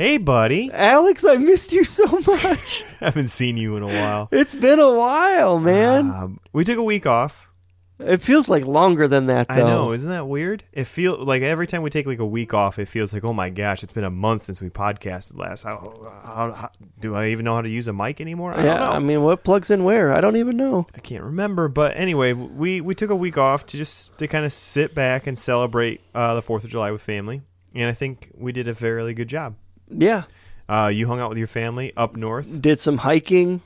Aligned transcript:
Hey, 0.00 0.16
buddy. 0.16 0.70
Alex, 0.72 1.26
I 1.26 1.36
missed 1.36 1.72
you 1.72 1.84
so 1.84 2.06
much. 2.26 2.84
Haven't 3.00 3.26
seen 3.26 3.58
you 3.58 3.76
in 3.76 3.82
a 3.82 3.86
while. 3.86 4.30
it's 4.32 4.54
been 4.54 4.78
a 4.80 4.90
while, 4.94 5.60
man. 5.60 6.10
Um, 6.10 6.40
we 6.54 6.64
took 6.64 6.78
a 6.78 6.82
week 6.82 7.04
off. 7.04 7.50
it 7.98 8.22
feels 8.22 8.48
like 8.48 8.64
longer 8.64 9.06
than 9.06 9.26
that, 9.26 9.48
though. 9.48 9.54
I 9.56 9.58
know, 9.58 9.92
isn't 9.92 10.08
that 10.08 10.26
weird? 10.26 10.64
It 10.72 10.84
feel 10.84 11.22
like 11.22 11.42
every 11.42 11.66
time 11.66 11.82
we 11.82 11.90
take 11.90 12.06
like 12.06 12.18
a 12.18 12.24
week 12.24 12.54
off, 12.54 12.78
it 12.78 12.88
feels 12.88 13.12
like 13.12 13.24
oh 13.24 13.34
my 13.34 13.50
gosh, 13.50 13.82
it's 13.82 13.92
been 13.92 14.04
a 14.04 14.10
month 14.10 14.40
since 14.40 14.62
we 14.62 14.70
podcasted 14.70 15.36
last. 15.36 15.64
How, 15.64 16.10
how, 16.24 16.52
how 16.52 16.70
do 16.98 17.14
I 17.14 17.28
even 17.28 17.44
know 17.44 17.56
how 17.56 17.60
to 17.60 17.68
use 17.68 17.86
a 17.86 17.92
mic 17.92 18.22
anymore? 18.22 18.56
I 18.56 18.64
Yeah, 18.64 18.78
don't 18.78 18.80
know. 18.80 18.92
I 18.92 18.98
mean, 19.00 19.22
what 19.22 19.44
plugs 19.44 19.70
in 19.70 19.84
where? 19.84 20.14
I 20.14 20.22
don't 20.22 20.36
even 20.36 20.56
know. 20.56 20.86
I 20.94 21.00
can't 21.00 21.24
remember, 21.24 21.68
but 21.68 21.94
anyway, 21.94 22.32
we 22.32 22.80
we 22.80 22.94
took 22.94 23.10
a 23.10 23.14
week 23.14 23.36
off 23.36 23.66
to 23.66 23.76
just 23.76 24.16
to 24.16 24.26
kind 24.26 24.46
of 24.46 24.52
sit 24.54 24.94
back 24.94 25.26
and 25.26 25.38
celebrate 25.38 26.00
uh, 26.14 26.32
the 26.36 26.40
Fourth 26.40 26.64
of 26.64 26.70
July 26.70 26.90
with 26.90 27.02
family, 27.02 27.42
and 27.74 27.90
I 27.90 27.92
think 27.92 28.30
we 28.34 28.52
did 28.52 28.66
a 28.66 28.74
fairly 28.74 29.12
good 29.12 29.28
job. 29.28 29.56
Yeah, 29.90 30.24
Uh, 30.68 30.90
you 30.94 31.06
hung 31.08 31.18
out 31.20 31.28
with 31.28 31.38
your 31.38 31.46
family 31.48 31.92
up 31.96 32.16
north. 32.16 32.60
did 32.62 32.78
some 32.80 32.98
hiking, 32.98 33.60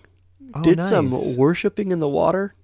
Oh, 0.54 0.62
did 0.62 0.80
some 0.80 1.10
worshiping 1.36 1.92
in 1.92 1.98
the 2.00 2.08
water. 2.08 2.54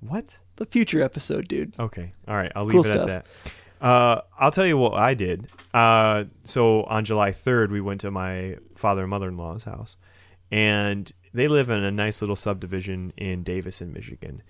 what? 0.00 0.38
The 0.56 0.66
future 0.66 1.02
episode, 1.02 1.48
dude. 1.48 1.74
Okay, 1.78 2.12
all 2.28 2.34
right, 2.36 2.50
I'll 2.56 2.64
leave 2.64 2.72
Cool 2.74 2.80
it 2.82 2.92
stuff. 2.92 3.08
at 3.10 3.24
that. 3.24 3.26
Uh, 3.86 4.20
I'll 4.38 4.50
tell 4.50 4.66
you 4.66 4.78
what 4.78 4.94
I 4.94 5.12
did. 5.14 5.48
Uh, 5.74 6.24
so 6.44 6.84
on 6.84 7.04
July 7.04 7.30
3rd, 7.32 7.70
we 7.70 7.80
went 7.80 8.00
to 8.02 8.10
my 8.10 8.56
father 8.74 9.02
and 9.02 9.10
mother 9.10 9.28
in 9.28 9.36
law's 9.36 9.64
house, 9.64 9.96
and 10.50 11.12
they 11.34 11.46
live 11.48 11.68
in 11.68 11.84
a 11.84 11.90
nice 11.90 12.22
little 12.22 12.36
subdivision 12.36 13.12
in 13.18 13.42
Davison, 13.42 13.92
Michigan. 13.92 14.42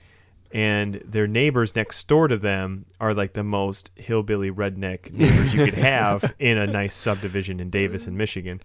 And 0.56 1.02
their 1.04 1.26
neighbors 1.26 1.76
next 1.76 2.08
door 2.08 2.28
to 2.28 2.38
them 2.38 2.86
are 2.98 3.12
like 3.12 3.34
the 3.34 3.44
most 3.44 3.90
hillbilly 3.94 4.50
redneck 4.50 5.12
neighbors 5.12 5.54
you 5.54 5.66
could 5.66 5.74
have 5.74 6.34
in 6.38 6.56
a 6.56 6.66
nice 6.66 6.94
subdivision 6.94 7.60
in 7.60 7.68
Davison, 7.68 8.16
Michigan. 8.16 8.62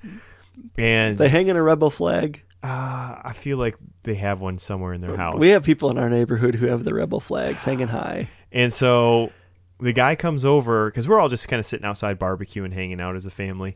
And 0.77 1.17
They 1.17 1.27
hang 1.27 1.47
in 1.47 1.57
a 1.57 1.61
rebel 1.61 1.89
flag. 1.89 2.43
uh, 2.63 3.19
I 3.23 3.33
feel 3.33 3.57
like 3.57 3.75
they 4.03 4.15
have 4.15 4.39
one 4.39 4.57
somewhere 4.57 4.93
in 4.93 5.01
their 5.01 5.17
house. 5.17 5.41
We 5.41 5.49
have 5.49 5.63
people 5.65 5.91
in 5.91 5.97
our 5.97 6.09
neighborhood 6.09 6.55
who 6.55 6.67
have 6.67 6.85
the 6.85 6.93
rebel 6.93 7.19
flags 7.19 7.65
hanging 7.65 7.89
high. 7.89 8.29
And 8.53 8.71
so 8.71 9.33
the 9.81 9.91
guy 9.91 10.15
comes 10.15 10.45
over 10.45 10.89
because 10.89 11.09
we're 11.09 11.19
all 11.19 11.27
just 11.27 11.49
kind 11.49 11.59
of 11.59 11.65
sitting 11.65 11.85
outside 11.85 12.17
barbecuing, 12.19 12.71
hanging 12.71 13.01
out 13.01 13.17
as 13.17 13.25
a 13.25 13.31
family. 13.31 13.75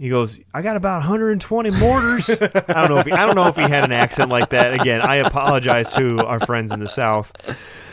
He 0.00 0.08
goes, 0.08 0.40
"I 0.54 0.62
got 0.62 0.76
about 0.76 1.00
120 1.00 1.72
mortars." 1.72 2.30
I 2.40 2.46
don't 2.46 2.88
know 2.88 2.98
if 3.00 3.04
he, 3.04 3.12
I 3.12 3.26
don't 3.26 3.34
know 3.34 3.48
if 3.48 3.56
he 3.56 3.60
had 3.60 3.84
an 3.84 3.92
accent 3.92 4.30
like 4.30 4.48
that. 4.48 4.80
Again, 4.80 5.02
I 5.02 5.16
apologize 5.16 5.90
to 5.96 6.24
our 6.24 6.40
friends 6.40 6.72
in 6.72 6.80
the 6.80 6.88
South. 6.88 7.30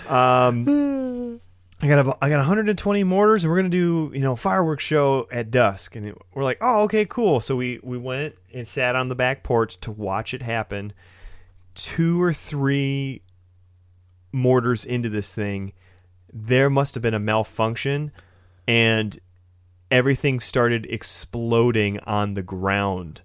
Um, 0.10 1.38
I 1.82 1.88
got 1.90 2.00
about, 2.00 2.18
I 2.22 2.30
got 2.30 2.38
120 2.38 3.04
mortars, 3.04 3.44
and 3.44 3.52
we're 3.52 3.58
gonna 3.58 3.68
do 3.68 4.10
you 4.14 4.22
know 4.22 4.38
fireworks 4.38 4.86
show 4.86 5.28
at 5.34 5.52
dusk. 5.52 5.98
And 5.98 6.08
it, 6.08 6.18
we're 6.34 6.46
like, 6.46 6.60
"Oh, 6.62 6.84
okay, 6.84 7.04
cool." 7.04 7.42
So 7.42 7.58
we 7.58 7.82
we 7.84 7.98
went 7.98 8.36
and 8.54 8.66
sat 8.66 8.96
on 8.96 9.10
the 9.10 9.16
back 9.16 9.44
porch 9.44 9.78
to 9.82 9.92
watch 9.92 10.34
it 10.34 10.42
happen. 10.42 10.94
Two 11.76 12.22
or 12.22 12.32
three 12.32 13.22
mortars 14.32 14.86
into 14.86 15.10
this 15.10 15.36
thing, 15.36 15.74
there 16.32 16.70
must 16.70 16.96
have 16.96 17.02
been 17.02 17.14
a 17.14 17.20
malfunction 17.20 18.14
and 18.66 19.20
everything 19.92 20.40
started 20.40 20.86
exploding 20.90 22.00
on 22.02 22.34
the 22.34 22.44
ground 22.44 23.22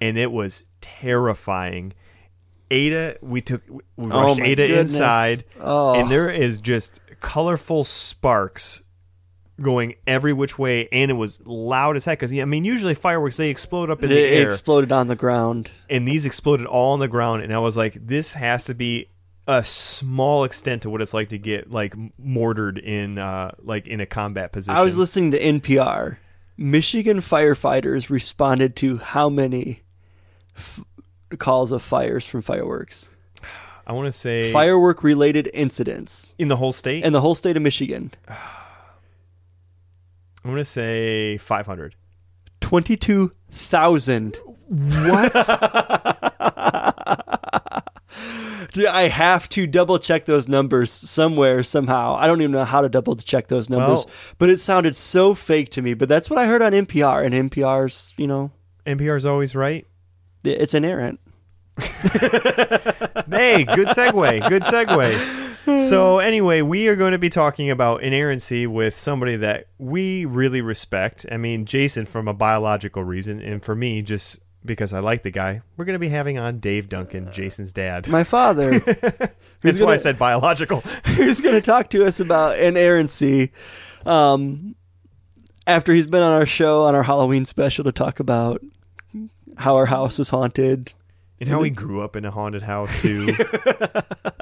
and 0.00 0.16
it 0.18 0.30
was 0.32 0.64
terrifying. 0.80 1.92
Ada, 2.70 3.18
we 3.22 3.40
took 3.40 3.62
we 3.68 3.80
oh 3.98 4.06
rushed 4.22 4.40
Oh 4.40 4.44
Ada 4.44 4.66
goodness. 4.66 4.92
inside 4.92 5.44
Oh. 5.60 5.94
and 5.94 6.10
there 6.10 6.28
is 6.30 6.60
just 6.60 7.00
colorful 7.20 7.84
sparks 7.84 8.82
going 9.60 9.94
every 10.06 10.32
which 10.32 10.58
way 10.58 10.88
and 10.90 11.10
it 11.10 11.14
was 11.14 11.40
loud 11.46 11.94
as 11.94 12.04
heck 12.04 12.18
because 12.18 12.32
I 12.36 12.44
mean 12.44 12.64
usually 12.64 12.94
fireworks 12.94 13.36
they 13.36 13.50
explode 13.50 13.88
up 13.90 14.02
in 14.02 14.10
It, 14.10 14.14
the 14.14 14.20
air 14.20 14.48
exploded 14.48 14.90
on 14.90 15.06
the 15.06 15.14
ground. 15.14 15.70
and 15.88 16.08
these 16.08 16.26
exploded 16.26 16.66
all 16.66 16.94
on 16.94 16.98
the 16.98 17.06
ground 17.06 17.42
and 17.44 17.54
i 17.54 17.58
was 17.60 17.76
like 17.76 17.94
this 17.94 18.32
has 18.32 18.64
to 18.64 18.74
be 18.74 19.06
a 19.46 19.62
small 19.64 20.44
extent 20.44 20.82
to 20.82 20.90
what 20.90 21.02
it's 21.02 21.14
like 21.14 21.28
to 21.28 21.38
get 21.38 21.70
like 21.70 21.94
mortared 22.18 22.78
in 22.78 23.18
uh 23.18 23.52
like 23.62 23.86
in 23.86 24.00
a 24.00 24.06
combat 24.06 24.52
position 24.52 24.76
I 24.76 24.82
was 24.82 24.96
listening 24.96 25.30
to 25.32 25.40
NPR. 25.40 26.16
Michigan 26.56 27.18
firefighters 27.18 28.10
responded 28.10 28.76
to 28.76 28.98
how 28.98 29.28
many 29.28 29.82
f- 30.56 30.80
calls 31.38 31.72
of 31.72 31.82
fires 31.82 32.26
from 32.26 32.42
fireworks? 32.42 33.10
i 33.86 33.92
want 33.92 34.06
to 34.06 34.12
say 34.12 34.50
Firework 34.50 35.04
related 35.04 35.50
incidents 35.52 36.34
in 36.38 36.48
the 36.48 36.56
whole 36.56 36.72
state 36.72 37.04
in 37.04 37.12
the 37.12 37.20
whole 37.20 37.34
state 37.34 37.54
of 37.54 37.62
Michigan. 37.62 38.12
i'm 38.28 38.36
going 40.44 40.56
to 40.56 40.64
say 40.64 41.36
500 41.36 41.94
22,000. 42.60 44.38
What? 44.68 45.34
I 48.78 49.08
have 49.08 49.48
to 49.50 49.66
double 49.66 49.98
check 49.98 50.24
those 50.24 50.48
numbers 50.48 50.90
somewhere, 50.90 51.62
somehow. 51.62 52.16
I 52.18 52.26
don't 52.26 52.40
even 52.40 52.52
know 52.52 52.64
how 52.64 52.82
to 52.82 52.88
double 52.88 53.14
check 53.16 53.48
those 53.48 53.68
numbers, 53.70 54.04
Well- 54.04 54.14
but 54.38 54.50
it 54.50 54.60
sounded 54.60 54.96
so 54.96 55.34
fake 55.34 55.70
to 55.70 55.82
me. 55.82 55.94
But 55.94 56.08
that's 56.08 56.28
what 56.28 56.38
I 56.38 56.46
heard 56.46 56.62
on 56.62 56.72
NPR, 56.72 57.24
and 57.24 57.34
NPR's, 57.50 58.14
you 58.16 58.26
know, 58.26 58.50
npr's 58.86 59.24
always 59.24 59.56
right 59.56 59.86
it's 60.44 60.74
inerrant. 60.74 61.18
hey 61.78 63.64
good 63.64 63.88
segue 63.88 64.48
good 64.48 64.62
segue 64.62 65.82
so 65.88 66.18
anyway 66.18 66.60
we 66.62 66.86
are 66.88 66.94
going 66.94 67.12
to 67.12 67.18
be 67.18 67.28
talking 67.30 67.70
about 67.70 68.02
inerrancy 68.02 68.66
with 68.66 68.94
somebody 68.94 69.36
that 69.36 69.66
we 69.78 70.24
really 70.24 70.60
respect 70.60 71.26
i 71.32 71.36
mean 71.36 71.64
jason 71.64 72.06
from 72.06 72.28
a 72.28 72.34
biological 72.34 73.02
reason 73.02 73.40
and 73.40 73.64
for 73.64 73.74
me 73.74 74.02
just 74.02 74.38
because 74.64 74.92
i 74.92 75.00
like 75.00 75.22
the 75.22 75.30
guy 75.30 75.60
we're 75.76 75.84
going 75.84 75.94
to 75.94 75.98
be 75.98 76.08
having 76.08 76.38
on 76.38 76.58
dave 76.58 76.88
duncan 76.88 77.30
jason's 77.32 77.72
dad 77.72 78.08
My 78.08 78.24
father. 78.24 78.78
that's 79.60 79.78
why 79.80 79.84
i 79.84 79.86
gonna- 79.86 79.98
said 79.98 80.18
biological 80.18 80.80
who's 81.16 81.40
going 81.40 81.54
to 81.54 81.60
talk 81.60 81.90
to 81.90 82.04
us 82.04 82.20
about 82.20 82.58
inerrancy 82.58 83.52
um, 84.06 84.74
after 85.66 85.92
he's 85.94 86.06
been 86.06 86.22
on 86.22 86.32
our 86.32 86.44
show 86.46 86.82
on 86.82 86.94
our 86.94 87.02
Halloween 87.02 87.44
special 87.46 87.84
to 87.84 87.92
talk 87.92 88.20
about 88.20 88.60
how 89.56 89.76
our 89.76 89.86
house 89.86 90.18
was 90.18 90.28
haunted. 90.28 90.92
and 91.40 91.48
how 91.48 91.62
he 91.62 91.70
grew 91.70 92.02
up 92.02 92.16
in 92.16 92.24
a 92.26 92.30
haunted 92.30 92.62
house 92.62 93.00
too. 93.00 93.28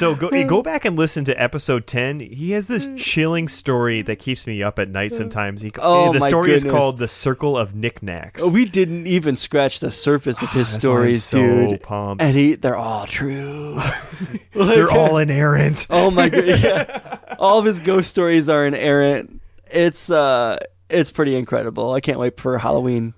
Gosh. 0.00 0.18
So 0.18 0.28
go 0.28 0.46
go 0.48 0.62
back 0.62 0.84
and 0.84 0.96
listen 0.96 1.24
to 1.26 1.42
episode 1.42 1.86
ten. 1.86 2.20
He 2.20 2.52
has 2.52 2.68
this 2.68 2.86
mm. 2.86 2.98
chilling 2.98 3.48
story 3.48 4.02
that 4.02 4.18
keeps 4.18 4.46
me 4.46 4.62
up 4.62 4.78
at 4.78 4.88
night 4.88 5.12
mm. 5.12 5.16
sometimes. 5.16 5.62
He, 5.62 5.68
eh, 5.68 5.78
Oh, 5.80 6.12
the 6.12 6.20
my 6.20 6.28
story 6.28 6.52
is 6.52 6.64
called 6.64 6.98
"The 6.98 7.08
Circle 7.08 7.56
of 7.56 7.74
Knickknacks." 7.74 8.42
Oh, 8.44 8.50
we 8.50 8.64
didn't 8.64 9.06
even 9.06 9.36
scratch 9.36 9.80
the 9.80 9.90
surface 9.90 10.42
of 10.42 10.48
oh, 10.54 10.58
his 10.58 10.72
That's 10.72 10.84
why 10.84 10.90
stories, 10.90 11.24
so 11.24 11.38
dude. 11.38 11.82
pumped. 11.82 12.22
And 12.22 12.34
he, 12.34 12.54
they're 12.54 12.76
all 12.76 13.06
true. 13.06 13.78
They're 14.54 14.90
all 14.90 15.18
inerrant. 15.18 15.86
oh 15.90 16.10
my 16.10 16.28
god! 16.28 16.44
Yeah. 16.44 17.36
all 17.38 17.58
of 17.58 17.64
his 17.64 17.80
ghost 17.80 18.10
stories 18.10 18.48
are 18.48 18.66
inerrant. 18.66 19.40
It's 19.70 20.10
uh, 20.10 20.58
it's 20.88 21.10
pretty 21.10 21.36
incredible. 21.36 21.92
I 21.92 22.00
can't 22.00 22.18
wait 22.18 22.38
for 22.38 22.58
Halloween 22.58 23.14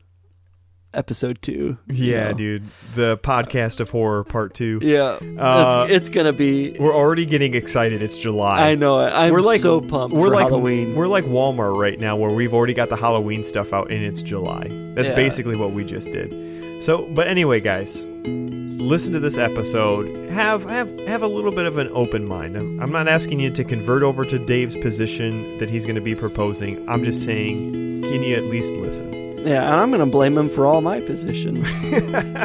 episode 0.95 1.41
two. 1.43 1.77
Yeah, 1.89 2.29
know. 2.29 2.35
dude. 2.35 2.65
The 2.95 3.19
podcast 3.19 3.81
of 3.81 3.91
horror 3.91 4.25
part 4.25 4.55
two. 4.55 4.79
Yeah, 4.83 5.19
Uh, 5.39 5.87
it's, 5.89 5.93
it's 5.95 6.09
gonna 6.09 6.33
be. 6.33 6.77
We're 6.79 6.95
already 6.95 7.27
getting 7.27 7.55
excited. 7.55 8.03
It's 8.03 8.17
July. 8.17 8.71
I 8.71 8.75
know 8.75 9.01
it. 9.01 9.11
I'm 9.11 9.33
we're 9.33 9.41
like 9.41 9.61
so 9.61 9.81
pumped 9.81 10.17
we're 10.17 10.29
for 10.29 10.35
like 10.35 10.49
Halloween. 10.49 10.95
We're 10.95 11.07
like 11.09 11.25
Walmart 11.25 11.79
right 11.79 11.99
now, 11.99 12.17
where 12.17 12.31
we've 12.31 12.55
already 12.55 12.75
got 12.75 12.89
the 12.89 12.97
Halloween 12.97 13.45
stuff 13.45 13.73
out, 13.73 13.91
and 13.91 14.03
it's 14.03 14.23
July. 14.23 14.69
That's 14.95 15.09
Yeah. 15.09 15.15
basically 15.15 15.57
what 15.57 15.73
we 15.73 15.85
just 15.85 16.13
did. 16.13 16.83
So, 16.83 17.03
but 17.15 17.29
anyway, 17.29 17.61
guys, 17.61 18.05
listen 18.05 19.13
to 19.13 19.21
this 19.21 19.39
episode. 19.39 20.31
Have 20.31 20.65
have 20.65 20.99
have 21.07 21.23
a 21.23 21.29
little 21.29 21.53
bit 21.53 21.67
of 21.67 21.79
an 21.79 21.89
open 21.93 22.27
mind. 22.27 22.57
I'm, 22.57 22.81
I'm 22.81 22.91
not 22.91 23.07
asking 23.09 23.39
you 23.41 23.51
to 23.53 23.63
convert 23.65 24.03
over 24.03 24.25
to 24.25 24.39
Dave's 24.47 24.77
position 24.77 25.59
that 25.59 25.71
he's 25.71 25.85
going 25.87 25.95
to 25.95 26.01
be 26.03 26.15
proposing. 26.15 26.89
I'm 26.89 27.05
just 27.05 27.25
saying, 27.25 28.03
can 28.03 28.23
you 28.23 28.35
at 28.35 28.45
least 28.47 28.75
listen? 28.75 29.31
Yeah, 29.45 29.63
and 29.63 29.75
I'm 29.75 29.91
gonna 29.91 30.07
blame 30.07 30.37
him 30.37 30.49
for 30.49 30.67
all 30.67 30.81
my 30.81 31.00
positions, 31.00 31.69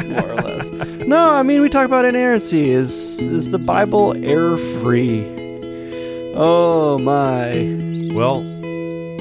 more 0.08 0.30
or 0.30 0.34
less. 0.36 0.70
No, 0.70 1.30
I 1.30 1.42
mean 1.42 1.62
we 1.62 1.68
talk 1.68 1.86
about 1.86 2.04
inerrancy. 2.04 2.70
Is 2.70 3.18
is 3.28 3.50
the 3.50 3.58
Bible 3.58 4.14
error 4.24 4.56
free? 4.56 5.24
Oh 6.34 6.98
my! 6.98 8.12
Well, 8.14 8.42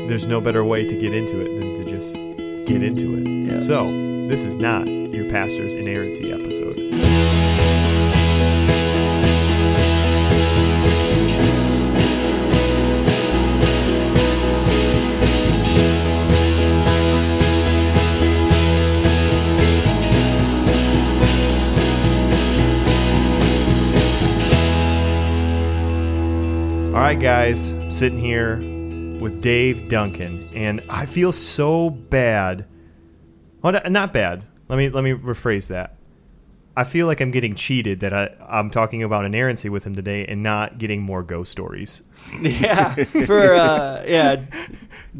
there's 0.07 0.25
no 0.25 0.41
better 0.41 0.63
way 0.63 0.87
to 0.87 0.99
get 0.99 1.13
into 1.13 1.39
it 1.41 1.59
than 1.59 1.75
to 1.75 1.83
just 1.85 2.15
get 2.67 2.81
into 2.83 3.15
it. 3.15 3.51
Yeah. 3.51 3.57
So, 3.57 3.85
this 4.27 4.43
is 4.43 4.55
not 4.55 4.87
your 4.87 5.29
pastor's 5.29 5.73
inerrancy 5.73 6.31
episode. 6.31 7.26
All 26.97 27.03
right, 27.03 27.19
guys, 27.19 27.73
I'm 27.73 27.91
sitting 27.91 28.17
here 28.17 28.57
with 29.21 29.39
Dave 29.39 29.87
Duncan, 29.87 30.49
and 30.55 30.81
I 30.89 31.05
feel 31.05 31.31
so 31.31 31.91
bad 31.91 32.65
n- 33.63 33.93
not 33.93 34.13
bad. 34.13 34.43
Let 34.67 34.77
me 34.77 34.89
let 34.89 35.03
me 35.03 35.11
rephrase 35.11 35.67
that. 35.67 35.95
I 36.75 36.83
feel 36.83 37.05
like 37.05 37.21
I'm 37.21 37.29
getting 37.29 37.53
cheated 37.53 37.99
that 37.99 38.15
I, 38.15 38.31
I'm 38.49 38.71
talking 38.71 39.03
about 39.03 39.25
inerrancy 39.25 39.69
with 39.69 39.85
him 39.85 39.93
today 39.93 40.25
and 40.25 40.41
not 40.41 40.79
getting 40.79 41.03
more 41.03 41.21
ghost 41.21 41.51
stories. 41.51 42.01
Yeah, 42.41 42.95
for 42.95 43.53
uh, 43.53 44.03
yeah, 44.07 44.47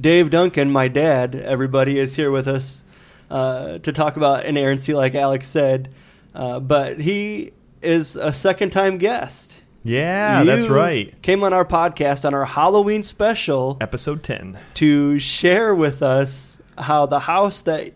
Dave 0.01 0.31
Duncan, 0.31 0.71
my 0.71 0.87
dad. 0.87 1.35
Everybody 1.35 1.99
is 1.99 2.15
here 2.15 2.31
with 2.31 2.47
us 2.47 2.83
uh, 3.29 3.77
to 3.77 3.93
talk 3.93 4.17
about 4.17 4.45
inerrancy, 4.45 4.95
like 4.95 5.13
Alex 5.13 5.45
said. 5.45 5.93
Uh, 6.33 6.59
but 6.59 6.99
he 7.01 7.51
is 7.83 8.15
a 8.15 8.33
second-time 8.33 8.97
guest. 8.97 9.61
Yeah, 9.87 10.43
that's 10.43 10.67
right. 10.67 11.19
Came 11.21 11.45
on 11.45 11.53
our 11.53 11.63
podcast 11.63 12.25
on 12.25 12.33
our 12.33 12.43
Halloween 12.43 13.03
special 13.03 13.77
Episode 13.79 14.21
10. 14.21 14.59
to 14.73 15.17
share 15.17 15.73
with 15.73 16.03
us 16.03 16.61
how 16.77 17.05
the 17.05 17.19
house 17.21 17.61
that 17.61 17.93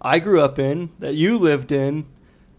I 0.00 0.18
grew 0.18 0.40
up 0.40 0.58
in, 0.58 0.88
that 0.98 1.14
you 1.14 1.36
lived 1.36 1.72
in, 1.72 2.06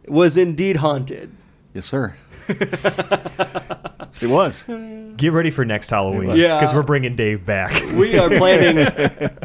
was 0.07 0.37
indeed 0.37 0.75
haunted. 0.77 1.31
Yes, 1.73 1.87
sir. 1.87 2.15
it 2.49 4.29
was. 4.29 4.63
Get 5.17 5.31
ready 5.33 5.49
for 5.49 5.65
next 5.65 5.89
Halloween. 5.89 6.35
Yeah. 6.35 6.59
Because 6.59 6.75
we're 6.75 6.83
bringing 6.83 7.15
Dave 7.15 7.47
back. 7.47 7.73
We 7.95 8.17
are 8.19 8.29
planning. 8.29 8.85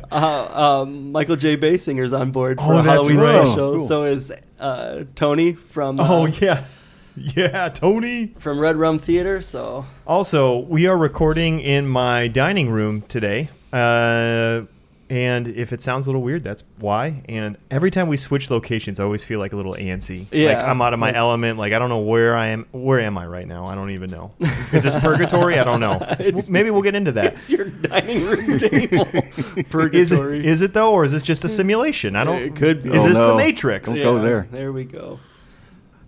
uh, 0.13 0.83
um, 0.83 1.11
Michael 1.11 1.37
J. 1.37 1.57
Basinger's 1.57 2.13
on 2.13 2.33
board 2.33 2.59
for 2.59 2.75
Oh, 2.75 2.83
Halloween 2.83 3.17
right. 3.17 3.47
special. 3.47 3.77
Cool. 3.77 3.89
So 3.89 4.05
is 4.05 4.31
uh, 4.61 5.05
Tony 5.15 5.55
from 5.55 5.99
uh, 5.99 6.07
oh, 6.07 6.27
yeah. 6.27 6.65
Yeah, 7.37 7.69
Tony. 7.69 8.29
from 8.39 8.59
Red 8.59 8.77
Rum 8.77 8.99
Theater. 8.99 9.43
So 9.43 9.85
Also, 10.07 10.59
we 10.61 10.87
are 10.87 10.97
recording 10.97 11.61
in 11.61 11.87
my 11.87 12.29
dining 12.29 12.71
room 12.71 13.03
today. 13.03 13.49
Uh, 13.73 14.63
and 15.11 15.47
if 15.49 15.75
it 15.75 15.83
sounds 15.83 16.07
a 16.07 16.11
little 16.11 16.23
weird, 16.23 16.43
that's 16.43 16.65
why. 16.79 17.23
And 17.29 17.59
every 17.71 17.91
time 17.91 18.09
we 18.09 18.17
switch 18.17 18.51
locations, 18.51 18.99
I 18.99 19.05
always 19.05 19.25
feel 19.25 19.41
like 19.41 19.53
a 19.53 19.57
little 19.57 19.75
antsy. 19.75 20.25
Yeah. 20.33 20.55
Like 20.57 20.65
I'm 20.67 20.81
out 20.81 20.95
of 20.95 21.01
my 21.01 21.13
element. 21.15 21.59
Like 21.59 21.75
I 21.75 21.79
don't 21.79 21.91
know 21.91 21.99
where 22.01 22.35
I 22.35 22.47
am. 22.47 22.65
Where 22.73 22.99
am 23.01 23.19
I 23.19 23.27
right 23.27 23.47
now? 23.47 23.67
I 23.67 23.75
don't 23.75 23.91
even 23.91 24.11
know. 24.11 24.33
Is 24.73 24.83
this 24.85 24.99
purgatory? 24.99 25.59
I 25.59 25.65
don't 25.65 25.81
know. 25.81 25.99
It's- 26.19 26.49
Maybe 26.49 26.71
we'll 26.71 26.81
get 26.81 26.95
into 26.95 27.13
that. 27.13 27.35
it's 27.35 27.51
your 27.51 27.67
dining 27.67 28.25
room 28.25 28.57
table. 28.57 29.07
Is 29.13 29.65
Purgatory. 29.69 30.39
it, 30.39 30.45
is 30.47 30.63
it 30.63 30.73
though, 30.73 30.93
or 30.95 31.05
is 31.05 31.13
this 31.13 31.23
just 31.23 31.45
a 31.45 31.49
simulation? 31.49 32.17
I 32.17 32.25
don't. 32.25 32.41
It 32.41 32.57
could 32.57 32.83
be. 32.83 32.95
Is 32.95 33.05
Oh, 33.05 33.09
this 33.09 33.19
the. 33.19 33.37
Matrix? 33.37 33.91
Don't 33.95 34.17
go 34.17 34.23
there. 34.23 34.49
There 34.51 34.73
we 34.73 34.85
go. 34.85 35.21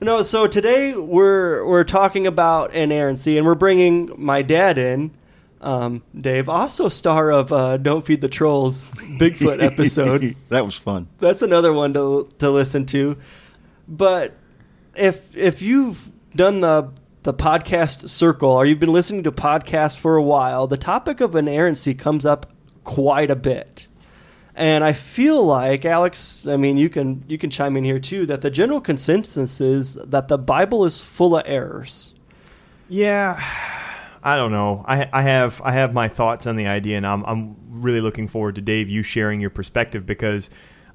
No, 0.04 0.20
so 0.20 0.46
today 0.46 0.94
we're 0.94 1.64
we're 1.64 1.82
talking 1.82 2.26
about 2.26 2.74
inerrancy, 2.74 3.38
and 3.38 3.46
we're 3.46 3.54
bringing 3.54 4.12
my 4.18 4.42
dad 4.42 4.76
in, 4.76 5.12
um, 5.62 6.02
Dave, 6.14 6.46
also 6.46 6.90
star 6.90 7.32
of 7.32 7.50
uh, 7.50 7.78
"Don't 7.78 8.04
Feed 8.04 8.20
the 8.20 8.28
Trolls" 8.28 8.90
Bigfoot 8.90 9.62
episode. 9.62 10.36
that 10.50 10.62
was 10.66 10.76
fun. 10.76 11.08
That's 11.20 11.40
another 11.40 11.72
one 11.72 11.94
to 11.94 12.28
to 12.40 12.50
listen 12.50 12.84
to. 12.88 13.16
But 13.88 14.34
if 14.94 15.34
if 15.38 15.62
you've 15.62 16.12
done 16.36 16.60
the 16.60 16.92
the 17.22 17.32
podcast 17.32 18.10
circle 18.10 18.50
or 18.50 18.66
you've 18.66 18.80
been 18.80 18.92
listening 18.92 19.22
to 19.22 19.32
podcasts 19.32 19.98
for 19.98 20.16
a 20.16 20.22
while, 20.22 20.66
the 20.66 20.76
topic 20.76 21.22
of 21.22 21.34
inerrancy 21.34 21.94
comes 21.94 22.26
up 22.26 22.52
quite 22.84 23.30
a 23.30 23.36
bit. 23.36 23.88
And 24.56 24.84
I 24.84 24.92
feel 24.92 25.44
like 25.44 25.84
Alex, 25.84 26.46
I 26.46 26.56
mean, 26.56 26.76
you 26.76 26.88
can 26.88 27.24
you 27.26 27.38
can 27.38 27.50
chime 27.50 27.76
in 27.76 27.84
here 27.84 27.98
too 27.98 28.24
that 28.26 28.40
the 28.40 28.50
general 28.50 28.80
consensus 28.80 29.60
is 29.60 29.94
that 29.94 30.28
the 30.28 30.38
Bible 30.38 30.84
is 30.84 31.00
full 31.00 31.36
of 31.36 31.42
errors. 31.46 32.14
Yeah, 32.88 33.42
I 34.22 34.36
don't 34.36 34.52
know. 34.52 34.84
I 34.86 35.08
I 35.12 35.22
have 35.22 35.60
I 35.64 35.72
have 35.72 35.92
my 35.92 36.06
thoughts 36.06 36.46
on 36.46 36.54
the 36.54 36.68
idea, 36.68 36.96
and 36.96 37.06
I'm 37.06 37.24
I'm 37.24 37.56
really 37.68 38.00
looking 38.00 38.28
forward 38.28 38.54
to 38.54 38.60
Dave 38.60 38.88
you 38.88 39.02
sharing 39.02 39.40
your 39.40 39.50
perspective 39.50 40.06
because 40.06 40.50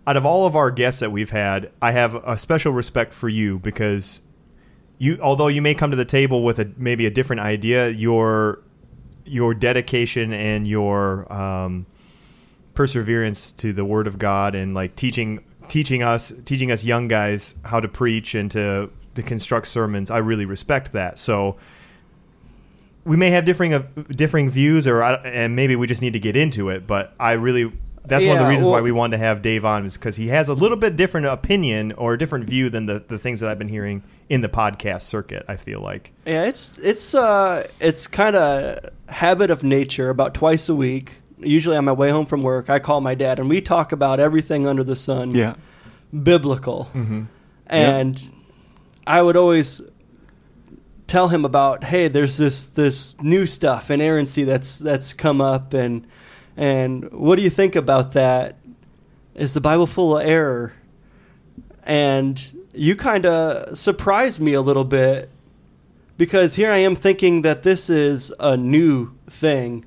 out 0.07 0.15
of 0.15 0.25
all 0.25 0.47
of 0.47 0.55
our 0.55 0.71
guests 0.71 1.01
that 1.01 1.11
we've 1.11 1.31
had, 1.31 1.69
I 1.81 1.91
have 1.91 2.15
a 2.15 2.37
special 2.37 2.71
respect 2.71 3.13
for 3.13 3.27
you 3.27 3.59
because 3.59 4.21
you 4.99 5.19
although 5.21 5.47
you 5.47 5.61
may 5.61 5.73
come 5.73 5.91
to 5.91 5.97
the 5.97 6.05
table 6.05 6.43
with 6.43 6.59
a 6.59 6.71
maybe 6.77 7.05
a 7.05 7.11
different 7.11 7.41
idea, 7.41 7.89
your 7.89 8.61
your 9.25 9.53
dedication 9.53 10.31
and 10.31 10.65
your 10.67 11.31
um, 11.31 11.85
perseverance 12.79 13.51
to 13.51 13.73
the 13.73 13.83
Word 13.83 14.07
of 14.07 14.17
God 14.17 14.55
and 14.55 14.73
like 14.73 14.95
teaching 14.95 15.43
teaching 15.67 16.01
us 16.01 16.31
teaching 16.45 16.71
us 16.71 16.85
young 16.85 17.09
guys 17.09 17.55
how 17.65 17.77
to 17.81 17.89
preach 17.89 18.35
and 18.35 18.49
to 18.51 18.89
to 19.15 19.21
construct 19.21 19.67
sermons. 19.67 20.09
I 20.09 20.19
really 20.19 20.45
respect 20.45 20.93
that. 20.93 21.19
So 21.19 21.57
we 23.03 23.17
may 23.17 23.31
have 23.31 23.43
differing 23.43 23.73
of 23.73 24.07
differing 24.15 24.49
views, 24.49 24.87
or 24.87 25.01
and 25.03 25.57
maybe 25.57 25.75
we 25.75 25.87
just 25.87 26.01
need 26.01 26.13
to 26.13 26.21
get 26.21 26.37
into 26.37 26.69
it. 26.69 26.87
But 26.87 27.13
I 27.19 27.33
really. 27.33 27.69
That's 28.05 28.23
one 28.25 28.37
of 28.37 28.39
the 28.39 28.45
Yeah, 28.45 28.49
reasons 28.49 28.69
why 28.69 28.79
we 28.79 28.93
wanted 28.93 29.17
to 29.17 29.23
have 29.23 29.41
Dave 29.41 29.65
on, 29.65 29.83
is 29.85 29.95
because 29.95 30.15
he 30.15 30.29
has 30.29 30.47
a 30.47 30.53
little 30.53 30.77
bit 30.77 30.95
different 30.95 31.27
opinion 31.27 31.91
or 31.91 32.13
a 32.13 32.17
different 32.17 32.45
view 32.45 32.69
than 32.69 32.85
the, 32.85 33.03
the 33.05 33.19
things 33.19 33.41
that 33.41 33.49
I've 33.49 33.59
been 33.59 33.67
hearing 33.67 34.03
in 34.29 34.39
the 34.39 34.47
podcast 34.47 35.01
circuit. 35.01 35.43
I 35.49 35.57
feel 35.57 35.81
like. 35.81 36.13
Yeah, 36.25 36.45
it's 36.45 36.77
it's 36.79 37.13
uh 37.13 37.67
it's 37.81 38.07
kind 38.07 38.37
of 38.37 38.89
habit 39.09 39.51
of 39.51 39.63
nature. 39.63 40.09
About 40.09 40.33
twice 40.33 40.69
a 40.69 40.75
week, 40.75 41.21
usually 41.39 41.77
on 41.77 41.85
my 41.85 41.91
way 41.91 42.09
home 42.09 42.25
from 42.25 42.43
work, 42.43 42.69
I 42.69 42.79
call 42.79 43.01
my 43.01 43.15
dad 43.15 43.39
and 43.39 43.49
we 43.49 43.61
talk 43.61 43.91
about 43.91 44.19
everything 44.19 44.67
under 44.67 44.83
the 44.83 44.95
sun. 44.95 45.35
Yeah. 45.35 45.55
biblical. 46.23 46.89
Mm-hmm. 46.93 47.23
And 47.67 48.29
I 49.05 49.21
would 49.21 49.37
always 49.37 49.81
tell 51.07 51.27
him 51.27 51.43
about, 51.45 51.83
hey, 51.83 52.07
there's 52.07 52.37
this 52.37 52.67
this 52.67 53.19
new 53.21 53.45
stuff, 53.45 53.91
inerrancy 53.91 54.43
that's 54.43 54.79
that's 54.79 55.13
come 55.13 55.41
up, 55.41 55.73
and 55.73 56.07
and 56.57 57.11
what 57.11 57.35
do 57.35 57.41
you 57.41 57.49
think 57.49 57.75
about 57.75 58.13
that? 58.13 58.57
Is 59.35 59.53
the 59.53 59.61
Bible 59.61 59.87
full 59.87 60.17
of 60.17 60.25
error? 60.25 60.73
And 61.83 62.65
you 62.73 62.95
kind 62.95 63.25
of 63.25 63.77
surprised 63.77 64.39
me 64.39 64.53
a 64.53 64.61
little 64.61 64.83
bit 64.83 65.29
because 66.17 66.55
here 66.55 66.71
I 66.71 66.77
am 66.77 66.95
thinking 66.95 67.41
that 67.41 67.63
this 67.63 67.89
is 67.89 68.33
a 68.39 68.55
new 68.57 69.11
thing, 69.27 69.85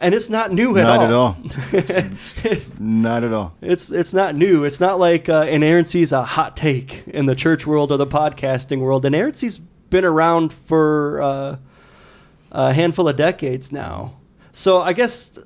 and 0.00 0.14
it's 0.14 0.30
not 0.30 0.52
new 0.52 0.76
at 0.78 0.82
Not 0.84 0.98
all. 0.98 1.04
at 1.04 1.12
all. 1.12 2.60
Not 2.78 3.24
at 3.24 3.32
all. 3.32 3.54
It's 3.60 3.90
it's 3.90 4.14
not 4.14 4.34
new. 4.36 4.64
It's 4.64 4.80
not 4.80 4.98
like 4.98 5.28
uh, 5.28 5.46
inerrancy 5.48 6.00
is 6.02 6.12
a 6.12 6.22
hot 6.22 6.56
take 6.56 7.04
in 7.08 7.26
the 7.26 7.34
church 7.34 7.66
world 7.66 7.90
or 7.90 7.96
the 7.96 8.06
podcasting 8.06 8.80
world. 8.80 9.04
Inerrancy's 9.04 9.58
been 9.58 10.04
around 10.04 10.52
for 10.52 11.20
uh, 11.22 11.56
a 12.52 12.72
handful 12.72 13.08
of 13.08 13.16
decades 13.16 13.72
now. 13.72 14.14
So 14.52 14.80
I 14.80 14.92
guess 14.92 15.38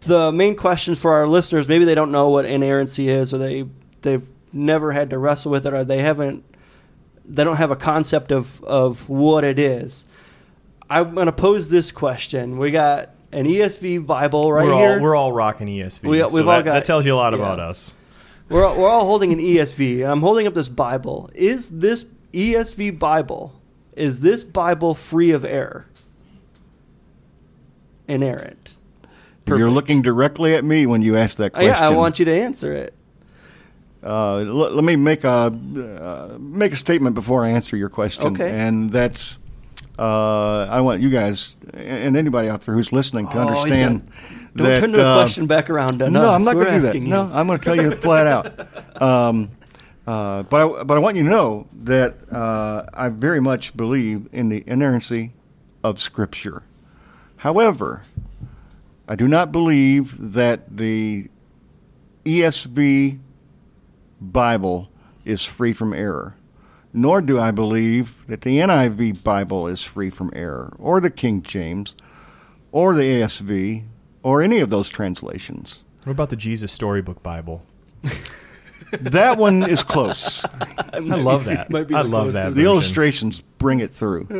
the 0.00 0.32
main 0.32 0.56
question 0.56 0.94
for 0.94 1.14
our 1.14 1.26
listeners, 1.26 1.68
maybe 1.68 1.84
they 1.84 1.94
don't 1.94 2.10
know 2.12 2.28
what 2.28 2.44
inerrancy 2.44 3.08
is, 3.08 3.32
or 3.32 3.38
they 3.38 3.66
they've 4.02 4.26
never 4.52 4.92
had 4.92 5.10
to 5.10 5.18
wrestle 5.18 5.50
with 5.52 5.66
it, 5.66 5.72
or 5.72 5.84
they 5.84 5.98
haven't 6.00 6.44
they 7.24 7.44
don't 7.44 7.56
have 7.56 7.70
a 7.70 7.76
concept 7.76 8.32
of 8.32 8.62
of 8.64 9.08
what 9.08 9.44
it 9.44 9.58
is. 9.58 10.06
I'm 10.90 11.14
going 11.14 11.26
to 11.26 11.32
pose 11.32 11.70
this 11.70 11.90
question. 11.90 12.58
We 12.58 12.70
got 12.70 13.13
an 13.34 13.46
ESV 13.46 14.06
Bible 14.06 14.52
right 14.52 14.64
we're 14.66 14.74
here. 14.74 14.94
all 14.96 15.00
we're 15.02 15.16
all 15.16 15.32
rocking 15.32 15.66
ESV. 15.68 16.02
We- 16.08 16.20
so 16.20 16.28
we've 16.28 16.46
all 16.46 16.56
that, 16.56 16.64
got- 16.64 16.72
that 16.74 16.84
tells 16.84 17.04
you 17.04 17.14
a 17.14 17.16
lot 17.16 17.32
yeah. 17.32 17.38
about 17.40 17.60
us. 17.60 17.92
We're 18.48 18.64
all, 18.66 18.78
we're 18.80 18.88
all 18.90 19.06
holding 19.06 19.32
an 19.32 19.38
ESV. 19.40 20.02
and 20.02 20.10
I'm 20.12 20.20
holding 20.20 20.46
up 20.46 20.54
this 20.54 20.68
Bible. 20.68 21.30
Is 21.34 21.68
this 21.80 22.04
ESV 22.32 22.98
Bible? 22.98 23.54
Is 23.96 24.20
this 24.20 24.42
Bible 24.42 24.94
free 24.94 25.30
of 25.30 25.44
error? 25.44 25.86
Inerrant. 28.06 28.76
You're 29.46 29.70
looking 29.70 30.02
directly 30.02 30.54
at 30.54 30.64
me 30.64 30.86
when 30.86 31.02
you 31.02 31.16
ask 31.16 31.36
that 31.38 31.52
Oh, 31.54 31.58
question. 31.58 31.68
yeah, 31.70 31.86
I 31.86 31.90
want 31.90 32.18
you 32.18 32.24
to 32.26 32.32
answer 32.32 32.72
it. 32.74 32.94
Uh, 34.02 34.36
l- 34.38 34.44
let 34.70 34.84
me 34.84 34.96
make 34.96 35.24
a 35.24 35.28
uh, 35.28 36.36
make 36.38 36.72
a 36.72 36.76
statement 36.76 37.14
before 37.14 37.44
I 37.44 37.50
answer 37.50 37.76
your 37.76 37.88
question. 37.88 38.26
Okay. 38.34 38.50
And 38.50 38.90
that's 38.90 39.38
uh, 39.98 40.66
I 40.70 40.80
want 40.80 41.02
you 41.02 41.10
guys 41.10 41.56
and 41.72 42.16
anybody 42.16 42.48
out 42.48 42.62
there 42.62 42.74
who's 42.74 42.92
listening 42.92 43.28
to 43.28 43.38
Oh, 43.38 43.48
understand 43.48 44.10
Don't 44.56 44.66
that 44.66 44.80
turn 44.80 44.92
the 44.92 45.06
uh, 45.06 45.16
question 45.16 45.46
back 45.46 45.70
around 45.70 45.98
no. 45.98 46.30
I'm 46.30 46.44
not 46.44 46.54
going 46.54 46.66
to 46.66 46.72
do 46.72 46.80
that. 46.80 46.88
asking 46.88 47.08
No. 47.08 47.30
I'm 47.32 47.46
going 47.46 47.58
to 47.58 47.64
tell 47.64 47.76
you 47.76 47.90
flat 47.90 48.26
out. 48.26 48.68
Um, 49.02 49.50
uh, 50.06 50.44
but 50.44 50.80
I, 50.80 50.82
but 50.84 50.96
I 50.96 51.00
want 51.00 51.16
you 51.16 51.24
to 51.24 51.28
know 51.28 51.66
that 51.82 52.14
uh, 52.30 52.84
I 52.94 53.08
very 53.08 53.40
much 53.40 53.76
believe 53.76 54.28
in 54.32 54.48
the 54.50 54.62
inerrancy 54.68 55.32
of 55.82 56.00
Scripture. 56.00 56.62
However, 57.38 58.04
I 59.08 59.16
do 59.16 59.26
not 59.26 59.50
believe 59.50 60.32
that 60.32 60.76
the 60.76 61.28
ESV 62.24 63.18
Bible 64.20 64.88
is 65.24 65.44
free 65.44 65.72
from 65.72 65.92
error. 65.92 66.36
Nor 66.96 67.20
do 67.20 67.38
I 67.40 67.50
believe 67.50 68.24
that 68.28 68.42
the 68.42 68.58
NIV 68.58 69.22
Bible 69.24 69.66
is 69.66 69.82
free 69.82 70.08
from 70.10 70.30
error, 70.34 70.74
or 70.78 71.00
the 71.00 71.10
King 71.10 71.42
James, 71.42 71.94
or 72.72 72.94
the 72.94 73.02
ASV, 73.20 73.82
or 74.22 74.40
any 74.40 74.60
of 74.60 74.70
those 74.70 74.88
translations. 74.88 75.82
What 76.04 76.12
about 76.12 76.30
the 76.30 76.36
Jesus 76.36 76.70
Storybook 76.72 77.22
Bible? 77.22 77.62
That 79.00 79.38
one 79.38 79.68
is 79.68 79.82
close. 79.82 80.44
I 80.92 80.98
love 81.00 81.46
that. 81.46 81.66
I 81.74 81.82
the 81.82 82.04
love 82.04 82.32
that. 82.34 82.42
closest. 82.42 82.54
The 82.54 82.62
version. 82.62 82.64
illustrations 82.66 83.40
bring 83.40 83.80
it 83.80 83.90
through. 83.90 84.26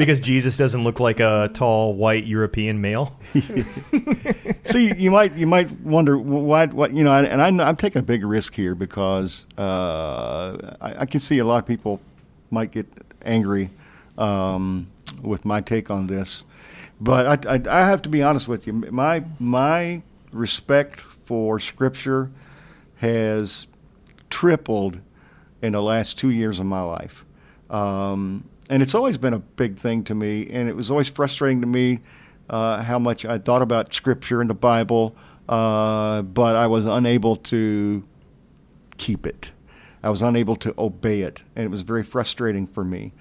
because 0.00 0.18
Jesus 0.18 0.56
doesn't 0.56 0.82
look 0.82 0.98
like 0.98 1.20
a 1.20 1.50
tall 1.52 1.92
white 1.92 2.24
European 2.24 2.80
male. 2.80 3.20
So 4.62 4.78
you, 4.78 4.94
you 4.96 5.10
might 5.10 5.34
you 5.34 5.48
might 5.48 5.72
wonder 5.80 6.16
why 6.16 6.66
what 6.66 6.94
you 6.94 7.02
know, 7.02 7.12
and 7.12 7.42
I, 7.42 7.66
I'm 7.66 7.76
taking 7.76 7.98
a 7.98 8.04
big 8.04 8.24
risk 8.24 8.54
here 8.54 8.76
because 8.76 9.46
uh, 9.58 10.76
I, 10.80 11.00
I 11.00 11.06
can 11.06 11.18
see 11.18 11.38
a 11.38 11.44
lot 11.44 11.58
of 11.58 11.66
people 11.66 12.00
might 12.52 12.70
get 12.70 12.86
angry 13.24 13.70
um, 14.16 14.86
with 15.22 15.44
my 15.44 15.60
take 15.60 15.90
on 15.90 16.06
this, 16.06 16.44
but 17.00 17.46
I, 17.48 17.54
I, 17.54 17.62
I 17.68 17.86
have 17.86 18.02
to 18.02 18.08
be 18.08 18.22
honest 18.22 18.46
with 18.46 18.64
you. 18.66 18.74
My 18.74 19.24
my 19.40 20.02
respect 20.30 21.00
for 21.00 21.58
Scripture 21.58 22.30
has 22.98 23.66
tripled 24.28 25.00
in 25.62 25.72
the 25.72 25.82
last 25.82 26.16
two 26.16 26.30
years 26.30 26.60
of 26.60 26.66
my 26.66 26.82
life. 26.82 27.24
Um, 27.70 28.44
and 28.70 28.82
it's 28.84 28.94
always 28.94 29.18
been 29.18 29.34
a 29.34 29.40
big 29.40 29.76
thing 29.76 30.04
to 30.04 30.14
me, 30.14 30.48
and 30.48 30.68
it 30.68 30.76
was 30.76 30.90
always 30.90 31.08
frustrating 31.08 31.60
to 31.60 31.66
me 31.66 31.98
uh, 32.48 32.82
how 32.82 33.00
much 33.00 33.26
I 33.26 33.36
thought 33.38 33.62
about 33.62 33.92
Scripture 33.92 34.40
and 34.40 34.48
the 34.48 34.54
Bible, 34.54 35.16
uh, 35.48 36.22
but 36.22 36.54
I 36.54 36.68
was 36.68 36.86
unable 36.86 37.34
to 37.36 38.04
keep 38.96 39.26
it. 39.26 39.50
I 40.04 40.08
was 40.08 40.22
unable 40.22 40.54
to 40.56 40.72
obey 40.78 41.22
it, 41.22 41.42
and 41.56 41.64
it 41.64 41.68
was 41.68 41.82
very 41.82 42.04
frustrating 42.04 42.68
for 42.68 42.84
me. 42.84 43.12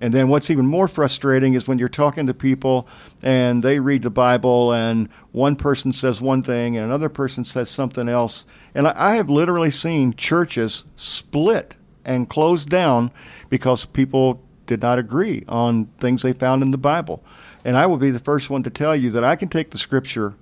And 0.00 0.12
then 0.12 0.28
what's 0.28 0.50
even 0.50 0.66
more 0.66 0.86
frustrating 0.86 1.54
is 1.54 1.66
when 1.66 1.78
you're 1.78 1.88
talking 1.88 2.26
to 2.26 2.34
people 2.34 2.86
and 3.20 3.64
they 3.64 3.80
read 3.80 4.02
the 4.02 4.10
Bible 4.10 4.72
and 4.72 5.08
one 5.32 5.56
person 5.56 5.92
says 5.92 6.20
one 6.20 6.40
thing 6.40 6.76
and 6.76 6.86
another 6.86 7.08
person 7.08 7.42
says 7.42 7.68
something 7.68 8.08
else. 8.08 8.44
And 8.76 8.86
I, 8.86 8.94
I 8.94 9.16
have 9.16 9.28
literally 9.28 9.72
seen 9.72 10.14
churches 10.14 10.84
split 10.94 11.76
and 12.04 12.28
close 12.28 12.64
down 12.64 13.10
because 13.50 13.86
people 13.86 14.40
did 14.68 14.80
not 14.80 15.00
agree 15.00 15.44
on 15.48 15.86
things 15.98 16.22
they 16.22 16.32
found 16.32 16.62
in 16.62 16.70
the 16.70 16.78
Bible. 16.78 17.24
And 17.64 17.76
I 17.76 17.86
will 17.86 17.96
be 17.96 18.12
the 18.12 18.20
first 18.20 18.48
one 18.48 18.62
to 18.62 18.70
tell 18.70 18.94
you 18.94 19.10
that 19.10 19.24
I 19.24 19.34
can 19.34 19.48
take 19.48 19.70
the 19.70 19.78
scripture 19.78 20.34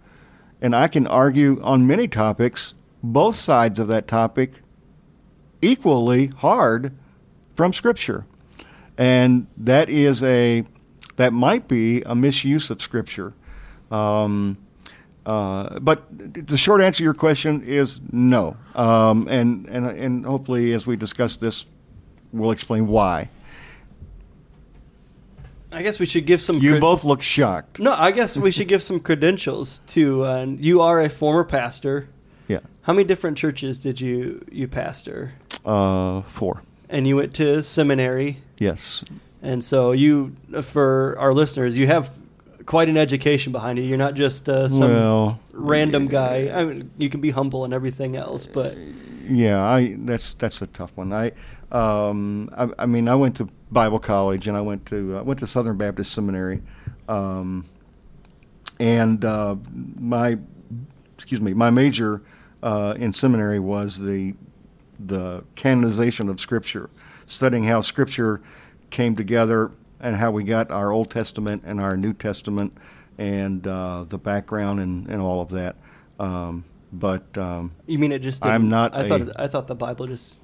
and 0.61 0.77
I 0.77 0.89
can 0.89 1.07
argue 1.07 1.61
on 1.63 1.87
many 1.87 2.09
topics, 2.09 2.75
both 3.03 3.37
sides 3.37 3.79
of 3.79 3.89
that 3.89 4.07
topic, 4.07 4.53
equally 5.63 6.27
hard 6.39 6.93
from 7.55 7.73
scripture. 7.73 8.27
And 8.99 9.47
that 9.57 9.89
is 9.89 10.23
a 10.23 10.65
that 11.17 11.33
might 11.33 11.67
be 11.67 12.03
a 12.03 12.15
misuse 12.15 12.69
of 12.69 12.83
scripture. 12.83 13.33
Um, 13.91 14.59
uh, 15.25 15.81
but 15.81 16.05
the 16.11 16.57
short 16.57 16.81
answer 16.81 16.99
to 16.99 17.05
your 17.05 17.15
question 17.15 17.63
is 17.63 18.01
no. 18.13 18.57
Um, 18.75 19.27
and, 19.29 19.67
and, 19.69 19.87
and 19.87 20.25
hopefully, 20.25 20.73
as 20.73 20.87
we 20.87 20.97
discuss 20.97 21.37
this, 21.37 21.67
we'll 22.33 22.53
explain 22.53 22.87
why. 22.87 23.31
I 25.77 25.83
guess 25.83 26.01
we 26.01 26.07
should 26.07 26.25
give 26.27 26.41
some. 26.41 26.59
You 26.59 26.75
cred- 26.75 26.81
both 26.81 27.05
look 27.05 27.21
shocked. 27.21 27.79
No, 27.81 27.93
I 27.93 28.11
guess 28.11 28.39
we 28.39 28.51
should 28.51 28.67
give 28.67 28.83
some 28.83 28.99
credentials 28.99 29.81
to. 29.89 30.25
Uh, 30.25 30.45
you 30.59 30.81
are 30.81 31.01
a 31.03 31.11
former 31.11 31.45
pastor. 31.45 32.09
Yeah. 32.49 32.61
How 32.83 32.95
many 32.95 33.05
different 33.05 33.37
churches 33.37 33.79
did 33.79 34.01
you 34.01 34.43
you 34.51 34.69
pastor? 34.69 35.35
Uh, 35.67 36.23
four. 36.23 36.63
And 36.89 37.07
you 37.07 37.17
went 37.17 37.35
to 37.35 37.63
seminary, 37.63 38.39
Yes. 38.59 39.05
and 39.43 39.63
so 39.63 39.91
you, 39.93 40.37
for 40.63 41.17
our 41.19 41.33
listeners, 41.35 41.77
you 41.77 41.89
have 41.89 42.11
quite 42.65 42.89
an 42.89 42.97
education 42.97 43.53
behind 43.53 43.79
you. 43.79 43.85
You're 43.85 43.99
not 43.99 44.15
just 44.15 44.49
uh, 44.49 44.69
some 44.69 44.93
well, 44.93 45.41
random 45.53 46.07
guy. 46.07 46.49
I 46.55 46.65
mean, 46.65 46.91
you 46.97 47.11
can 47.11 47.21
be 47.21 47.31
humble 47.31 47.65
and 47.65 47.75
everything 47.75 48.15
else, 48.17 48.47
but 48.47 48.77
yeah, 49.29 49.63
I 49.63 49.97
that's 49.99 50.35
that's 50.35 50.63
a 50.63 50.67
tough 50.67 50.97
one. 50.97 51.13
I, 51.13 51.33
um, 51.73 52.51
I, 52.57 52.69
I 52.81 52.87
mean, 52.87 53.09
I 53.09 53.15
went 53.15 53.37
to 53.37 53.49
Bible 53.71 53.99
college 53.99 54.49
and 54.49 54.57
I 54.57 54.61
went 54.61 54.87
to 54.87 55.19
uh, 55.19 55.23
went 55.23 55.41
to 55.41 55.47
Southern 55.47 55.77
Baptist 55.77 56.13
Seminary, 56.13 56.63
um, 57.09 57.65
and 58.79 59.25
uh, 59.25 59.57
my 59.99 60.39
excuse 61.17 61.41
me, 61.41 61.55
my 61.55 61.71
major 61.71 62.23
uh, 62.63 62.95
in 62.99 63.13
seminary 63.13 63.59
was 63.59 63.99
the 63.99 64.35
the 64.99 65.45
canonization 65.55 66.29
of 66.29 66.41
Scripture, 66.41 66.91
studying 67.27 67.65
how 67.65 67.81
Scripture 67.81 68.41
came 68.91 69.17
together 69.17 69.73
and 70.01 70.17
how 70.17 70.31
we 70.31 70.45
got 70.45 70.71
our 70.71 70.91
Old 70.91 71.11
Testament 71.11 71.63
and 71.67 71.81
our 71.81 71.97
New 71.97 72.13
Testament 72.13 72.77
and 73.19 73.67
uh, 73.67 74.05
the 74.09 74.19
background 74.19 74.81
and, 74.81 75.09
and 75.09 75.21
all 75.21 75.41
of 75.41 75.49
that. 75.51 75.77
Um, 76.19 76.65
but 76.99 77.37
um, 77.39 77.73
you 77.87 77.99
mean 77.99 78.13
it 78.13 78.21
just? 78.21 78.45
I'm 78.45 78.69
didn't- 78.69 78.95
I 78.95 79.09
thought 79.09 79.23
I 79.37 79.47
thought 79.49 79.67
the 79.67 79.75
Bible 79.75 80.07
just 80.07 80.41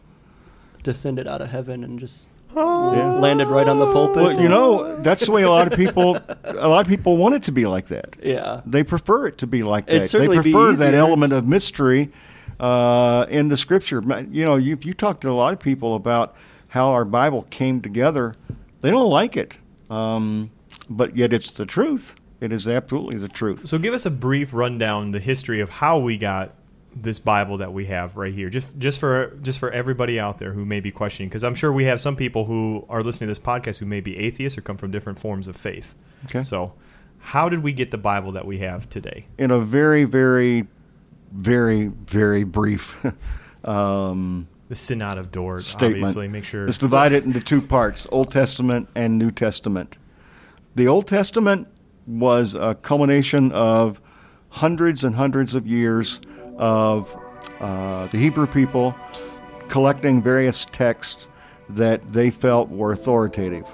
descended 0.82 1.26
out 1.28 1.40
of 1.40 1.49
heaven 1.49 1.85
and 1.85 1.99
just 1.99 2.26
Yeah. 2.54 3.12
landed 3.14 3.49
right 3.49 3.66
on 3.68 3.78
the 3.78 3.90
pulpit. 3.92 4.23
Well, 4.23 4.40
you 4.40 4.49
know, 4.49 4.97
that's 5.00 5.26
the 5.26 5.32
way 5.32 5.42
a 5.42 5.49
lot 5.50 5.66
of 5.66 5.73
people 5.78 6.18
a 6.44 6.68
lot 6.68 6.80
of 6.80 6.88
people 6.88 7.16
want 7.16 7.35
it 7.35 7.42
to 7.44 7.52
be 7.52 7.66
like 7.66 7.87
that. 7.88 8.16
Yeah. 8.23 8.61
They 8.66 8.82
prefer 8.82 9.26
it 9.28 9.38
to 9.38 9.47
be 9.47 9.62
like 9.62 9.87
that. 9.87 10.09
they 10.11 10.26
prefer 10.28 10.73
that 10.75 10.94
element 10.94 11.32
of 11.32 11.47
mystery 11.47 12.11
uh, 12.61 13.26
in 13.28 13.49
the 13.49 13.56
scripture. 13.56 14.02
You 14.30 14.44
know, 14.44 14.56
you, 14.56 14.73
if 14.75 14.85
you 14.85 14.94
talk 14.94 15.21
to 15.23 15.30
a 15.30 15.32
lot 15.35 15.52
of 15.52 15.61
people 15.61 15.94
about 15.94 16.35
how 16.68 16.90
our 16.90 17.04
Bible 17.04 17.47
came 17.50 17.80
together, 17.80 18.35
they 18.80 18.90
don't 18.90 19.11
like 19.11 19.37
it. 19.37 19.59
Um, 19.90 20.50
but 20.88 21.16
yet 21.16 21.32
it's 21.32 21.52
the 21.52 21.66
truth. 21.66 22.16
It 22.42 22.52
is 22.52 22.66
absolutely 22.66 23.18
the 23.18 23.28
truth. 23.28 23.68
So 23.68 23.78
give 23.78 23.94
us 23.94 24.04
a 24.04 24.11
brief 24.11 24.52
rundown 24.52 25.12
the 25.12 25.20
history 25.20 25.61
of 25.61 25.70
how 25.70 25.99
we 25.99 26.18
got 26.18 26.54
this 26.94 27.20
Bible 27.20 27.58
that 27.58 27.72
we 27.72 27.87
have 27.87 28.16
right 28.16 28.34
here. 28.34 28.50
Just 28.50 28.76
just 28.78 28.99
for 28.99 29.38
just 29.42 29.61
for 29.61 29.70
everybody 29.70 30.18
out 30.18 30.38
there 30.38 30.52
who 30.52 30.64
may 30.64 30.80
be 30.80 30.90
questioning 30.90 31.28
because 31.28 31.44
I'm 31.44 31.54
sure 31.54 31.72
we 31.72 31.84
have 31.84 32.00
some 32.00 32.16
people 32.16 32.44
who 32.46 32.84
are 32.88 33.04
listening 33.04 33.28
to 33.28 33.30
this 33.30 33.38
podcast 33.38 33.78
who 33.78 33.87
may 33.87 34.00
be 34.00 34.18
atheists 34.18 34.58
or 34.58 34.61
come 34.61 34.76
from 34.76 34.90
different 34.90 35.20
forms 35.20 35.46
of 35.46 35.54
faith. 35.54 35.94
Okay. 36.25 36.42
So 36.42 36.75
how 37.20 37.49
did 37.49 37.62
we 37.62 37.72
get 37.72 37.92
the 37.92 37.99
Bible 37.99 38.32
that 38.32 38.44
we 38.44 38.58
have 38.58 38.88
today? 38.88 39.26
in 39.38 39.52
a 39.52 39.61
very, 39.61 40.02
very, 40.02 40.66
very, 41.32 41.87
very 41.87 42.42
brief 42.42 42.96
um, 43.64 44.49
The 44.68 44.75
Synod 44.75 45.16
of 45.16 45.30
Dort, 45.30 45.62
statement. 45.62 46.02
obviously. 46.02 46.26
Make 46.26 46.44
sure 46.44 46.66
It's 46.66 46.78
divided 46.78 47.25
into 47.25 47.40
two 47.40 47.62
parts 47.62 48.08
Old 48.11 48.32
Testament 48.32 48.88
and 48.96 49.16
New 49.16 49.30
Testament. 49.30 49.96
The 50.75 50.88
Old 50.88 51.06
Testament 51.06 51.68
was 52.06 52.54
a 52.54 52.75
culmination 52.82 53.52
of 53.52 54.00
hundreds 54.49 55.04
and 55.04 55.14
hundreds 55.14 55.54
of 55.54 55.66
years 55.66 56.21
of 56.59 57.14
uh, 57.61 58.06
the 58.09 58.18
Hebrew 58.18 58.47
people 58.47 58.94
collecting 59.68 60.23
various 60.23 60.64
texts 60.66 61.28
that 61.71 62.12
they 62.12 62.30
felt 62.30 62.68
were 62.68 62.92
authoritative. 62.92 63.66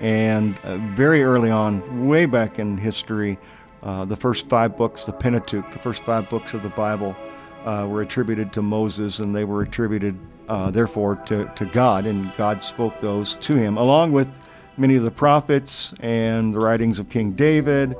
And 0.00 0.58
uh, 0.60 0.76
very 0.78 1.22
early 1.22 1.50
on, 1.50 2.06
way 2.06 2.26
back 2.26 2.58
in 2.58 2.76
history, 2.76 3.38
uh, 3.82 4.04
the 4.04 4.16
first 4.16 4.48
five 4.48 4.76
books, 4.76 5.04
the 5.04 5.12
Pentateuch, 5.12 5.70
the 5.72 5.78
first 5.78 6.04
five 6.04 6.28
books 6.28 6.54
of 6.54 6.62
the 6.62 6.68
Bible, 6.68 7.16
uh, 7.64 7.86
were 7.88 8.02
attributed 8.02 8.52
to 8.52 8.62
Moses, 8.62 9.18
and 9.18 9.34
they 9.34 9.44
were 9.44 9.62
attributed, 9.62 10.18
uh, 10.48 10.70
therefore, 10.70 11.16
to, 11.26 11.50
to 11.56 11.64
God, 11.66 12.06
and 12.06 12.32
God 12.36 12.64
spoke 12.64 12.98
those 12.98 13.36
to 13.36 13.54
him, 13.54 13.76
along 13.76 14.12
with 14.12 14.40
many 14.76 14.96
of 14.96 15.04
the 15.04 15.10
prophets 15.10 15.92
and 16.00 16.52
the 16.52 16.58
writings 16.58 16.98
of 16.98 17.08
King 17.08 17.32
David, 17.32 17.94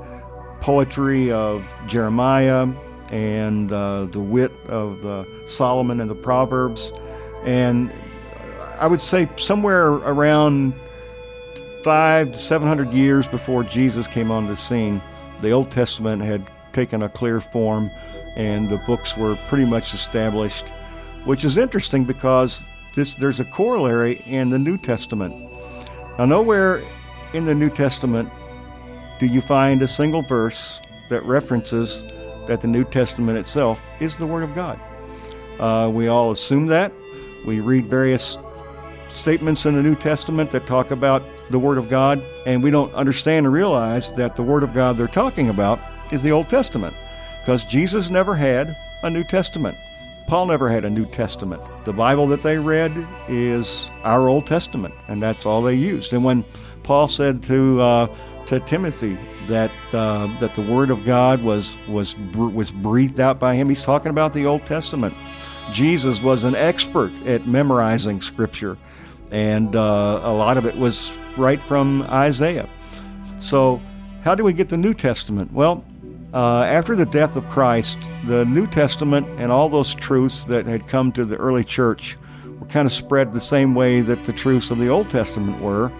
poetry 0.61 1.31
of 1.31 1.65
Jeremiah, 1.87 2.67
and 3.11 3.71
uh, 3.71 4.05
the 4.05 4.19
wit 4.19 4.51
of 4.67 5.01
the 5.01 5.27
Solomon 5.45 6.01
and 6.01 6.09
the 6.09 6.15
Proverbs. 6.15 6.91
And 7.43 7.91
I 8.79 8.87
would 8.87 9.01
say 9.01 9.29
somewhere 9.37 9.87
around 9.89 10.73
five 11.83 12.31
to 12.31 12.37
seven 12.37 12.67
hundred 12.67 12.91
years 12.93 13.27
before 13.27 13.63
Jesus 13.63 14.07
came 14.07 14.31
on 14.31 14.47
the 14.47 14.55
scene, 14.55 15.01
the 15.41 15.51
Old 15.51 15.69
Testament 15.69 16.21
had 16.23 16.49
taken 16.71 17.03
a 17.03 17.09
clear 17.09 17.39
form, 17.39 17.91
and 18.35 18.69
the 18.69 18.77
books 18.87 19.15
were 19.17 19.35
pretty 19.47 19.65
much 19.65 19.93
established. 19.93 20.65
Which 21.25 21.45
is 21.45 21.57
interesting 21.57 22.03
because 22.03 22.61
this 22.95 23.15
there's 23.15 23.39
a 23.39 23.45
corollary 23.45 24.21
in 24.25 24.49
the 24.49 24.59
New 24.59 24.77
Testament. 24.77 25.52
Now, 26.17 26.25
nowhere 26.25 26.83
in 27.33 27.45
the 27.45 27.55
New 27.55 27.71
Testament 27.71 28.29
do 29.19 29.25
you 29.25 29.41
find 29.41 29.81
a 29.81 29.87
single 29.87 30.21
verse 30.21 30.79
that 31.09 31.23
references 31.23 32.03
that 32.47 32.61
the 32.61 32.67
New 32.67 32.83
Testament 32.83 33.37
itself 33.37 33.81
is 33.99 34.15
the 34.15 34.27
Word 34.27 34.43
of 34.43 34.53
God. 34.53 34.79
Uh, 35.59 35.89
we 35.93 36.07
all 36.07 36.31
assume 36.31 36.67
that. 36.67 36.91
We 37.45 37.61
read 37.61 37.85
various 37.85 38.37
statements 39.09 39.65
in 39.65 39.75
the 39.75 39.81
New 39.81 39.95
Testament 39.95 40.51
that 40.51 40.67
talk 40.67 40.91
about 40.91 41.23
the 41.49 41.59
Word 41.59 41.77
of 41.77 41.89
God, 41.89 42.21
and 42.45 42.61
we 42.61 42.69
don't 42.69 42.93
understand 42.93 43.45
and 43.45 43.53
realize 43.53 44.13
that 44.13 44.35
the 44.35 44.43
Word 44.43 44.63
of 44.63 44.73
God 44.73 44.97
they're 44.97 45.07
talking 45.07 45.49
about 45.49 45.79
is 46.11 46.21
the 46.21 46.31
Old 46.31 46.49
Testament, 46.49 46.95
because 47.41 47.63
Jesus 47.63 48.09
never 48.09 48.35
had 48.35 48.75
a 49.03 49.09
New 49.09 49.23
Testament. 49.23 49.77
Paul 50.27 50.47
never 50.47 50.69
had 50.69 50.85
a 50.85 50.89
New 50.89 51.05
Testament. 51.05 51.61
The 51.85 51.93
Bible 51.93 52.27
that 52.27 52.41
they 52.41 52.57
read 52.57 52.91
is 53.27 53.89
our 54.03 54.27
Old 54.27 54.47
Testament, 54.47 54.93
and 55.07 55.21
that's 55.21 55.45
all 55.45 55.61
they 55.61 55.75
used. 55.75 56.13
And 56.13 56.23
when 56.23 56.45
Paul 56.83 57.07
said 57.07 57.43
to 57.43 57.81
uh, 57.81 58.07
to 58.47 58.59
Timothy 58.61 59.17
that 59.47 59.71
uh, 59.93 60.27
that 60.39 60.53
the 60.55 60.61
Word 60.61 60.89
of 60.89 61.05
God 61.05 61.43
was 61.43 61.75
was 61.87 62.17
was 62.35 62.71
breathed 62.71 63.19
out 63.19 63.39
by 63.39 63.55
him, 63.55 63.69
he's 63.69 63.83
talking 63.83 64.09
about 64.09 64.33
the 64.33 64.45
Old 64.45 64.65
Testament. 64.65 65.13
Jesus 65.71 66.21
was 66.21 66.43
an 66.43 66.55
expert 66.55 67.11
at 67.25 67.47
memorizing 67.47 68.21
Scripture, 68.21 68.77
and 69.31 69.75
uh, 69.75 70.19
a 70.23 70.33
lot 70.33 70.57
of 70.57 70.65
it 70.65 70.75
was 70.75 71.15
right 71.37 71.61
from 71.61 72.03
Isaiah. 72.03 72.69
So, 73.39 73.81
how 74.23 74.35
do 74.35 74.43
we 74.43 74.53
get 74.53 74.69
the 74.69 74.77
New 74.77 74.93
Testament? 74.93 75.51
Well, 75.51 75.83
uh, 76.33 76.63
after 76.63 76.95
the 76.95 77.05
death 77.05 77.35
of 77.35 77.47
Christ, 77.49 77.97
the 78.25 78.43
New 78.45 78.65
Testament 78.65 79.27
and 79.39 79.51
all 79.51 79.69
those 79.69 79.93
truths 79.93 80.43
that 80.45 80.65
had 80.65 80.87
come 80.87 81.11
to 81.11 81.25
the 81.25 81.35
early 81.37 81.63
church 81.63 82.17
were 82.59 82.65
kind 82.67 82.85
of 82.85 82.91
spread 82.91 83.33
the 83.33 83.39
same 83.39 83.75
way 83.75 84.01
that 84.01 84.23
the 84.23 84.33
truths 84.33 84.71
of 84.71 84.79
the 84.79 84.89
Old 84.89 85.09
Testament 85.09 85.61
were 85.61 85.91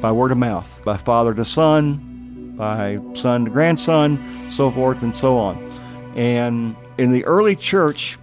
by 0.00 0.12
word 0.12 0.30
of 0.30 0.38
mouth, 0.38 0.80
by 0.84 0.96
father 0.96 1.34
to 1.34 1.44
son, 1.44 2.54
by 2.56 3.00
son 3.14 3.44
to 3.44 3.50
grandson, 3.50 4.50
so 4.50 4.70
forth 4.70 5.02
and 5.02 5.16
so 5.16 5.36
on. 5.36 5.56
And 6.14 6.76
in 6.98 7.10
the 7.10 7.24
early 7.24 7.56
church, 7.56 8.18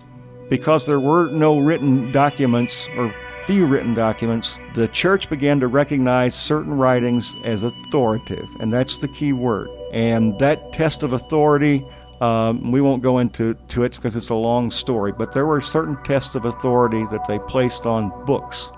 because 0.50 0.86
there 0.86 1.00
were 1.00 1.30
no 1.32 1.60
written 1.60 2.12
documents 2.12 2.88
or 2.96 3.14
few 3.46 3.66
written 3.66 3.94
documents, 3.94 4.58
the 4.76 4.88
church 4.88 5.30
began 5.30 5.60
to 5.60 5.68
recognize 5.68 6.36
certain 6.36 6.74
writings 6.78 7.36
as 7.44 7.64
authoritative, 7.64 8.48
and 8.60 8.72
that's 8.72 8.98
the 8.98 9.08
key 9.10 9.34
word. 9.34 9.70
And 9.92 10.38
that 10.40 10.72
test 10.72 11.04
of 11.04 11.14
authority, 11.14 11.86
um, 12.22 12.72
we 12.72 12.82
won't 12.82 13.02
go 13.02 13.20
into 13.20 13.56
to 13.70 13.84
it 13.84 13.96
because 13.96 14.16
it's 14.16 14.30
a 14.30 14.36
long 14.36 14.72
story, 14.72 15.12
but 15.12 15.32
there 15.32 15.46
were 15.46 15.62
certain 15.62 16.02
tests 16.04 16.36
of 16.36 16.46
authority 16.46 17.06
that 17.12 17.28
they 17.28 17.40
placed 17.40 17.86
on 17.86 18.26
books. 18.26 18.72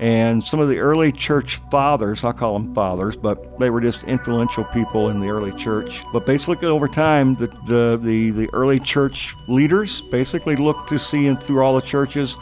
And 0.00 0.42
some 0.42 0.58
of 0.58 0.68
the 0.68 0.78
early 0.78 1.12
church 1.12 1.56
fathers, 1.70 2.24
I'll 2.24 2.32
call 2.32 2.54
them 2.54 2.74
fathers, 2.74 3.16
but 3.16 3.58
they 3.60 3.70
were 3.70 3.80
just 3.80 4.02
influential 4.04 4.64
people 4.64 5.08
in 5.08 5.20
the 5.20 5.28
early 5.28 5.52
church. 5.52 6.02
But 6.12 6.26
basically, 6.26 6.66
over 6.66 6.88
time, 6.88 7.36
the, 7.36 7.46
the, 7.66 8.00
the, 8.02 8.30
the 8.30 8.50
early 8.52 8.80
church 8.80 9.34
leaders 9.46 10.02
basically 10.02 10.56
looked 10.56 10.88
to 10.88 10.98
see 10.98 11.26
in 11.26 11.36
through 11.36 11.62
all 11.62 11.76
the 11.76 11.86
churches 11.86 12.36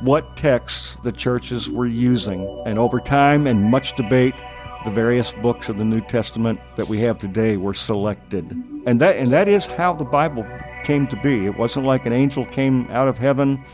what 0.00 0.36
texts 0.36 0.96
the 0.96 1.12
churches 1.12 1.68
were 1.68 1.86
using. 1.86 2.48
And 2.64 2.78
over 2.78 2.98
time 2.98 3.46
and 3.46 3.62
much 3.62 3.94
debate, 3.94 4.34
the 4.86 4.92
various 4.92 5.32
books 5.32 5.68
of 5.68 5.78
the 5.78 5.84
New 5.84 6.00
Testament 6.00 6.60
that 6.76 6.86
we 6.86 7.00
have 7.00 7.18
today 7.18 7.56
were 7.56 7.74
selected. 7.74 8.48
And 8.86 9.00
that, 9.00 9.16
and 9.16 9.32
that 9.32 9.48
is 9.48 9.66
how 9.66 9.92
the 9.92 10.04
Bible 10.04 10.46
came 10.84 11.08
to 11.08 11.16
be. 11.16 11.44
It 11.44 11.58
wasn't 11.58 11.86
like 11.86 12.06
an 12.06 12.12
angel 12.12 12.46
came 12.46 12.88
out 12.92 13.08
of 13.08 13.18
heaven 13.18 13.64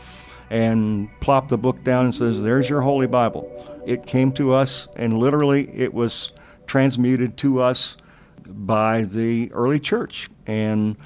and 0.49 1.07
plopped 1.19 1.49
the 1.49 1.57
book 1.59 1.83
down 1.83 2.05
and 2.05 2.15
says, 2.15 2.41
There's 2.41 2.67
your 2.67 2.81
Holy 2.81 3.05
Bible. 3.05 3.47
It 3.85 4.07
came 4.07 4.31
to 4.33 4.53
us, 4.53 4.87
and 4.95 5.15
literally 5.15 5.69
it 5.69 5.93
was 5.93 6.33
transmuted 6.65 7.37
to 7.37 7.61
us 7.61 7.95
by 8.47 9.03
the 9.03 9.51
early 9.53 9.79
church. 9.79 10.31
And 10.47 10.97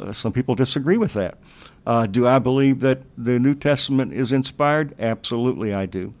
uh, 0.00 0.12
some 0.12 0.32
people 0.32 0.56
disagree 0.56 0.96
with 0.96 1.12
that. 1.12 1.38
Uh, 1.86 2.06
do 2.06 2.26
I 2.26 2.40
believe 2.40 2.80
that 2.80 3.02
the 3.16 3.38
New 3.38 3.54
Testament 3.54 4.12
is 4.14 4.32
inspired? 4.32 4.96
Absolutely, 4.98 5.72
I 5.72 5.86
do. 5.86 6.12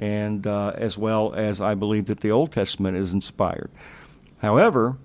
And 0.00 0.46
uh, 0.46 0.72
as 0.76 0.98
well 0.98 1.34
as 1.34 1.60
I 1.60 1.76
believe 1.76 2.06
that 2.06 2.20
the 2.20 2.32
Old 2.32 2.50
Testament 2.50 2.96
is 2.96 3.12
inspired. 3.12 3.70
However, 4.38 4.96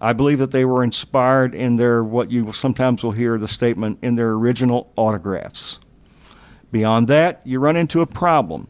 I 0.00 0.12
believe 0.12 0.38
that 0.38 0.50
they 0.50 0.64
were 0.64 0.82
inspired 0.82 1.54
in 1.54 1.76
their, 1.76 2.02
what 2.02 2.30
you 2.32 2.50
sometimes 2.52 3.04
will 3.04 3.12
hear 3.12 3.38
the 3.38 3.46
statement, 3.46 4.00
in 4.02 4.16
their 4.16 4.32
original 4.32 4.92
autographs. 4.96 5.78
Beyond 6.72 7.06
that, 7.08 7.40
you 7.44 7.60
run 7.60 7.76
into 7.76 8.00
a 8.00 8.06
problem 8.06 8.66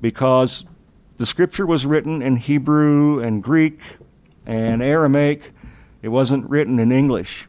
because 0.00 0.64
the 1.16 1.26
scripture 1.26 1.66
was 1.66 1.86
written 1.86 2.22
in 2.22 2.36
Hebrew 2.36 3.20
and 3.20 3.42
Greek 3.42 3.80
and 4.46 4.82
Aramaic. 4.82 5.52
It 6.02 6.08
wasn't 6.08 6.48
written 6.48 6.78
in 6.78 6.92
English. 6.92 7.48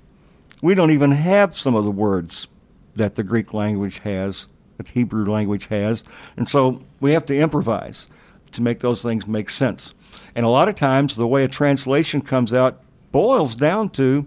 We 0.61 0.73
don't 0.73 0.91
even 0.91 1.11
have 1.11 1.55
some 1.55 1.75
of 1.75 1.85
the 1.85 1.91
words 1.91 2.47
that 2.95 3.15
the 3.15 3.23
Greek 3.23 3.53
language 3.53 3.99
has, 3.99 4.47
that 4.81 4.93
the 4.93 4.99
Hebrew 4.99 5.25
language 5.25 5.67
has. 5.67 6.03
And 6.35 6.49
so 6.49 6.81
we 6.99 7.13
have 7.13 7.25
to 7.27 7.37
improvise 7.37 8.07
to 8.51 8.61
make 8.61 8.79
those 8.79 9.01
things 9.01 9.27
make 9.27 9.49
sense. 9.49 9.93
And 10.35 10.45
a 10.45 10.49
lot 10.49 10.67
of 10.67 10.75
times, 10.75 11.15
the 11.15 11.27
way 11.27 11.43
a 11.43 11.47
translation 11.47 12.21
comes 12.21 12.53
out 12.53 12.83
boils 13.11 13.55
down 13.55 13.89
to 13.91 14.25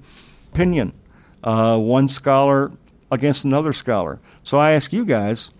opinion. 0.52 0.92
Uh, 1.42 1.78
one 1.78 2.08
scholar 2.08 2.72
against 3.10 3.44
another 3.44 3.72
scholar. 3.72 4.18
So 4.44 4.58
I 4.58 4.72
ask 4.72 4.92
you 4.92 5.04
guys, 5.04 5.50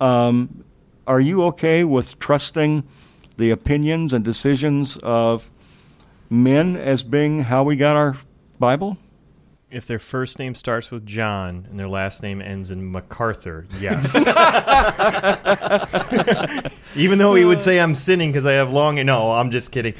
um, 0.00 0.64
are 1.06 1.20
you 1.20 1.44
okay 1.44 1.82
with 1.82 2.18
trusting 2.18 2.84
the 3.38 3.50
opinions 3.50 4.12
and 4.12 4.24
decisions 4.24 4.96
of 4.98 5.50
men 6.30 6.76
as 6.76 7.02
being 7.02 7.42
how 7.42 7.64
we 7.64 7.76
got 7.76 7.96
our 7.96 8.16
Bible? 8.58 8.98
If 9.72 9.86
their 9.86 9.98
first 9.98 10.38
name 10.38 10.54
starts 10.54 10.90
with 10.90 11.06
John 11.06 11.66
and 11.70 11.80
their 11.80 11.88
last 11.88 12.22
name 12.22 12.42
ends 12.42 12.70
in 12.70 12.92
MacArthur, 12.92 13.66
yes. 13.80 14.16
Even 16.96 17.18
though 17.18 17.34
he 17.34 17.46
would 17.46 17.60
say 17.60 17.80
I'm 17.80 17.94
sinning 17.94 18.30
because 18.30 18.44
I 18.44 18.52
have 18.52 18.70
long. 18.70 18.96
No, 19.06 19.32
I'm 19.32 19.50
just 19.50 19.72
kidding. 19.72 19.94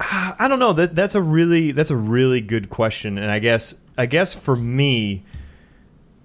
Ah, 0.00 0.34
I 0.38 0.48
don't 0.48 0.58
know. 0.58 0.72
That 0.72 0.94
that's 0.94 1.14
a 1.14 1.20
really 1.20 1.72
that's 1.72 1.90
a 1.90 1.96
really 1.96 2.40
good 2.40 2.70
question, 2.70 3.18
and 3.18 3.30
I 3.30 3.38
guess 3.38 3.74
I 3.98 4.06
guess 4.06 4.32
for 4.32 4.56
me, 4.56 5.24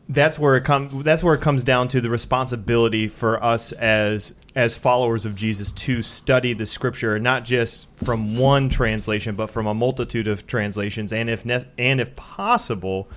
that's 0.08 0.40
where 0.40 0.56
it 0.56 0.64
comes. 0.64 1.04
That's 1.04 1.22
where 1.22 1.34
it 1.34 1.42
comes 1.42 1.66
down 1.66 1.90
to 1.90 2.00
the 2.00 2.10
responsibility 2.10 3.10
for 3.10 3.44
us 3.44 3.74
as 3.74 4.34
as 4.58 4.76
followers 4.76 5.24
of 5.24 5.36
Jesus 5.36 5.72
to 5.72 6.02
study 6.02 6.52
the 6.52 6.66
Scripture, 6.66 7.20
not 7.20 7.46
just 7.46 7.88
from 7.96 8.36
one 8.40 8.70
translation, 8.70 9.36
but 9.36 9.52
from 9.52 9.68
a 9.68 9.74
multitude 9.76 10.28
of 10.28 10.48
translations, 10.48 11.14
and 11.14 11.30
if 11.30 11.46
ne- 11.46 11.64
and 11.78 12.02
if 12.02 12.16
possible, 12.16 13.08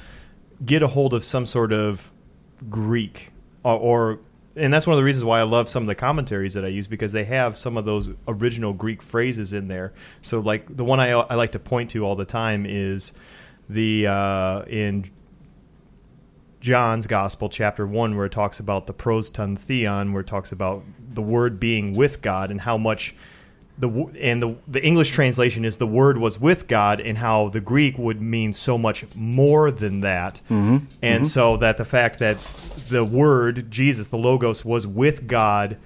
get 0.66 0.82
a 0.82 0.86
hold 0.86 1.14
of 1.14 1.24
some 1.24 1.46
sort 1.46 1.72
of 1.72 2.12
Greek 2.68 3.32
or, 3.64 3.78
or 3.78 4.20
and 4.54 4.70
that's 4.70 4.86
one 4.86 4.92
of 4.92 4.98
the 4.98 5.04
reasons 5.04 5.24
why 5.24 5.40
I 5.40 5.44
love 5.44 5.70
some 5.70 5.82
of 5.82 5.86
the 5.86 5.94
commentaries 5.94 6.52
that 6.52 6.64
I 6.66 6.68
use 6.68 6.86
because 6.86 7.12
they 7.12 7.24
have 7.24 7.56
some 7.56 7.78
of 7.78 7.86
those 7.86 8.10
original 8.28 8.74
Greek 8.74 9.00
phrases 9.00 9.54
in 9.54 9.68
there. 9.68 9.94
So, 10.20 10.40
like 10.40 10.76
the 10.76 10.84
one 10.84 11.00
I, 11.00 11.12
I 11.12 11.36
like 11.36 11.52
to 11.52 11.58
point 11.58 11.92
to 11.92 12.04
all 12.04 12.16
the 12.16 12.26
time 12.26 12.66
is 12.66 13.14
the 13.70 14.08
uh, 14.08 14.62
in 14.66 15.06
John's 16.60 17.06
Gospel, 17.06 17.48
chapter 17.48 17.86
one, 17.86 18.14
where 18.16 18.26
it 18.26 18.32
talks 18.32 18.60
about 18.60 18.86
the 18.86 18.92
pros 18.92 19.30
ton 19.30 19.56
theon, 19.56 20.12
where 20.12 20.20
it 20.20 20.26
talks 20.26 20.52
about 20.52 20.84
the 21.12 21.22
Word 21.22 21.58
being 21.60 21.94
with 21.94 22.22
God 22.22 22.50
and 22.50 22.60
how 22.60 22.76
much 22.78 23.14
the 23.78 23.88
and 24.20 24.42
the 24.42 24.56
the 24.68 24.82
English 24.84 25.10
translation 25.10 25.64
is 25.64 25.78
the 25.78 25.86
Word 25.86 26.18
was 26.18 26.38
with 26.38 26.68
God, 26.68 27.00
and 27.00 27.16
how 27.18 27.48
the 27.48 27.60
Greek 27.60 27.96
would 27.98 28.20
mean 28.20 28.52
so 28.52 28.76
much 28.76 29.04
more 29.14 29.70
than 29.70 30.00
that, 30.00 30.40
Mm-hmm. 30.50 30.78
and 31.02 31.26
so 31.26 31.56
that 31.56 31.78
the 31.78 31.84
fact 31.84 32.18
that 32.18 32.38
the 32.90 33.04
Word 33.04 33.70
Jesus, 33.70 34.08
the 34.08 34.18
Logos, 34.18 34.64
was 34.66 34.86
with 34.86 35.26
God 35.26 35.78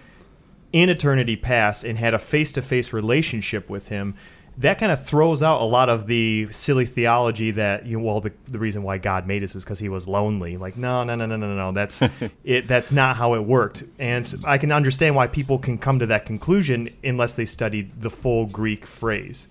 in 0.72 0.88
eternity 0.88 1.36
past 1.36 1.84
and 1.84 1.96
had 1.98 2.14
a 2.14 2.18
face 2.18 2.50
to 2.52 2.62
face 2.62 2.92
relationship 2.92 3.70
with 3.70 3.88
Him. 3.90 4.14
That 4.58 4.78
kind 4.78 4.92
of 4.92 5.04
throws 5.04 5.42
out 5.42 5.60
a 5.60 5.64
lot 5.64 5.88
of 5.88 6.06
the 6.06 6.48
silly 6.52 6.86
theology 6.86 7.52
that 7.52 7.86
you 7.86 7.98
know, 7.98 8.04
well 8.04 8.20
the, 8.20 8.32
the 8.44 8.58
reason 8.58 8.82
why 8.82 8.98
God 8.98 9.26
made 9.26 9.42
us 9.42 9.54
is 9.54 9.64
because 9.64 9.78
he 9.78 9.88
was 9.88 10.06
lonely. 10.06 10.56
Like 10.56 10.76
no 10.76 11.02
no 11.04 11.14
no 11.16 11.26
no 11.26 11.36
no 11.36 11.54
no 11.54 11.72
that's 11.72 12.02
it 12.44 12.68
that's 12.68 12.92
not 12.92 13.16
how 13.16 13.34
it 13.34 13.40
worked. 13.40 13.84
And 13.98 14.26
so 14.26 14.38
I 14.44 14.58
can 14.58 14.70
understand 14.70 15.16
why 15.16 15.26
people 15.26 15.58
can 15.58 15.78
come 15.78 15.98
to 15.98 16.06
that 16.06 16.26
conclusion 16.26 16.90
unless 17.02 17.34
they 17.34 17.44
studied 17.44 18.00
the 18.00 18.10
full 18.10 18.46
Greek 18.46 18.86
phrase. 18.86 19.48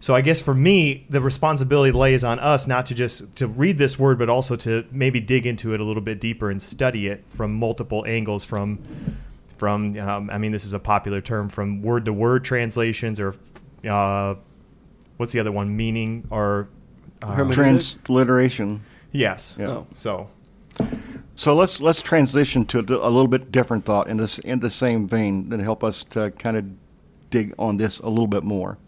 So 0.00 0.14
I 0.14 0.22
guess 0.22 0.40
for 0.40 0.54
me, 0.54 1.06
the 1.10 1.20
responsibility 1.20 1.92
lays 1.92 2.24
on 2.24 2.38
us 2.38 2.66
not 2.66 2.86
to 2.86 2.94
just 2.94 3.36
to 3.36 3.46
read 3.46 3.76
this 3.76 3.98
word, 3.98 4.18
but 4.18 4.30
also 4.30 4.56
to 4.56 4.86
maybe 4.90 5.20
dig 5.20 5.44
into 5.44 5.74
it 5.74 5.80
a 5.80 5.84
little 5.84 6.02
bit 6.02 6.20
deeper 6.20 6.50
and 6.50 6.60
study 6.60 7.06
it 7.06 7.22
from 7.28 7.54
multiple 7.54 8.04
angles. 8.06 8.42
From 8.42 8.78
from 9.58 9.98
um, 9.98 10.30
I 10.30 10.38
mean, 10.38 10.52
this 10.52 10.64
is 10.64 10.72
a 10.72 10.78
popular 10.78 11.20
term 11.20 11.50
from 11.50 11.82
word 11.82 12.06
to 12.06 12.14
word 12.14 12.46
translations, 12.46 13.20
or 13.20 13.34
uh, 13.88 14.34
what's 15.16 15.32
the 15.32 15.40
other 15.40 15.52
one? 15.52 15.76
Meaning 15.76 16.26
or 16.30 16.68
uh, 17.22 17.50
Transliteration. 17.52 18.82
yes. 19.12 19.56
Yeah. 19.58 19.66
Oh. 19.68 19.86
So 19.94 20.30
So 21.34 21.54
let's 21.54 21.80
let's 21.80 22.02
transition 22.02 22.64
to 22.66 22.78
a, 22.78 22.82
a 22.82 23.10
little 23.10 23.28
bit 23.28 23.50
different 23.52 23.84
thought 23.84 24.08
in 24.08 24.16
this 24.16 24.38
in 24.38 24.60
the 24.60 24.70
same 24.70 25.06
vein 25.08 25.48
that 25.50 25.60
help 25.60 25.82
us 25.84 26.04
to 26.04 26.30
kind 26.32 26.56
of 26.56 26.64
dig 27.30 27.54
on 27.58 27.76
this 27.76 27.98
a 28.00 28.08
little 28.08 28.26
bit 28.26 28.42
more. 28.44 28.78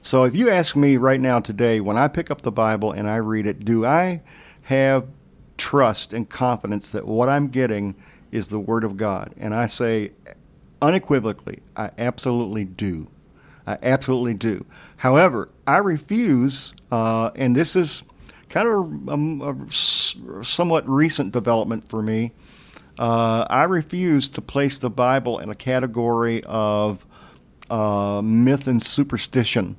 So 0.00 0.24
if 0.24 0.34
you 0.34 0.48
ask 0.48 0.76
me 0.76 0.96
right 0.96 1.20
now 1.20 1.40
today, 1.40 1.80
when 1.80 1.96
I 1.98 2.08
pick 2.08 2.30
up 2.30 2.42
the 2.42 2.52
Bible 2.52 2.92
and 2.92 3.08
I 3.08 3.16
read 3.16 3.46
it, 3.46 3.64
do 3.64 3.84
I 3.84 4.22
have 4.62 5.08
trust 5.58 6.14
and 6.14 6.28
confidence 6.28 6.90
that 6.92 7.06
what 7.06 7.28
I'm 7.28 7.48
getting 7.48 7.94
is 8.30 8.48
the 8.48 8.60
Word 8.60 8.82
of 8.84 8.96
God? 8.96 9.34
And 9.36 9.54
I 9.54 9.66
say 9.66 10.12
unequivocally, 10.80 11.58
I 11.76 11.90
absolutely 11.98 12.64
do. 12.64 13.08
I 13.66 13.78
absolutely 13.82 14.34
do. 14.34 14.64
However, 14.96 15.48
I 15.66 15.78
refuse, 15.78 16.72
uh, 16.90 17.30
and 17.34 17.54
this 17.54 17.76
is 17.76 18.02
kind 18.48 18.68
of 18.68 19.70
a 19.70 20.42
somewhat 20.44 20.88
recent 20.88 21.32
development 21.32 21.88
for 21.88 22.02
me. 22.02 22.32
Uh, 22.98 23.46
I 23.48 23.64
refuse 23.64 24.28
to 24.30 24.42
place 24.42 24.78
the 24.78 24.90
Bible 24.90 25.38
in 25.38 25.48
a 25.48 25.54
category 25.54 26.42
of 26.44 27.06
uh, 27.70 28.20
myth 28.22 28.66
and 28.66 28.82
superstition. 28.82 29.76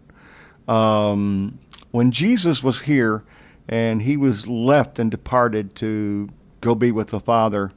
Um, 0.67 1.59
when 1.91 2.11
Jesus 2.11 2.63
was 2.63 2.81
here 2.81 3.23
and 3.67 4.01
he 4.01 4.17
was 4.17 4.47
left 4.47 4.97
and 4.97 5.11
departed 5.11 5.75
to 5.75 6.29
go 6.61 6.73
be 6.73 6.91
with 6.91 7.09
the 7.09 7.19
Father, 7.19 7.71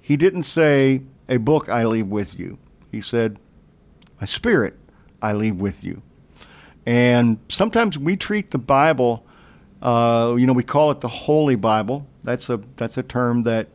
he 0.00 0.16
didn't 0.16 0.44
say, 0.44 1.02
A 1.28 1.38
book 1.38 1.68
I 1.68 1.84
leave 1.84 2.06
with 2.06 2.38
you. 2.38 2.58
He 2.90 3.00
said, 3.00 3.38
My 4.22 4.26
spirit 4.26 4.78
I 5.20 5.32
leave 5.32 5.56
with 5.56 5.82
you. 5.82 6.00
And 6.86 7.40
sometimes 7.48 7.98
we 7.98 8.16
treat 8.16 8.52
the 8.52 8.58
Bible, 8.58 9.26
uh, 9.82 10.36
you 10.38 10.46
know, 10.46 10.52
we 10.52 10.62
call 10.62 10.92
it 10.92 11.00
the 11.00 11.08
Holy 11.08 11.56
Bible. 11.56 12.06
That's 12.22 12.48
a 12.48 12.60
that's 12.76 12.96
a 12.96 13.02
term 13.02 13.42
that 13.42 13.66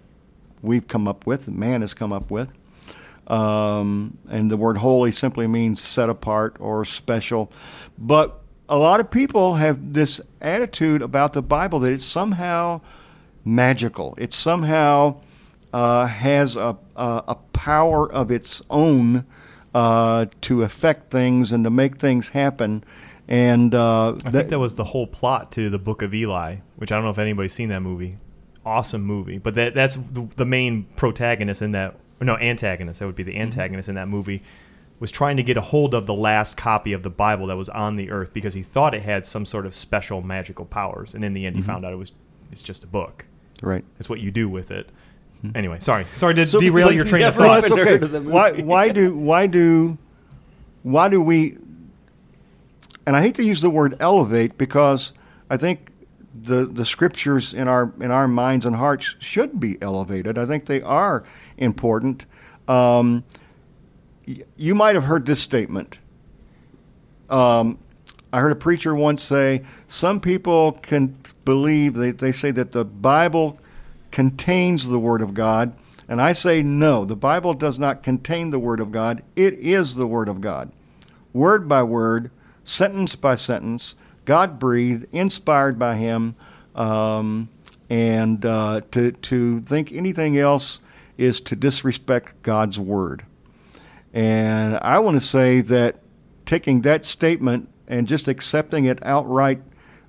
we've 0.62 0.88
come 0.88 1.06
up 1.06 1.28
with, 1.28 1.50
man 1.50 1.82
has 1.82 1.94
come 1.94 2.14
up 2.14 2.32
with. 2.32 2.50
Um, 3.28 4.20
and 4.30 4.50
the 4.50 4.56
word 4.56 4.78
holy 4.78 5.12
simply 5.12 5.48
means 5.48 5.82
set 5.82 6.10
apart 6.10 6.56
or 6.62 6.86
special. 6.86 7.52
But 7.98 8.40
a 8.70 8.78
lot 8.78 9.02
of 9.02 9.12
people 9.12 9.56
have 9.56 9.92
this 9.92 10.22
attitude 10.40 11.02
about 11.02 11.34
the 11.34 11.42
Bible 11.42 11.80
that 11.80 11.92
it's 11.92 12.06
somehow 12.06 12.80
magical. 13.44 14.16
It 14.18 14.34
somehow 14.34 15.20
uh, 15.74 16.06
has 16.06 16.56
a, 16.56 16.78
a, 16.96 17.24
a, 17.28 17.36
power 17.52 18.10
of 18.10 18.32
its 18.32 18.62
own 18.70 19.26
uh, 19.78 20.26
to 20.42 20.64
affect 20.64 21.12
things 21.12 21.52
and 21.52 21.64
to 21.64 21.70
make 21.70 21.98
things 21.98 22.30
happen. 22.30 22.84
And 23.28 23.76
uh, 23.76 24.16
I 24.26 24.32
think 24.32 24.50
that 24.50 24.58
was 24.58 24.74
the 24.74 24.86
whole 24.86 25.06
plot 25.06 25.52
to 25.52 25.70
the 25.70 25.78
Book 25.78 26.02
of 26.02 26.16
Eli, 26.16 26.58
which 26.78 26.92
I 26.92 26.96
don't 26.96 27.04
know 27.04 27.12
if 27.12 27.20
anybody's 27.20 27.54
seen 27.54 27.70
that 27.70 27.82
movie. 27.82 28.18
Awesome 28.66 29.04
movie, 29.04 29.38
but 29.38 29.54
that 29.54 29.76
that's 29.76 29.96
the, 29.96 30.28
the 30.36 30.46
main 30.46 30.86
protagonist 30.96 31.62
in 31.62 31.74
that. 31.74 31.96
No, 32.20 32.38
antagonist. 32.38 33.00
That 33.00 33.06
would 33.06 33.16
be 33.16 33.22
the 33.22 33.38
antagonist 33.38 33.88
mm-hmm. 33.88 33.98
in 33.98 34.02
that 34.02 34.08
movie 34.08 34.42
was 35.00 35.12
trying 35.12 35.38
to 35.38 35.44
get 35.44 35.58
a 35.58 35.62
hold 35.62 35.94
of 35.94 36.08
the 36.08 36.14
last 36.14 36.58
copy 36.58 36.92
of 36.92 37.04
the 37.04 37.10
Bible 37.12 37.46
that 37.46 37.56
was 37.56 37.70
on 37.70 37.98
the 37.98 38.10
earth 38.10 38.34
because 38.34 38.56
he 38.56 38.64
thought 38.64 38.96
it 38.96 39.04
had 39.04 39.28
some 39.28 39.46
sort 39.46 39.68
of 39.68 39.76
special 39.76 40.24
magical 40.24 40.66
powers, 40.66 41.14
and 41.14 41.24
in 41.24 41.34
the 41.34 41.46
end, 41.46 41.56
he 41.56 41.62
mm-hmm. 41.62 41.72
found 41.72 41.86
out 41.86 41.94
it 41.94 41.98
was 41.98 42.14
it's 42.52 42.64
just 42.64 42.84
a 42.84 42.88
book. 42.88 43.28
Right. 43.62 43.86
It's 44.00 44.10
what 44.10 44.22
you 44.22 44.32
do 44.32 44.50
with 44.50 44.72
it. 44.72 44.90
Mm-hmm. 45.44 45.58
Anyway, 45.58 45.80
sorry, 45.80 46.06
sorry 46.14 46.34
to 46.36 46.48
so, 46.48 46.60
derail 46.60 46.92
your 46.92 47.06
train 47.06 47.24
of 47.24 47.36
thought. 47.36 47.62
That's 47.62 47.72
okay. 47.72 47.98
Why, 48.20 48.52
why 48.54 48.90
do 48.90 49.16
why 49.16 49.48
do 49.48 49.98
why 50.84 51.10
do 51.10 51.22
we? 51.22 51.58
And 53.06 53.16
I 53.16 53.22
hate 53.22 53.36
to 53.36 53.44
use 53.44 53.62
the 53.62 53.70
word 53.70 53.96
elevate 54.00 54.58
because 54.58 55.14
I 55.50 55.58
think 55.58 55.92
the 56.34 56.66
the 56.66 56.86
scriptures 56.86 57.54
in 57.54 57.68
our 57.68 57.94
in 58.00 58.12
our 58.12 58.28
minds 58.28 58.66
and 58.66 58.76
hearts 58.76 59.16
should 59.20 59.60
be 59.60 59.78
elevated. 59.82 60.38
I 60.38 60.46
think 60.46 60.66
they 60.66 60.82
are 60.82 61.24
important. 61.58 62.26
Um, 62.68 63.24
you 64.58 64.76
might 64.76 64.96
have 64.96 65.06
heard 65.06 65.26
this 65.26 65.40
statement. 65.40 66.00
Um, 67.30 67.80
I 68.32 68.42
heard 68.42 68.52
a 68.52 68.56
preacher 68.56 68.94
once 68.94 69.24
say, 69.24 69.64
some 69.88 70.20
people 70.20 70.74
can 70.74 71.18
believe, 71.46 71.94
they, 71.94 72.12
they 72.12 72.32
say 72.32 72.52
that 72.52 72.72
the 72.72 72.84
Bible 72.84 73.58
contains 74.18 74.88
the 74.88 74.98
Word 74.98 75.22
of 75.22 75.36
God. 75.36 75.74
And 76.08 76.20
I 76.20 76.34
say, 76.34 76.64
no, 76.64 77.06
the 77.06 77.16
Bible 77.16 77.54
does 77.54 77.78
not 77.78 78.02
contain 78.02 78.50
the 78.50 78.58
Word 78.58 78.80
of 78.80 78.92
God. 78.92 79.22
It 79.36 79.54
is 79.60 79.94
the 79.94 80.08
Word 80.08 80.28
of 80.28 80.42
God. 80.42 80.72
Word 81.34 81.68
by 81.68 81.84
word, 81.84 82.32
sentence 82.64 83.16
by 83.16 83.36
sentence, 83.36 83.94
God 84.26 84.58
breathed, 84.58 85.06
inspired 85.12 85.78
by 85.78 85.98
Him. 85.98 86.36
Um, 86.74 87.50
and 87.92 88.44
uh, 88.44 88.82
to, 88.90 89.12
to 89.12 89.60
think 89.60 89.92
anything 89.92 90.36
else 90.36 90.80
is 91.20 91.40
to 91.42 91.56
disrespect 91.56 92.42
God's 92.42 92.80
Word. 92.80 93.24
And 94.16 94.80
I 94.82 94.98
want 94.98 95.22
to 95.22 95.28
say 95.28 95.62
that 95.62 96.00
taking 96.48 96.82
that 96.82 97.06
statement 97.06 97.70
and 97.88 98.08
just 98.08 98.28
accepting 98.28 98.86
it 98.86 98.98
outright 99.06 99.62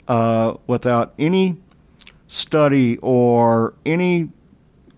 uh, 0.09 0.55
without 0.67 1.13
any 1.19 1.59
study 2.29 2.99
or 2.99 3.75
any 3.85 4.31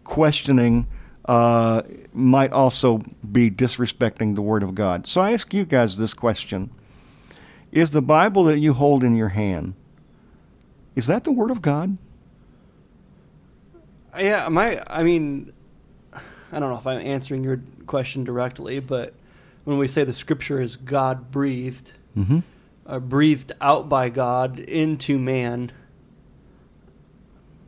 questioning 0.05 0.87
uh, 1.25 1.83
might 2.13 2.53
also 2.53 3.03
be 3.31 3.51
disrespecting 3.51 4.35
the 4.35 4.43
Word 4.43 4.63
of 4.63 4.75
God. 4.75 5.07
So 5.07 5.21
I 5.21 5.33
ask 5.33 5.55
you 5.55 5.65
guys 5.65 5.97
this 5.97 6.13
question 6.13 6.71
Is 7.73 7.93
the 7.93 8.03
Bible 8.03 8.45
that 8.45 8.59
you 8.59 8.75
hold 8.75 9.03
in 9.03 9.17
your 9.17 9.29
hand, 9.29 9.75
is 10.95 11.07
that 11.07 11.25
the 11.25 11.33
Word 11.33 11.51
of 11.51 11.63
God? 11.63 11.97
Yeah, 14.19 14.49
my, 14.49 14.83
I 14.89 15.05
mean, 15.05 15.53
I 16.13 16.59
don't 16.59 16.71
know 16.71 16.79
if 16.79 16.87
I'm 16.87 17.01
answering 17.01 17.45
your 17.45 17.63
question 17.87 18.25
directly, 18.25 18.81
but 18.81 19.15
when 19.65 19.79
we 19.79 19.87
say 19.87 20.03
the 20.03 20.13
scripture 20.13 20.61
is 20.61 20.77
God 20.77 21.31
breathed, 21.31 21.93
mm-hmm. 22.17 22.41
uh, 22.87 22.99
breathed 22.99 23.53
out 23.61 23.89
by 23.89 24.09
God 24.09 24.59
into 24.59 25.17
man, 25.17 25.71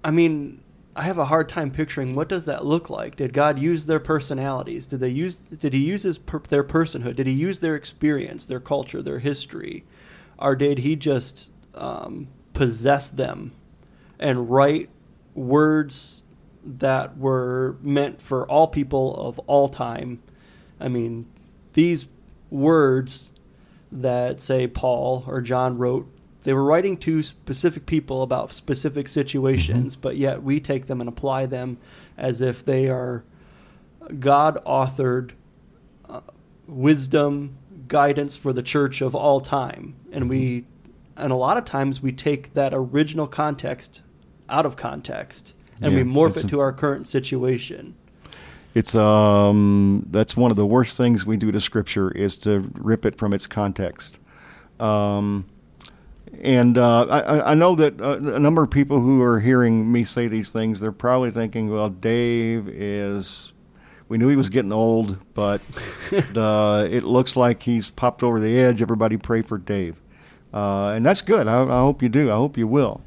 I 0.04 0.10
mean, 0.10 0.60
I 0.94 1.02
have 1.02 1.18
a 1.18 1.26
hard 1.26 1.48
time 1.48 1.70
picturing 1.70 2.14
what 2.14 2.28
does 2.28 2.46
that 2.46 2.66
look 2.66 2.90
like. 2.90 3.16
Did 3.16 3.32
God 3.32 3.58
use 3.58 3.86
their 3.86 4.00
personalities? 4.00 4.86
Did 4.86 5.00
they 5.00 5.08
use? 5.08 5.36
Did 5.36 5.72
He 5.72 5.80
use 5.80 6.02
his 6.02 6.18
per, 6.18 6.40
their 6.40 6.64
personhood? 6.64 7.16
Did 7.16 7.26
He 7.26 7.32
use 7.32 7.60
their 7.60 7.76
experience, 7.76 8.44
their 8.44 8.60
culture, 8.60 9.02
their 9.02 9.20
history, 9.20 9.84
or 10.38 10.54
did 10.54 10.78
He 10.78 10.96
just 10.96 11.50
um, 11.74 12.28
possess 12.52 13.08
them 13.08 13.52
and 14.18 14.50
write 14.50 14.90
words 15.34 16.22
that 16.64 17.16
were 17.18 17.76
meant 17.80 18.22
for 18.22 18.48
all 18.48 18.68
people 18.68 19.16
of 19.16 19.38
all 19.40 19.68
time. 19.68 20.22
I 20.78 20.88
mean, 20.88 21.26
these 21.72 22.06
words 22.50 23.32
that 23.90 24.40
say 24.40 24.66
Paul 24.66 25.24
or 25.26 25.40
John 25.40 25.76
wrote, 25.78 26.08
they 26.44 26.52
were 26.52 26.64
writing 26.64 26.96
to 26.98 27.22
specific 27.22 27.86
people 27.86 28.22
about 28.22 28.52
specific 28.52 29.08
situations, 29.08 29.92
mm-hmm. 29.92 30.00
but 30.00 30.16
yet 30.16 30.42
we 30.42 30.60
take 30.60 30.86
them 30.86 31.00
and 31.00 31.08
apply 31.08 31.46
them 31.46 31.78
as 32.16 32.40
if 32.40 32.64
they 32.64 32.88
are 32.88 33.24
God 34.18 34.58
authored 34.66 35.32
uh, 36.08 36.20
wisdom, 36.66 37.56
guidance 37.88 38.36
for 38.36 38.52
the 38.52 38.62
church 38.62 39.00
of 39.00 39.14
all 39.14 39.40
time. 39.40 39.94
And 40.10 40.28
we 40.28 40.62
mm-hmm. 40.62 41.22
and 41.22 41.32
a 41.32 41.36
lot 41.36 41.56
of 41.56 41.64
times 41.64 42.02
we 42.02 42.12
take 42.12 42.54
that 42.54 42.72
original 42.74 43.26
context 43.26 44.02
out 44.48 44.66
of 44.66 44.76
context 44.76 45.54
and 45.80 45.92
yeah, 45.92 46.02
we 46.02 46.04
morph 46.04 46.36
it 46.36 46.48
to 46.48 46.60
our 46.60 46.72
current 46.72 47.06
situation. 47.06 47.94
It's 48.74 48.94
um 48.94 50.06
that's 50.10 50.36
one 50.36 50.50
of 50.50 50.56
the 50.56 50.66
worst 50.66 50.96
things 50.96 51.26
we 51.26 51.36
do 51.36 51.52
to 51.52 51.60
Scripture 51.60 52.10
is 52.10 52.38
to 52.38 52.70
rip 52.74 53.04
it 53.04 53.16
from 53.18 53.32
its 53.32 53.46
context. 53.46 54.18
Um, 54.80 55.46
and 56.40 56.78
uh, 56.78 57.04
I, 57.04 57.52
I 57.52 57.54
know 57.54 57.74
that 57.76 58.00
uh, 58.00 58.18
a 58.18 58.38
number 58.38 58.62
of 58.62 58.70
people 58.70 59.00
who 59.00 59.20
are 59.22 59.40
hearing 59.40 59.90
me 59.90 60.04
say 60.04 60.28
these 60.28 60.50
things, 60.50 60.80
they're 60.80 60.92
probably 60.92 61.30
thinking, 61.30 61.70
"Well, 61.70 61.90
Dave 61.90 62.68
is." 62.68 63.52
We 64.08 64.18
knew 64.18 64.28
he 64.28 64.36
was 64.36 64.50
getting 64.50 64.72
old, 64.72 65.16
but 65.32 65.62
uh, 66.36 66.86
it 66.90 67.02
looks 67.02 67.34
like 67.34 67.62
he's 67.62 67.88
popped 67.88 68.22
over 68.22 68.40
the 68.40 68.58
edge. 68.58 68.82
Everybody 68.82 69.16
pray 69.16 69.40
for 69.40 69.56
Dave, 69.56 70.02
uh, 70.52 70.88
and 70.88 71.06
that's 71.06 71.22
good. 71.22 71.48
I, 71.48 71.62
I 71.62 71.80
hope 71.80 72.02
you 72.02 72.10
do. 72.10 72.30
I 72.30 72.34
hope 72.34 72.58
you 72.58 72.66
will. 72.66 73.00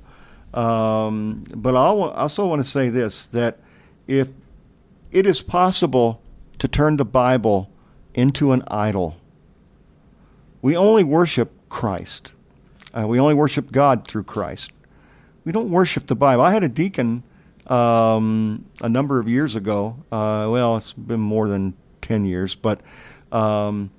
Um, 0.56 1.44
but 1.56 1.76
I 1.76 1.80
also 1.80 2.48
want 2.48 2.64
to 2.64 2.68
say 2.68 2.90
this 2.90 3.26
that 3.28 3.60
if 4.08 4.30
it 5.12 5.28
is 5.28 5.42
possible 5.42 6.22
to 6.60 6.68
turn 6.68 6.98
the 6.98 7.06
Bible 7.06 7.70
into 8.14 8.52
an 8.52 8.64
idol, 8.70 9.18
we 10.62 10.76
only 10.76 11.04
worship 11.04 11.52
Christ. 11.70 12.34
Uh, 12.96 13.08
we 13.08 13.20
only 13.20 13.34
worship 13.34 13.72
God 13.72 14.08
through 14.08 14.24
Christ. 14.24 14.72
We 15.44 15.52
don't 15.52 15.70
worship 15.70 16.08
the 16.08 16.16
Bible. 16.16 16.44
I 16.44 16.52
had 16.52 16.64
a 16.64 16.70
deacon 16.70 17.24
um, 17.68 18.66
a 18.82 18.90
number 18.90 19.20
of 19.20 19.28
years 19.28 19.56
ago. 19.56 19.98
Uh, 20.12 20.48
well, 20.50 20.78
it's 20.78 20.94
been 20.94 21.20
more 21.20 21.48
than 21.48 21.76
10 22.02 22.26
years, 22.26 22.56
but 22.56 22.82
um, 23.32 23.92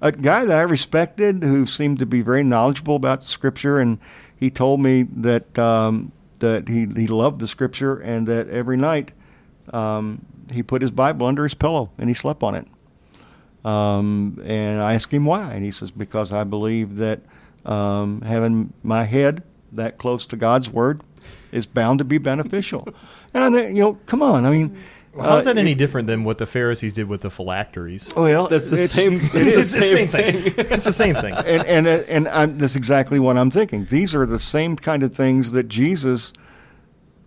a 0.00 0.12
guy 0.12 0.44
that 0.44 0.58
I 0.58 0.62
respected 0.62 1.42
who 1.42 1.66
seemed 1.66 1.98
to 1.98 2.06
be 2.06 2.22
very 2.22 2.42
knowledgeable 2.42 2.96
about 2.96 3.22
Scripture, 3.22 3.78
and 3.78 3.98
he 4.36 4.50
told 4.50 4.80
me 4.80 5.02
that 5.02 5.58
um, 5.58 6.12
that 6.38 6.68
he 6.68 6.86
he 6.96 7.08
loved 7.08 7.40
the 7.40 7.48
Scripture 7.48 7.98
and 7.98 8.26
that 8.28 8.48
every 8.48 8.76
night 8.76 9.12
um, 9.72 10.24
he 10.52 10.62
put 10.62 10.82
his 10.82 10.92
Bible 10.92 11.26
under 11.26 11.42
his 11.42 11.54
pillow 11.54 11.90
and 11.98 12.08
he 12.08 12.14
slept 12.14 12.42
on 12.42 12.54
it. 12.54 12.66
Um, 13.64 14.40
and 14.44 14.80
I 14.80 14.94
asked 14.94 15.12
him 15.12 15.26
why, 15.26 15.52
and 15.52 15.64
he 15.64 15.72
says 15.72 15.90
because 15.90 16.32
I 16.32 16.44
believe 16.44 16.96
that 16.96 17.20
um, 17.68 18.22
having 18.22 18.72
my 18.82 19.04
head 19.04 19.42
that 19.72 19.98
close 19.98 20.26
to 20.26 20.36
God's 20.36 20.70
Word 20.70 21.02
is 21.52 21.66
bound 21.66 21.98
to 21.98 22.04
be 22.04 22.18
beneficial. 22.18 22.88
and 23.34 23.44
I 23.44 23.50
think 23.50 23.76
you 23.76 23.82
know, 23.82 23.98
come 24.06 24.22
on, 24.22 24.46
I 24.46 24.50
mean 24.50 24.76
well, 25.14 25.30
how's 25.30 25.46
that 25.46 25.56
uh, 25.56 25.60
any 25.60 25.72
it, 25.72 25.78
different 25.78 26.06
than 26.06 26.22
what 26.22 26.38
the 26.38 26.46
Pharisees 26.46 26.94
did 26.94 27.08
with 27.08 27.22
the 27.22 27.30
phylacteries? 27.30 28.12
Well, 28.14 28.46
that's 28.46 28.70
the 28.70 28.78
same. 28.78 29.14
It's, 29.34 29.34
it's 29.34 29.72
the 29.72 29.80
same 29.80 30.08
thing. 30.08 30.54
it's 30.56 30.84
the 30.84 30.92
same 30.92 31.14
thing. 31.14 31.34
And 31.34 31.66
and 31.66 31.86
and 31.86 32.28
I'm, 32.28 32.58
that's 32.58 32.76
exactly 32.76 33.18
what 33.18 33.36
I'm 33.36 33.50
thinking. 33.50 33.84
These 33.86 34.14
are 34.14 34.26
the 34.26 34.38
same 34.38 34.76
kind 34.76 35.02
of 35.02 35.14
things 35.14 35.52
that 35.52 35.68
Jesus 35.68 36.32